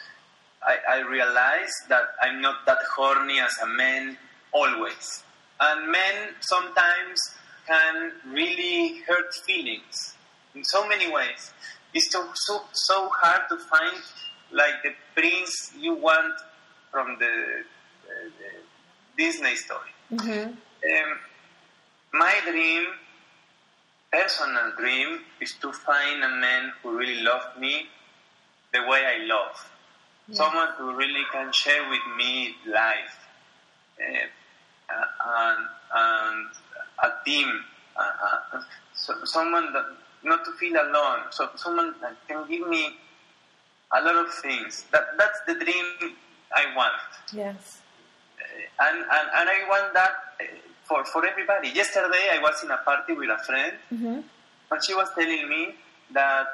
I, 0.63 0.77
I 0.89 0.99
realized 0.99 1.89
that 1.89 2.03
I'm 2.21 2.41
not 2.41 2.65
that 2.67 2.77
horny 2.95 3.39
as 3.39 3.55
a 3.63 3.67
man 3.67 4.17
always. 4.51 5.23
And 5.59 5.91
men 5.91 6.35
sometimes 6.41 7.19
can 7.67 8.11
really 8.27 8.99
hurt 9.07 9.33
feelings 9.45 10.14
in 10.55 10.63
so 10.63 10.87
many 10.87 11.11
ways. 11.11 11.53
It's 11.93 12.11
so, 12.11 12.27
so, 12.33 12.61
so 12.71 13.09
hard 13.21 13.41
to 13.49 13.57
find 13.57 13.97
like 14.51 14.83
the 14.83 14.93
prince 15.13 15.73
you 15.79 15.95
want 15.95 16.35
from 16.91 17.17
the, 17.19 17.25
uh, 17.25 18.29
the 18.39 19.23
Disney 19.23 19.55
story. 19.55 19.93
Mm-hmm. 20.11 20.51
Um, 20.51 21.19
my 22.13 22.33
dream 22.49 22.87
personal 24.11 24.71
dream 24.77 25.19
is 25.41 25.53
to 25.61 25.71
find 25.73 26.23
a 26.23 26.29
man 26.29 26.71
who 26.81 26.97
really 26.97 27.21
loves 27.21 27.47
me 27.59 27.87
the 28.73 28.81
way 28.87 29.01
I 29.05 29.25
love. 29.25 29.71
Someone 30.31 30.69
who 30.77 30.95
really 30.95 31.23
can 31.31 31.51
share 31.51 31.87
with 31.89 32.01
me 32.17 32.55
life. 32.65 33.17
Uh, 33.99 34.25
uh, 34.89 35.05
and, 35.25 35.67
and 35.93 36.47
a 37.03 37.25
team, 37.25 37.49
uh, 37.95 38.11
uh, 38.53 38.61
so, 38.93 39.13
someone 39.25 39.71
that 39.73 39.85
not 40.25 40.43
to 40.45 40.51
feel 40.53 40.73
alone, 40.75 41.21
so 41.31 41.49
someone 41.55 41.95
that 42.01 42.15
can 42.27 42.47
give 42.49 42.67
me 42.67 42.89
a 43.93 44.01
lot 44.01 44.15
of 44.15 44.33
things. 44.33 44.85
That 44.91 45.03
that's 45.17 45.39
the 45.47 45.55
dream 45.55 45.85
I 46.53 46.75
want. 46.75 46.93
Yes. 47.33 47.81
And 48.79 48.97
and, 48.97 49.27
and 49.37 49.49
I 49.49 49.59
want 49.69 49.93
that 49.93 50.11
uh, 50.41 50.45
for 50.83 51.05
for 51.05 51.25
everybody. 51.25 51.69
Yesterday 51.69 52.25
I 52.33 52.39
was 52.41 52.63
in 52.63 52.71
a 52.71 52.77
party 52.77 53.13
with 53.13 53.29
a 53.29 53.37
friend, 53.43 53.73
hmm 53.89 54.19
and 54.71 54.83
she 54.83 54.93
was 54.95 55.07
telling 55.15 55.47
me 55.47 55.75
that 56.11 56.47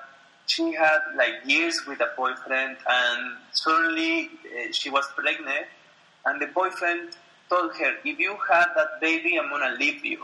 she 0.48 0.74
had 0.74 1.00
like 1.16 1.36
years 1.46 1.82
with 1.88 2.02
a 2.02 2.10
boyfriend, 2.18 2.76
and 2.88 3.38
suddenly 3.54 4.30
uh, 4.46 4.72
she 4.72 4.90
was 4.90 5.06
pregnant, 5.16 5.66
and 6.26 6.42
the 6.42 6.48
boyfriend 6.48 7.16
told 7.50 7.76
her, 7.78 7.94
"If 8.04 8.20
you 8.20 8.38
have 8.50 8.70
that 8.76 9.00
baby, 9.00 9.38
I'm 9.40 9.50
gonna 9.50 9.76
leave 9.80 10.04
you." 10.04 10.20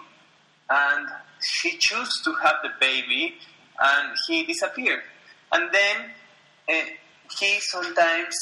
And 0.69 1.07
she 1.41 1.77
chose 1.77 2.21
to 2.23 2.33
have 2.43 2.55
the 2.63 2.69
baby, 2.79 3.35
and 3.79 4.15
he 4.27 4.45
disappeared. 4.45 5.03
And 5.51 5.69
then 5.71 5.97
uh, 6.69 6.89
he 7.39 7.59
sometimes 7.59 8.35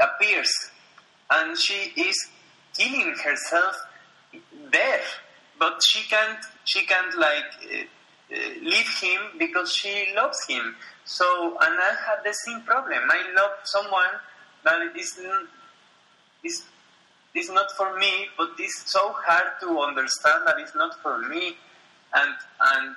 appears, 0.00 0.52
and 1.30 1.56
she 1.56 1.92
is 1.96 2.16
killing 2.76 3.14
herself 3.24 3.76
there, 4.72 5.00
but 5.58 5.82
she 5.82 6.08
can't. 6.08 6.38
She 6.64 6.84
can't 6.86 7.18
like. 7.18 7.52
Uh, 7.64 7.84
uh, 8.32 8.36
leave 8.62 8.88
him 9.00 9.20
because 9.40 9.74
she 9.74 10.12
loves 10.14 10.38
him. 10.48 10.76
So, 11.04 11.58
and 11.62 11.74
I 11.80 11.96
have 12.06 12.22
the 12.22 12.32
same 12.32 12.60
problem. 12.62 13.00
I 13.10 13.32
love 13.34 13.50
someone 13.64 14.06
that 14.62 14.96
is 14.96 15.18
is 16.44 16.64
is 17.34 17.48
not 17.50 17.70
for 17.76 17.96
me, 17.98 18.28
but 18.36 18.50
it's 18.58 18.90
so 18.90 19.12
hard 19.26 19.52
to 19.60 19.78
understand 19.80 20.46
that 20.46 20.58
it's 20.58 20.74
not 20.74 21.00
for 21.02 21.18
me. 21.18 21.56
And 22.14 22.32
and 22.60 22.96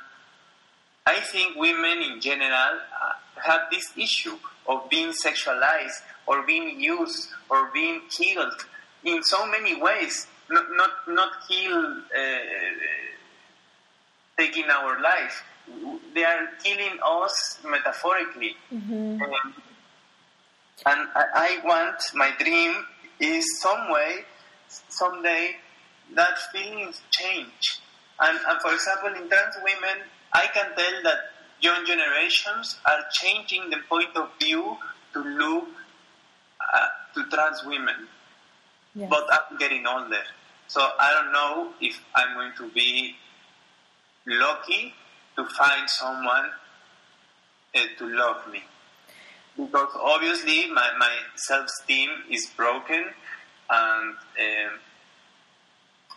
I 1.06 1.16
think 1.20 1.56
women 1.56 2.02
in 2.02 2.22
general 2.22 2.80
uh, 2.80 3.14
have 3.42 3.62
this 3.72 3.92
issue 3.98 4.38
of 4.68 4.90
being 4.90 5.10
sexualized 5.12 6.02
or 6.26 6.44
being 6.44 6.80
used 6.80 7.30
or 7.50 7.70
being 7.74 8.02
killed 8.10 8.66
in 9.04 9.22
so 9.24 9.46
many 9.46 9.80
ways. 9.80 10.28
Not 10.50 10.66
not 10.72 10.92
not 11.08 11.32
killed. 11.48 11.98
Uh, 12.16 12.20
taking 14.38 14.66
our 14.66 15.00
life. 15.02 15.44
They 16.14 16.24
are 16.24 16.48
killing 16.64 16.98
us 17.06 17.60
metaphorically. 17.64 18.56
hmm 18.70 19.22
Um, 19.22 19.54
and 20.86 21.02
I, 21.16 21.24
I 21.36 21.50
want 21.64 22.00
my 22.16 22.32
dream 22.40 22.74
is 23.20 23.60
some 23.62 23.92
way, 23.92 24.26
someday, 24.90 25.56
that 26.16 26.38
feelings 26.52 27.02
change. 27.12 27.80
And, 28.20 28.40
and 28.48 28.62
for 28.62 28.74
example, 28.74 29.10
in 29.10 29.30
trans 29.30 29.56
women, 29.64 30.06
I 30.34 30.48
can 30.54 30.76
tell 30.76 31.04
that 31.04 31.18
young 31.62 31.86
generations 31.86 32.78
are 32.86 33.06
changing 33.12 33.70
the 33.70 33.78
point 33.90 34.16
of 34.16 34.30
view 34.40 34.78
to 35.14 35.20
look 35.20 35.68
uh, 36.74 36.88
to 37.16 37.30
trans 37.30 37.64
women. 37.66 38.08
Yes. 38.96 39.10
But 39.10 39.26
I'm 39.32 39.58
getting 39.58 39.86
older. 39.88 40.24
So 40.68 40.82
I 41.00 41.12
don't 41.14 41.32
know 41.32 41.74
if 41.82 42.00
I'm 42.16 42.36
going 42.36 42.54
to 42.58 42.70
be 42.74 43.16
lucky 44.26 44.94
to 45.36 45.46
find 45.46 45.90
someone 45.90 46.50
uh, 47.76 47.80
to 47.98 48.08
love 48.08 48.52
me. 48.52 48.64
Because 49.58 49.90
obviously 50.00 50.70
my, 50.72 50.90
my 50.98 51.16
self 51.36 51.66
esteem 51.66 52.10
is 52.30 52.48
broken 52.58 53.06
and, 53.70 54.10
um 54.10 54.80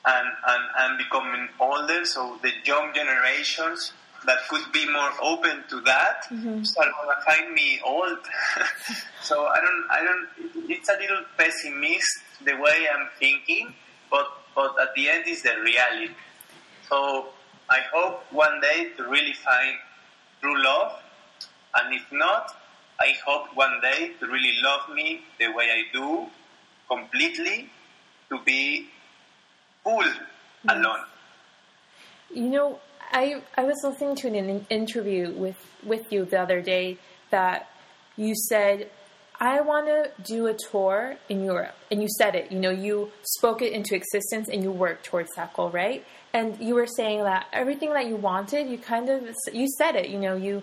and, 0.09 0.29
and 0.47 0.63
I'm 0.79 0.97
becoming 0.99 1.49
older, 1.59 2.05
so 2.05 2.39
the 2.43 2.53
young 2.65 2.95
generations 2.95 3.93
that 4.25 4.39
could 4.49 4.71
be 4.73 4.89
more 4.91 5.11
open 5.21 5.65
to 5.69 5.81
that 5.81 6.27
Mhm. 6.31 6.63
are 6.79 6.91
gonna 6.93 7.21
find 7.27 7.53
me 7.53 7.81
old. 7.85 8.19
so 9.23 9.47
I 9.47 9.61
don't, 9.61 9.87
I 9.91 10.05
don't. 10.05 10.29
It's 10.71 10.89
a 10.89 10.97
little 10.97 11.25
pessimist 11.37 12.21
the 12.45 12.55
way 12.57 12.87
I'm 12.93 13.09
thinking, 13.19 13.75
but 14.11 14.27
but 14.55 14.79
at 14.81 14.95
the 14.95 15.09
end 15.11 15.27
is 15.27 15.43
the 15.43 15.57
reality. 15.61 16.15
So 16.89 17.29
I 17.69 17.81
hope 17.93 18.25
one 18.33 18.61
day 18.61 18.91
to 18.97 19.03
really 19.09 19.33
find 19.35 19.77
true 20.41 20.63
love, 20.63 20.93
and 21.75 21.95
if 21.95 22.11
not, 22.13 22.56
I 22.99 23.15
hope 23.27 23.55
one 23.55 23.81
day 23.83 24.13
to 24.21 24.27
really 24.27 24.55
love 24.63 24.89
me 24.95 25.23
the 25.39 25.49
way 25.53 25.71
I 25.71 25.83
do, 25.93 26.27
completely, 26.89 27.69
to 28.31 28.39
be 28.45 28.89
full 29.85 30.05
alone. 30.69 31.05
You 32.33 32.49
know, 32.49 32.81
I 33.13 33.43
I 33.57 33.65
was 33.65 33.77
listening 33.85 34.17
to 34.17 34.29
an 34.29 34.67
interview 34.71 35.33
with 35.33 35.59
with 35.85 36.13
you 36.13 36.25
the 36.25 36.41
other 36.41 36.61
day 36.61 36.99
that 37.31 37.71
you 38.17 38.35
said 38.35 38.91
I 39.39 39.61
want 39.61 39.87
to 39.87 40.11
do 40.23 40.47
a 40.47 40.55
tour 40.55 41.17
in 41.29 41.45
Europe, 41.45 41.75
and 41.91 42.01
you 42.01 42.09
said 42.09 42.35
it. 42.35 42.51
You 42.51 42.59
know, 42.59 42.71
you 42.71 43.11
spoke 43.23 43.61
it 43.61 43.73
into 43.73 43.95
existence, 43.95 44.49
and 44.49 44.63
you 44.63 44.71
worked 44.71 45.05
towards 45.05 45.31
that 45.37 45.53
goal, 45.53 45.71
right? 45.71 46.05
And 46.33 46.59
you 46.59 46.75
were 46.75 46.87
saying 46.87 47.23
that 47.25 47.47
everything 47.53 47.93
that 47.93 48.07
you 48.07 48.17
wanted, 48.17 48.69
you 48.69 48.79
kind 48.79 49.09
of 49.11 49.29
you 49.53 49.69
said 49.69 49.95
it. 49.95 50.09
You 50.09 50.19
know, 50.19 50.37
you 50.37 50.63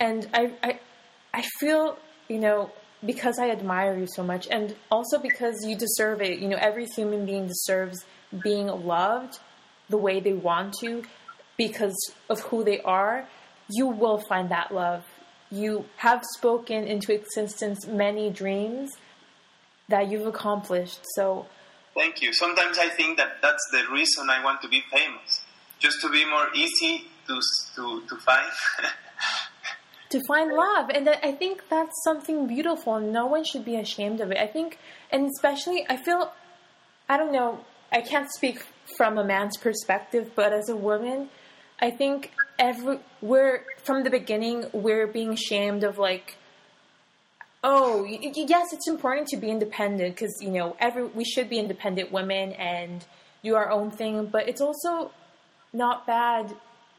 and 0.00 0.28
I 0.32 0.52
I 0.62 0.80
I 1.36 1.42
feel 1.60 1.98
you 2.28 2.38
know 2.38 2.72
because 3.04 3.38
I 3.38 3.50
admire 3.50 3.96
you 3.96 4.06
so 4.06 4.22
much, 4.24 4.48
and 4.50 4.74
also 4.90 5.18
because 5.18 5.64
you 5.64 5.76
deserve 5.76 6.22
it. 6.22 6.38
You 6.38 6.48
know, 6.48 6.56
every 6.58 6.86
human 6.86 7.26
being 7.26 7.46
deserves 7.46 8.04
being 8.42 8.68
loved 8.68 9.38
the 9.90 9.98
way 9.98 10.18
they 10.18 10.32
want 10.32 10.74
to 10.80 11.04
because 11.58 11.96
of 12.28 12.40
who 12.40 12.64
they 12.64 12.80
are, 12.80 13.28
you 13.68 13.86
will 13.86 14.18
find 14.18 14.50
that 14.50 14.72
love. 14.74 15.04
You 15.50 15.84
have 15.98 16.24
spoken 16.38 16.84
into 16.84 17.14
existence 17.14 17.86
many 17.86 18.30
dreams 18.30 18.90
that 19.88 20.10
you've 20.10 20.26
accomplished. 20.26 21.00
So, 21.14 21.46
Thank 21.94 22.20
you. 22.20 22.32
Sometimes 22.32 22.78
I 22.78 22.88
think 22.88 23.16
that 23.18 23.40
that's 23.42 23.64
the 23.72 23.84
reason 23.92 24.28
I 24.28 24.42
want 24.42 24.60
to 24.62 24.68
be 24.68 24.82
famous, 24.90 25.42
just 25.78 26.00
to 26.00 26.08
be 26.10 26.24
more 26.24 26.48
easy 26.54 27.04
to 27.28 27.40
to 27.76 28.02
to 28.08 28.16
find. 28.16 28.50
to 30.10 30.20
find 30.26 30.52
love, 30.52 30.90
and 30.90 31.08
I 31.08 31.32
think 31.32 31.64
that's 31.68 32.02
something 32.04 32.46
beautiful, 32.46 33.00
no 33.00 33.26
one 33.26 33.44
should 33.44 33.64
be 33.64 33.76
ashamed 33.76 34.20
of 34.20 34.30
it. 34.30 34.38
I 34.38 34.46
think, 34.46 34.78
and 35.10 35.26
especially, 35.26 35.84
I 35.88 35.96
feel, 35.96 36.32
I 37.08 37.16
don't 37.16 37.32
know, 37.32 37.60
I 37.90 38.00
can't 38.00 38.30
speak 38.30 38.64
from 38.96 39.18
a 39.18 39.24
man's 39.24 39.56
perspective, 39.56 40.32
but 40.34 40.52
as 40.52 40.68
a 40.68 40.76
woman, 40.76 41.28
I 41.80 41.90
think 41.90 42.32
every 42.58 42.98
we're 43.20 43.64
from 43.84 44.02
the 44.02 44.10
beginning 44.10 44.66
we're 44.72 45.06
being 45.06 45.36
shamed 45.36 45.84
of 45.84 45.98
like 45.98 46.36
oh 47.62 48.04
yes 48.04 48.72
it's 48.72 48.88
important 48.88 49.26
to 49.28 49.36
be 49.36 49.50
independent 49.50 50.14
because 50.14 50.34
you 50.40 50.50
know 50.50 50.76
every 50.78 51.04
we 51.04 51.24
should 51.24 51.50
be 51.50 51.58
independent 51.58 52.10
women 52.10 52.52
and 52.52 53.04
do 53.44 53.54
our 53.54 53.70
own 53.70 53.90
thing 53.90 54.26
but 54.26 54.48
it's 54.48 54.60
also 54.60 55.10
not 55.72 56.06
bad 56.06 56.54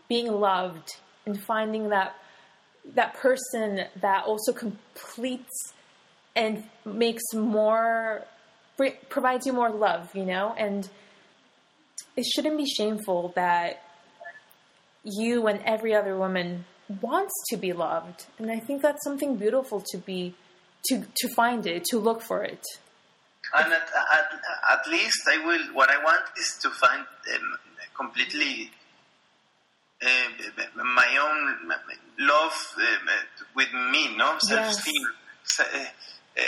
being 0.07 0.31
loved 0.31 0.97
and 1.25 1.41
finding 1.41 1.89
that 1.89 2.15
that 2.95 3.13
person 3.15 3.85
that 4.01 4.23
also 4.25 4.53
completes 4.53 5.73
and 6.35 6.63
makes 6.85 7.23
more 7.33 8.23
provides 9.09 9.45
you 9.45 9.53
more 9.53 9.71
love 9.71 10.15
you 10.15 10.23
know 10.23 10.53
and 10.57 10.89
it 12.15 12.25
shouldn't 12.25 12.57
be 12.57 12.65
shameful 12.65 13.31
that 13.35 13.83
you 15.03 15.47
and 15.47 15.59
every 15.65 15.95
other 15.95 16.15
woman 16.15 16.65
wants 17.01 17.33
to 17.49 17.57
be 17.57 17.73
loved 17.73 18.25
and 18.37 18.51
i 18.51 18.59
think 18.59 18.81
that's 18.81 19.03
something 19.03 19.35
beautiful 19.35 19.81
to 19.81 19.97
be 19.97 20.35
to 20.85 21.03
to 21.15 21.27
find 21.29 21.65
it 21.65 21.83
to 21.83 21.97
look 21.97 22.21
for 22.21 22.43
it 22.43 22.63
and 23.55 23.73
at, 23.73 23.89
at, 24.13 24.41
at 24.69 24.87
least 24.91 25.21
I 25.27 25.45
will. 25.45 25.73
What 25.73 25.89
I 25.89 26.03
want 26.03 26.23
is 26.37 26.57
to 26.61 26.69
find 26.69 27.01
um, 27.01 27.57
completely 27.95 28.71
uh, 30.03 30.83
my 30.83 31.17
own 31.17 31.71
love 32.19 32.75
uh, 32.77 33.11
with 33.55 33.73
me, 33.91 34.15
no 34.15 34.37
self-esteem. 34.39 35.07
So, 35.43 35.63
uh, 35.63 35.77
uh, 35.77 36.41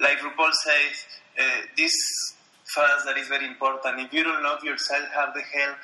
like 0.00 0.18
RuPaul 0.18 0.52
says, 0.52 1.06
uh, 1.38 1.42
this 1.76 1.92
phrase 2.64 3.04
that 3.06 3.16
is 3.18 3.28
very 3.28 3.46
important. 3.46 4.00
If 4.00 4.12
you 4.12 4.24
don't 4.24 4.42
love 4.42 4.62
yourself, 4.62 5.04
how 5.14 5.32
the 5.32 5.42
hell 5.42 5.74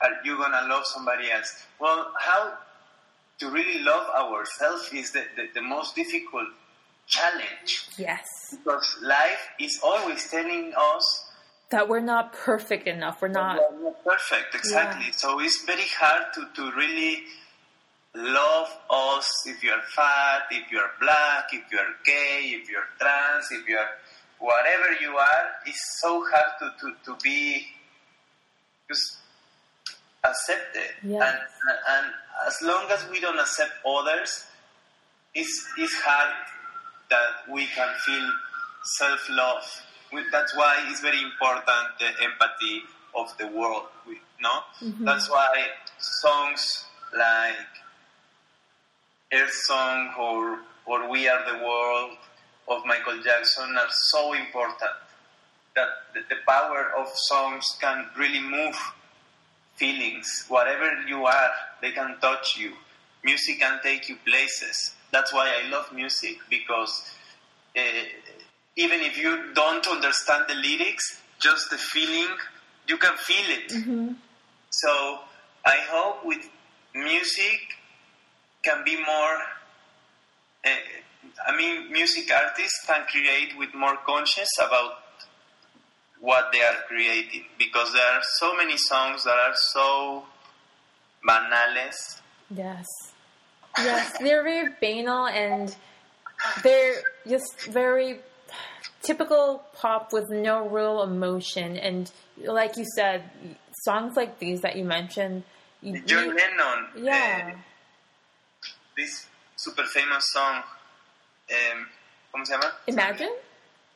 are 0.00 0.12
you 0.24 0.36
gonna 0.36 0.66
love 0.68 0.84
somebody 0.86 1.30
else? 1.30 1.66
Well, 1.78 2.12
how 2.18 2.54
to 3.38 3.50
really 3.50 3.82
love 3.82 4.06
ourselves 4.14 4.90
is 4.92 5.12
the, 5.12 5.24
the, 5.36 5.48
the 5.54 5.62
most 5.62 5.94
difficult 5.94 6.48
challenge 7.06 7.88
yes 7.98 8.26
because 8.50 8.96
life 9.02 9.48
is 9.60 9.78
always 9.84 10.30
telling 10.30 10.72
us 10.74 11.23
that 11.74 11.88
we're 11.88 12.08
not 12.14 12.32
perfect 12.32 12.86
enough 12.94 13.16
we're 13.22 13.36
not 13.42 13.56
we 13.56 13.62
are 13.64 13.82
not 13.90 14.04
perfect 14.04 14.54
exactly 14.54 15.06
Yeah. 15.06 15.22
so 15.22 15.40
it's 15.40 15.58
very 15.64 15.88
hard 16.00 16.24
to, 16.34 16.42
to 16.56 16.62
really 16.76 17.14
love 18.14 18.70
us 18.90 19.28
if 19.52 19.58
you're 19.64 19.84
fat 19.96 20.42
if 20.58 20.70
you're 20.72 20.92
black 21.00 21.46
if 21.58 21.64
you're 21.72 21.94
gay 22.04 22.40
if 22.58 22.70
you're 22.70 22.88
trans 23.00 23.46
if 23.58 23.68
you're 23.68 23.90
whatever 24.44 24.92
you 25.00 25.16
are, 25.16 25.46
it's 25.66 26.00
so 26.00 26.22
hard 26.30 26.52
to, 26.60 26.66
to, 26.80 26.94
to 27.04 27.16
be 27.22 27.66
just 28.88 29.18
accepted. 30.24 30.90
Yes. 31.02 31.22
And, 31.22 31.38
and 31.88 32.06
as 32.46 32.56
long 32.62 32.86
as 32.90 33.08
we 33.10 33.20
don't 33.20 33.38
accept 33.38 33.72
others, 33.86 34.44
it's, 35.34 35.66
it's 35.78 35.94
hard 36.04 36.34
that 37.10 37.52
we 37.52 37.66
can 37.66 37.88
feel 38.04 38.30
self 38.98 39.20
love. 39.30 39.64
That's 40.30 40.54
why 40.56 40.86
it's 40.88 41.00
very 41.00 41.20
important 41.22 41.98
the 41.98 42.10
empathy 42.22 42.82
of 43.14 43.36
the 43.38 43.46
world. 43.48 43.86
We, 44.06 44.20
no, 44.40 44.60
that's 45.00 45.30
why 45.30 45.66
songs 45.98 46.84
like 47.16 47.56
Earth 49.32 49.52
Song 49.52 50.12
or 50.18 50.58
or 50.86 51.10
We 51.10 51.28
Are 51.28 51.42
the 51.50 51.64
World 51.64 52.16
of 52.68 52.84
Michael 52.86 53.22
Jackson 53.22 53.76
are 53.76 53.88
so 54.10 54.32
important. 54.34 54.90
That 55.74 55.88
the, 56.14 56.20
the 56.28 56.36
power 56.46 56.92
of 56.96 57.08
songs 57.14 57.64
can 57.80 58.06
really 58.16 58.40
move 58.40 58.76
feelings. 59.76 60.44
Whatever 60.48 61.02
you 61.08 61.26
are, 61.26 61.50
they 61.80 61.90
can 61.90 62.16
touch 62.20 62.56
you. 62.56 62.72
Music 63.24 63.58
can 63.58 63.80
take 63.82 64.08
you 64.08 64.16
places. 64.24 64.94
That's 65.10 65.32
why 65.32 65.50
I 65.62 65.68
love 65.68 65.92
music 65.92 66.38
because 66.48 67.10
uh, 67.76 67.80
even 68.76 69.00
if 69.00 69.16
you 69.18 69.52
don't 69.54 69.86
understand 69.86 70.44
the 70.48 70.54
lyrics, 70.54 71.20
just 71.40 71.70
the 71.70 71.78
feeling, 71.78 72.34
you 72.88 72.96
can 72.96 73.16
feel 73.16 73.46
it. 73.48 73.72
So 74.70 75.20
I 75.64 75.76
hope 75.88 76.24
with 76.24 76.48
music 76.94 77.60
can 78.62 78.84
be 78.84 78.96
more. 78.96 79.38
Uh, 80.64 80.70
I 81.46 81.56
mean, 81.56 81.92
music 81.92 82.30
artists 82.32 82.84
can 82.86 83.04
create 83.06 83.56
with 83.56 83.74
more 83.74 83.96
conscience 84.06 84.50
about 84.58 84.92
what 86.20 86.50
they 86.52 86.62
are 86.62 86.76
creating 86.88 87.44
because 87.58 87.92
there 87.92 88.06
are 88.06 88.22
so 88.38 88.56
many 88.56 88.76
songs 88.76 89.24
that 89.24 89.36
are 89.36 89.54
so 89.72 90.24
banales. 91.26 92.20
Yes. 92.50 92.86
Yes, 93.78 94.16
they're 94.18 94.42
very 94.42 94.70
banal 94.80 95.26
and 95.26 95.74
they're 96.62 97.02
just 97.28 97.66
very 97.66 98.20
typical 99.04 99.62
pop 99.74 100.12
with 100.12 100.30
no 100.30 100.66
real 100.68 101.02
emotion. 101.02 101.76
And 101.76 102.10
like 102.38 102.76
you 102.76 102.84
said, 102.96 103.22
songs 103.84 104.16
like 104.16 104.38
these 104.38 104.60
that 104.62 104.76
you 104.76 104.84
mentioned, 104.84 105.44
you, 105.82 106.00
John 106.02 106.24
you- 106.26 106.34
Lennon, 106.34 106.88
yeah, 107.04 107.52
uh, 107.54 107.58
this 108.96 109.26
super 109.56 109.84
famous 109.84 110.24
song, 110.32 110.62
um, 111.50 111.86
¿cómo 112.34 112.46
se 112.46 112.52
llama? 112.54 112.72
imagine. 112.86 113.32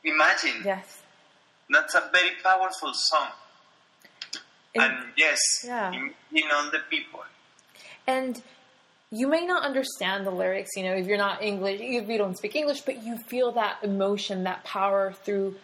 Imagine. 0.03 0.61
Yes, 0.63 1.01
That's 1.69 1.93
a 1.95 2.09
very 2.11 2.31
powerful 2.41 2.91
song. 2.93 3.27
and, 4.75 4.83
and 4.93 5.05
yes, 5.17 5.39
Yeah. 5.65 5.91
in, 5.91 6.13
in 6.31 6.43
all 6.53 6.69
the 6.71 6.79
people. 6.89 7.23
and 8.07 8.41
you 9.11 9.27
may 9.27 9.45
not 9.45 9.63
understand 9.63 10.25
the 10.25 10.31
lyrics. 10.31 10.71
You 10.75 10.83
know, 10.83 10.93
if 10.93 11.07
you're 11.07 11.17
not 11.17 11.41
English, 11.41 11.79
if 11.81 12.07
you 12.07 12.17
don't 12.17 12.37
speak 12.37 12.55
English, 12.55 12.81
but 12.81 13.03
you 13.03 13.17
feel 13.27 13.51
that 13.53 13.77
emotion, 13.83 14.43
that 14.43 14.63
power 14.63 15.13
through 15.23 15.55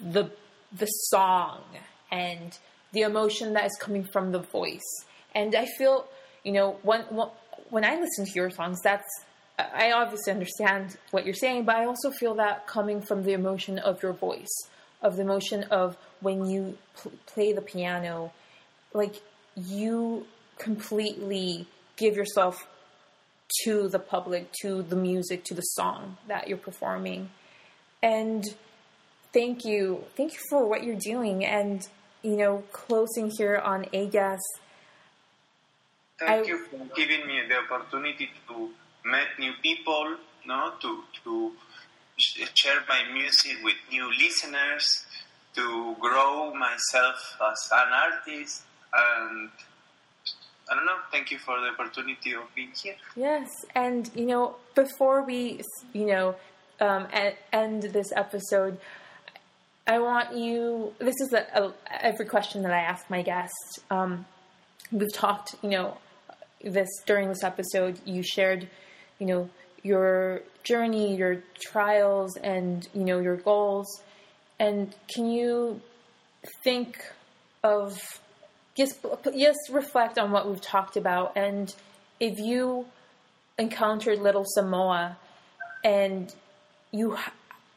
the 0.00 0.30
the 0.76 0.86
song 0.86 1.60
and 2.10 2.58
the 2.92 3.02
emotion 3.02 3.54
that 3.54 3.66
is 3.66 3.76
coming 3.80 4.04
from 4.04 4.32
the 4.32 4.38
voice. 4.38 5.04
And 5.34 5.54
I 5.54 5.66
feel, 5.78 6.06
you 6.44 6.52
know, 6.52 6.78
when 6.82 7.02
when, 7.70 7.84
I 7.84 7.98
listen 7.98 8.26
to 8.26 8.32
your 8.34 8.50
songs, 8.50 8.80
that's 8.82 9.08
I 9.58 9.92
obviously 9.92 10.32
understand 10.32 10.96
what 11.10 11.24
you're 11.24 11.34
saying, 11.34 11.64
but 11.64 11.76
I 11.76 11.86
also 11.86 12.10
feel 12.10 12.34
that 12.34 12.66
coming 12.66 13.00
from 13.00 13.22
the 13.22 13.32
emotion 13.32 13.78
of 13.78 14.02
your 14.02 14.12
voice, 14.12 14.52
of 15.00 15.16
the 15.16 15.22
emotion 15.22 15.64
of 15.64 15.96
when 16.20 16.46
you 16.46 16.76
pl- 16.96 17.12
play 17.26 17.52
the 17.52 17.62
piano, 17.62 18.32
like 18.92 19.22
you 19.56 20.26
completely 20.58 21.66
give 22.02 22.14
yourself 22.22 22.56
to 23.64 23.74
the 23.94 23.98
public, 24.14 24.44
to 24.62 24.70
the 24.92 24.96
music, 24.96 25.38
to 25.44 25.54
the 25.60 25.66
song 25.78 26.00
that 26.30 26.42
you're 26.48 26.64
performing. 26.70 27.20
And 28.02 28.42
thank 29.38 29.56
you. 29.70 29.82
Thank 30.16 30.30
you 30.36 30.42
for 30.50 30.62
what 30.70 30.80
you're 30.84 31.04
doing. 31.14 31.38
And, 31.58 31.78
you 32.28 32.36
know, 32.40 32.54
closing 32.72 33.28
here 33.38 33.56
on 33.72 33.80
Ellas, 34.00 34.44
Thank 36.18 36.46
I- 36.46 36.48
you 36.50 36.58
for 36.68 36.78
giving 37.00 37.22
me 37.30 37.36
the 37.48 37.56
opportunity 37.64 38.26
to 38.48 38.56
meet 39.12 39.30
new 39.44 39.54
people, 39.66 40.06
no, 40.50 40.58
to 40.82 40.90
to 41.24 41.32
share 42.60 42.80
my 42.94 43.00
music 43.18 43.56
with 43.66 43.78
new 43.90 44.06
listeners, 44.22 44.84
to 45.58 45.64
grow 46.04 46.54
myself 46.66 47.18
as 47.50 47.60
an 47.80 47.90
artist, 48.06 48.62
and 48.92 49.50
I 50.70 50.74
don't 50.74 50.86
know. 50.86 50.98
Thank 51.10 51.30
you 51.30 51.38
for 51.38 51.60
the 51.60 51.68
opportunity 51.68 52.34
of 52.34 52.42
being 52.54 52.72
here. 52.80 52.94
Yes, 53.16 53.48
and 53.74 54.10
you 54.14 54.26
know, 54.26 54.56
before 54.74 55.24
we, 55.24 55.60
you 55.92 56.06
know, 56.06 56.36
um, 56.80 57.06
end 57.52 57.82
this 57.82 58.12
episode, 58.14 58.78
I 59.86 59.98
want 59.98 60.36
you. 60.36 60.94
This 60.98 61.14
is 61.20 61.32
a, 61.32 61.46
a, 61.54 61.72
every 62.00 62.26
question 62.26 62.62
that 62.62 62.72
I 62.72 62.80
ask 62.80 63.08
my 63.10 63.22
guests. 63.22 63.80
Um, 63.90 64.26
we've 64.90 65.12
talked, 65.12 65.56
you 65.62 65.70
know, 65.70 65.98
this 66.62 66.88
during 67.06 67.28
this 67.28 67.42
episode. 67.42 68.00
You 68.04 68.22
shared, 68.22 68.68
you 69.18 69.26
know, 69.26 69.50
your 69.82 70.42
journey, 70.62 71.16
your 71.16 71.42
trials, 71.60 72.36
and 72.36 72.88
you 72.94 73.04
know 73.04 73.18
your 73.18 73.36
goals. 73.36 74.02
And 74.58 74.94
can 75.12 75.26
you 75.26 75.80
think 76.62 77.04
of 77.64 77.98
just 78.74 79.04
just 79.36 79.60
reflect 79.70 80.18
on 80.18 80.30
what 80.30 80.48
we've 80.48 80.60
talked 80.60 80.96
about 80.96 81.36
and 81.36 81.74
if 82.20 82.38
you 82.38 82.86
encountered 83.58 84.18
little 84.18 84.46
Semmoa 84.56 85.16
and 85.84 86.34
you 86.90 87.18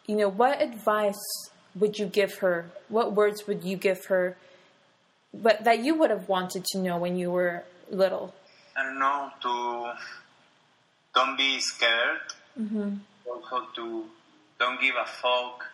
you 0.05 0.15
know 0.15 0.29
what 0.29 0.61
advice 0.61 1.49
would 1.75 1.99
you 1.99 2.05
give 2.05 2.35
her? 2.35 2.71
What 2.87 3.13
words 3.13 3.47
would 3.47 3.63
you 3.63 3.75
give 3.75 4.05
her 4.05 4.37
but 5.33 5.65
that 5.65 5.79
you 5.79 5.95
would 5.95 6.09
have 6.09 6.29
wanted 6.29 6.63
to 6.65 6.77
know 6.77 6.97
when 6.97 7.17
you 7.17 7.31
were 7.31 7.63
little? 7.89 8.33
I 8.77 8.83
don't 8.83 8.99
know 8.99 9.29
to 9.41 9.93
don't 11.13 11.37
be 11.37 11.59
scared. 11.59 12.21
Mm-hmm. 12.59 12.95
Also 13.27 13.67
to 13.75 14.05
don't 14.59 14.79
give 14.79 14.95
a 14.95 15.05
fuck 15.05 15.65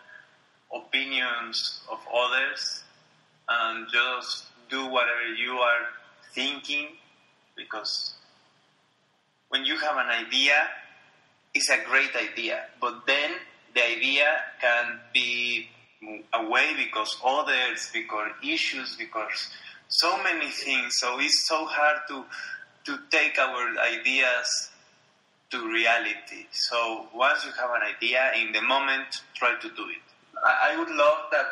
opinions 0.74 1.82
of 1.92 2.00
others 2.14 2.84
and 3.50 3.88
just 3.92 4.46
do 4.72 4.88
whatever 4.88 5.28
you 5.38 5.52
are 5.52 5.84
thinking 6.34 6.88
because 7.56 8.16
when 9.50 9.66
you 9.66 9.78
have 9.78 9.98
an 9.98 10.08
idea 10.26 10.56
it's 11.54 11.70
a 11.70 11.78
great 11.88 12.16
idea 12.16 12.64
but 12.80 13.06
then 13.06 13.32
the 13.76 13.86
idea 13.86 14.26
can 14.60 15.00
be 15.14 15.68
away 16.34 16.72
because 16.78 17.18
others 17.24 17.90
because 17.94 18.32
issues 18.44 18.96
because 18.98 19.50
so 19.90 20.24
many 20.24 20.50
things 20.50 20.96
so 20.98 21.20
it's 21.20 21.48
so 21.48 21.66
hard 21.66 21.98
to 22.08 22.24
to 22.86 22.98
take 23.12 23.38
our 23.38 23.78
ideas 23.80 24.72
to 25.52 25.68
reality. 25.68 26.48
So 26.52 27.08
once 27.14 27.46
you 27.46 27.52
have 27.52 27.70
an 27.72 27.82
idea, 27.96 28.32
in 28.42 28.52
the 28.54 28.62
moment, 28.62 29.08
try 29.36 29.56
to 29.62 29.68
do 29.68 29.86
it. 29.90 30.02
I, 30.44 30.72
I 30.72 30.80
would 30.80 30.90
love 30.90 31.26
that 31.32 31.46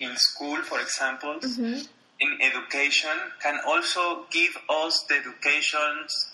in 0.00 0.14
school, 0.16 0.56
for 0.62 0.80
example, 0.80 1.36
mm-hmm. 1.40 1.80
In 2.20 2.38
education, 2.40 3.16
can 3.42 3.58
also 3.66 4.26
give 4.30 4.56
us 4.68 5.04
the 5.08 5.16
educations, 5.16 6.32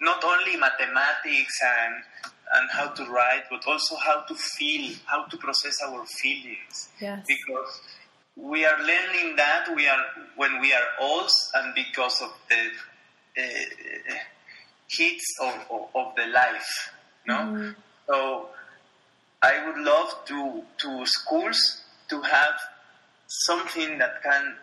not 0.00 0.22
only 0.24 0.56
mathematics 0.56 1.60
and 1.62 1.94
and 2.56 2.70
how 2.70 2.88
to 2.88 3.04
write, 3.06 3.42
but 3.50 3.66
also 3.66 3.96
how 3.96 4.20
to 4.28 4.34
feel, 4.34 4.94
how 5.06 5.24
to 5.24 5.36
process 5.38 5.74
our 5.86 6.04
feelings. 6.20 6.90
Yes. 7.00 7.24
Because 7.26 7.80
we 8.36 8.64
are 8.64 8.78
learning 8.78 9.36
that 9.36 9.74
we 9.74 9.88
are 9.88 10.04
when 10.36 10.60
we 10.60 10.72
are 10.72 10.86
old, 11.00 11.30
and 11.54 11.74
because 11.74 12.20
of 12.22 12.32
the 12.48 13.42
uh, 13.42 14.14
hits 14.88 15.24
of, 15.42 15.54
of, 15.70 15.88
of 15.94 16.16
the 16.16 16.26
life, 16.26 16.92
no. 17.26 17.72
So 18.06 18.48
I 19.42 19.66
would 19.66 19.78
love 19.78 20.24
to 20.26 20.62
to 20.78 21.06
schools 21.06 21.82
to 22.10 22.20
have 22.20 22.54
something 23.26 23.98
that 23.98 24.22
can 24.22 24.54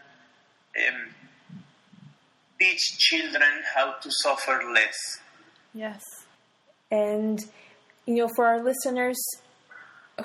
um, 0.78 1.14
teach 2.60 2.98
children 3.00 3.64
how 3.76 3.94
to 4.02 4.10
suffer 4.24 4.64
less. 4.74 5.20
Yes. 5.74 6.02
And, 6.92 7.44
you 8.06 8.16
know, 8.16 8.30
for 8.36 8.46
our 8.46 8.64
listeners 8.64 9.20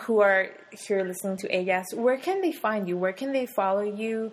who 0.00 0.20
are 0.20 0.50
here 0.86 1.04
listening 1.04 1.36
to 1.38 1.54
Ellas, 1.54 1.86
where 1.94 2.18
can 2.18 2.40
they 2.42 2.52
find 2.52 2.88
you? 2.88 2.96
Where 2.96 3.12
can 3.12 3.32
they 3.32 3.46
follow 3.46 3.82
you? 3.82 4.32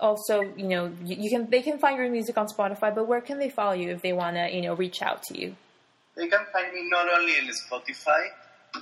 Also, 0.00 0.40
you 0.56 0.68
know, 0.68 0.92
you, 1.04 1.16
you 1.16 1.30
can 1.30 1.50
they 1.50 1.62
can 1.62 1.78
find 1.78 1.96
your 1.98 2.10
music 2.10 2.36
on 2.38 2.46
Spotify, 2.46 2.94
but 2.94 3.06
where 3.06 3.20
can 3.20 3.38
they 3.38 3.50
follow 3.50 3.72
you 3.72 3.90
if 3.90 4.02
they 4.02 4.12
want 4.12 4.36
to, 4.36 4.48
you 4.52 4.62
know, 4.62 4.74
reach 4.74 5.02
out 5.02 5.22
to 5.24 5.38
you? 5.38 5.54
They 6.16 6.28
can 6.28 6.44
find 6.52 6.72
me 6.72 6.88
not 6.90 7.06
only 7.16 7.36
in 7.38 7.48
Spotify, 7.48 8.26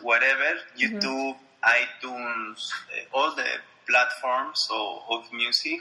whatever, 0.03 0.59
YouTube, 0.79 1.37
iTunes, 1.65 2.71
uh, 2.93 3.17
all 3.17 3.35
the 3.35 3.47
platforms 3.89 4.59
of, 4.73 5.03
of 5.11 5.33
music. 5.33 5.81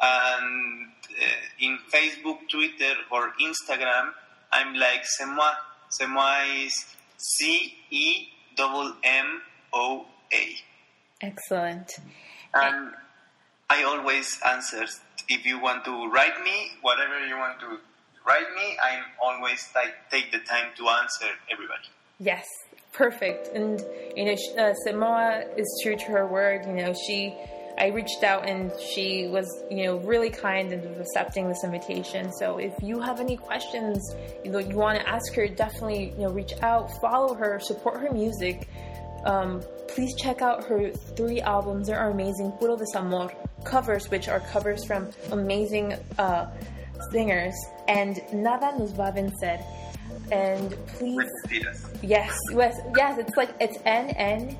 And 0.00 0.88
uh, 1.10 1.24
in 1.60 1.78
Facebook, 1.92 2.48
Twitter, 2.50 2.94
or 3.10 3.32
Instagram, 3.40 4.12
I'm 4.52 4.74
like 4.74 5.04
Semmoa. 5.18 5.54
Semmoa 6.00 6.66
is 6.66 6.74
C 7.16 7.74
E 7.90 8.28
M 8.58 8.92
M 9.02 9.42
O 9.72 10.06
A. 10.32 10.56
Excellent. 11.22 11.92
And 12.54 12.92
I 13.68 13.82
always 13.84 14.38
answer 14.46 14.86
if 15.28 15.44
you 15.44 15.60
want 15.60 15.84
to 15.84 16.08
write 16.10 16.42
me, 16.44 16.70
whatever 16.82 17.26
you 17.26 17.36
want 17.36 17.58
to 17.60 17.78
write 18.26 18.50
me, 18.54 18.76
I'm 18.82 19.04
always 19.22 19.68
like, 19.74 19.94
take 20.10 20.30
the 20.32 20.38
time 20.38 20.68
to 20.76 20.88
answer 20.88 21.26
everybody. 21.50 21.88
Yes, 22.18 22.44
perfect. 22.92 23.48
And 23.54 23.82
you 24.16 24.24
know, 24.26 24.36
uh, 24.56 24.74
Semmoa 24.86 25.58
is 25.58 25.80
true 25.82 25.96
to 25.96 26.04
her 26.06 26.26
word. 26.26 26.66
You 26.66 26.72
know, 26.72 26.94
she. 27.06 27.34
I 27.78 27.88
reached 27.88 28.22
out 28.24 28.48
and 28.48 28.72
she 28.80 29.28
was, 29.28 29.46
you 29.70 29.84
know, 29.84 29.98
really 29.98 30.30
kind 30.30 30.72
and 30.72 30.84
accepting 30.98 31.48
this 31.48 31.62
invitation. 31.62 32.32
So 32.32 32.58
if 32.58 32.72
you 32.82 33.00
have 33.00 33.20
any 33.20 33.36
questions, 33.36 34.14
you 34.44 34.50
know, 34.50 34.58
you 34.58 34.76
want 34.76 34.98
to 34.98 35.08
ask 35.08 35.34
her, 35.34 35.46
definitely, 35.46 36.14
you 36.16 36.24
know, 36.24 36.30
reach 36.30 36.54
out, 36.62 36.90
follow 37.00 37.34
her, 37.34 37.60
support 37.60 38.00
her 38.00 38.10
music. 38.10 38.68
Um, 39.24 39.62
please 39.88 40.14
check 40.16 40.40
out 40.40 40.64
her 40.64 40.90
three 41.16 41.40
albums. 41.40 41.88
They 41.88 41.94
are 41.94 42.10
amazing. 42.10 42.52
Puro 42.52 42.76
de 42.76 42.84
Desamor 42.84 43.34
covers, 43.64 44.08
which 44.10 44.28
are 44.28 44.40
covers 44.40 44.84
from 44.84 45.10
amazing 45.32 45.94
uh, 46.18 46.46
singers, 47.10 47.54
and 47.88 48.20
Nada 48.32 48.78
Nos 48.78 48.92
Va 48.92 49.12
Vencer. 49.14 49.62
And 50.30 50.70
please, 50.86 51.28
yes, 51.50 51.84
yes, 52.02 52.80
yes, 52.96 53.18
it's 53.18 53.36
like 53.36 53.50
it's 53.60 53.78
N 53.84 54.10
N 54.10 54.56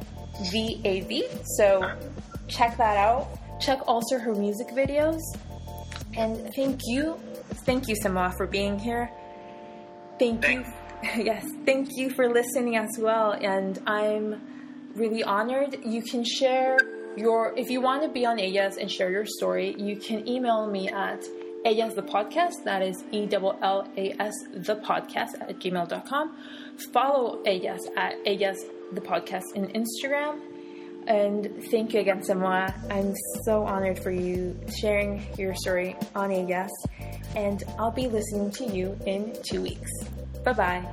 V 0.51 0.81
A 0.85 1.01
V. 1.03 1.25
So 1.57 1.89
check 2.49 2.77
that 2.77 2.97
out. 2.97 3.29
Check 3.61 3.81
also 3.87 4.19
her 4.19 4.35
music 4.35 4.69
videos. 4.69 5.21
And 6.17 6.53
thank 6.55 6.81
you, 6.85 7.19
thank 7.65 7.89
you, 7.89 7.95
Semmoa, 8.03 8.37
for 8.37 8.47
being 8.47 8.79
here. 8.79 9.11
Thank 10.19 10.43
Thanks. 10.43 10.71
you, 11.03 11.25
yes, 11.25 11.47
thank 11.65 11.89
you 11.97 12.11
for 12.11 12.33
listening 12.33 12.77
as 12.77 12.91
well. 12.99 13.33
And 13.33 13.79
I'm 13.87 14.41
really 14.95 15.23
honored. 15.23 15.77
You 15.85 16.03
can 16.03 16.25
share 16.25 16.79
your, 17.17 17.55
if 17.57 17.71
you 17.71 17.81
want 17.81 18.03
to 18.03 18.09
be 18.09 18.25
on 18.25 18.39
Ellas 18.39 18.77
and 18.79 18.91
share 18.91 19.11
your 19.11 19.27
story, 19.27 19.75
you 19.79 19.97
can 19.97 20.27
email 20.27 20.67
me 20.67 20.89
at 20.89 21.23
Ellas 21.67 21.95
the 21.95 22.03
podcast, 22.03 22.65
that 22.65 22.81
is 22.81 23.03
E 23.13 23.29
L 23.33 23.59
L 23.61 23.89
A 23.97 24.13
S 24.21 24.35
the 24.55 24.77
podcast 24.77 25.35
at 25.41 25.59
gmail.com. 25.59 26.37
Follow 26.93 27.43
Ellas 27.43 27.89
at 27.97 28.15
Ellas 28.25 28.59
the 28.93 29.01
podcast 29.01 29.55
in 29.55 29.67
Instagram. 29.69 30.41
And 31.07 31.65
thank 31.71 31.95
you 31.95 32.01
again, 32.01 32.21
Semmoa. 32.21 32.73
I'm 32.91 33.15
so 33.45 33.63
honored 33.63 33.99
for 34.03 34.11
you 34.11 34.59
sharing 34.81 35.25
your 35.39 35.55
story 35.55 35.97
on 36.15 36.33
Ellas. 36.33 36.71
And 37.37 37.63
I'll 37.79 37.93
be 37.93 38.09
listening 38.09 38.51
to 38.53 38.65
you 38.67 38.99
in 39.07 39.37
two 39.49 39.63
weeks. 39.63 39.91
Bye-bye. 40.45 40.85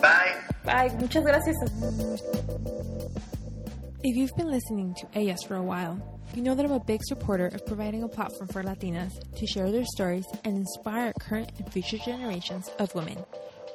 Bye. 0.00 0.34
Bye. 0.64 0.96
Muchas 1.00 1.24
gracias. 1.24 1.56
If 4.02 4.16
you've 4.16 4.34
been 4.36 4.50
listening 4.50 4.94
to 4.94 5.18
Ellas 5.18 5.42
for 5.46 5.56
a 5.56 5.62
while, 5.62 6.00
you 6.34 6.42
know 6.42 6.54
that 6.54 6.64
I'm 6.64 6.72
a 6.72 6.80
big 6.80 7.00
supporter 7.04 7.46
of 7.46 7.64
providing 7.66 8.02
a 8.02 8.08
platform 8.08 8.48
for 8.48 8.62
Latinas 8.62 9.12
to 9.36 9.46
share 9.46 9.70
their 9.70 9.84
stories 9.84 10.24
and 10.44 10.56
inspire 10.56 11.12
current 11.20 11.50
and 11.58 11.72
future 11.72 11.98
generations 11.98 12.70
of 12.78 12.94
women. 12.94 13.18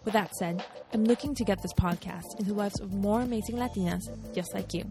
With 0.05 0.13
that 0.13 0.33
said, 0.35 0.63
I'm 0.93 1.03
looking 1.05 1.33
to 1.35 1.43
get 1.43 1.61
this 1.61 1.73
podcast 1.73 2.37
into 2.37 2.51
the 2.51 2.57
lives 2.57 2.79
of 2.79 2.93
more 2.93 3.21
amazing 3.21 3.55
Latinas 3.55 4.03
just 4.33 4.53
like 4.53 4.73
you. 4.73 4.83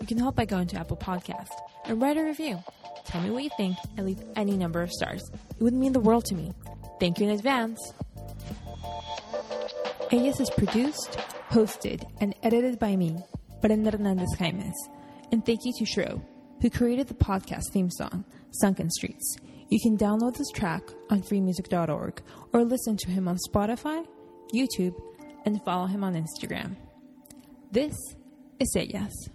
You 0.00 0.06
can 0.06 0.18
help 0.18 0.36
by 0.36 0.44
going 0.44 0.66
to 0.68 0.78
Apple 0.78 0.96
Podcast 0.96 1.50
and 1.84 2.00
write 2.00 2.16
a 2.16 2.24
review. 2.24 2.62
Tell 3.04 3.20
me 3.20 3.30
what 3.30 3.44
you 3.44 3.50
think 3.56 3.76
and 3.96 4.06
leave 4.06 4.22
any 4.36 4.56
number 4.56 4.82
of 4.82 4.90
stars. 4.90 5.30
It 5.58 5.62
would 5.62 5.74
mean 5.74 5.92
the 5.92 6.00
world 6.00 6.24
to 6.26 6.34
me. 6.34 6.52
Thank 7.00 7.18
you 7.18 7.28
in 7.28 7.34
advance. 7.34 7.92
Ellas 10.10 10.40
is 10.40 10.50
produced, 10.50 11.18
hosted, 11.50 12.06
and 12.20 12.34
edited 12.42 12.78
by 12.78 12.96
me, 12.96 13.16
Brenda 13.60 13.90
Hernandez 13.90 14.34
Jaimes. 14.38 14.74
And 15.30 15.44
thank 15.44 15.60
you 15.64 15.72
to 15.78 15.84
Shro, 15.84 16.22
who 16.60 16.70
created 16.70 17.08
the 17.08 17.14
podcast 17.14 17.72
theme 17.72 17.90
song, 17.90 18.24
Sunken 18.50 18.90
Streets. 18.90 19.36
You 19.70 19.80
can 19.82 19.96
download 19.96 20.36
this 20.36 20.50
track 20.50 20.82
on 21.08 21.22
freemusic.org 21.22 22.20
or 22.52 22.62
listen 22.62 22.98
to 22.98 23.10
him 23.10 23.26
on 23.26 23.38
Spotify, 23.48 24.06
YouTube, 24.54 24.94
and 25.46 25.64
follow 25.64 25.86
him 25.86 26.04
on 26.04 26.14
Instagram. 26.14 26.76
This 27.70 27.96
is 28.60 28.76
Ellas. 28.76 29.30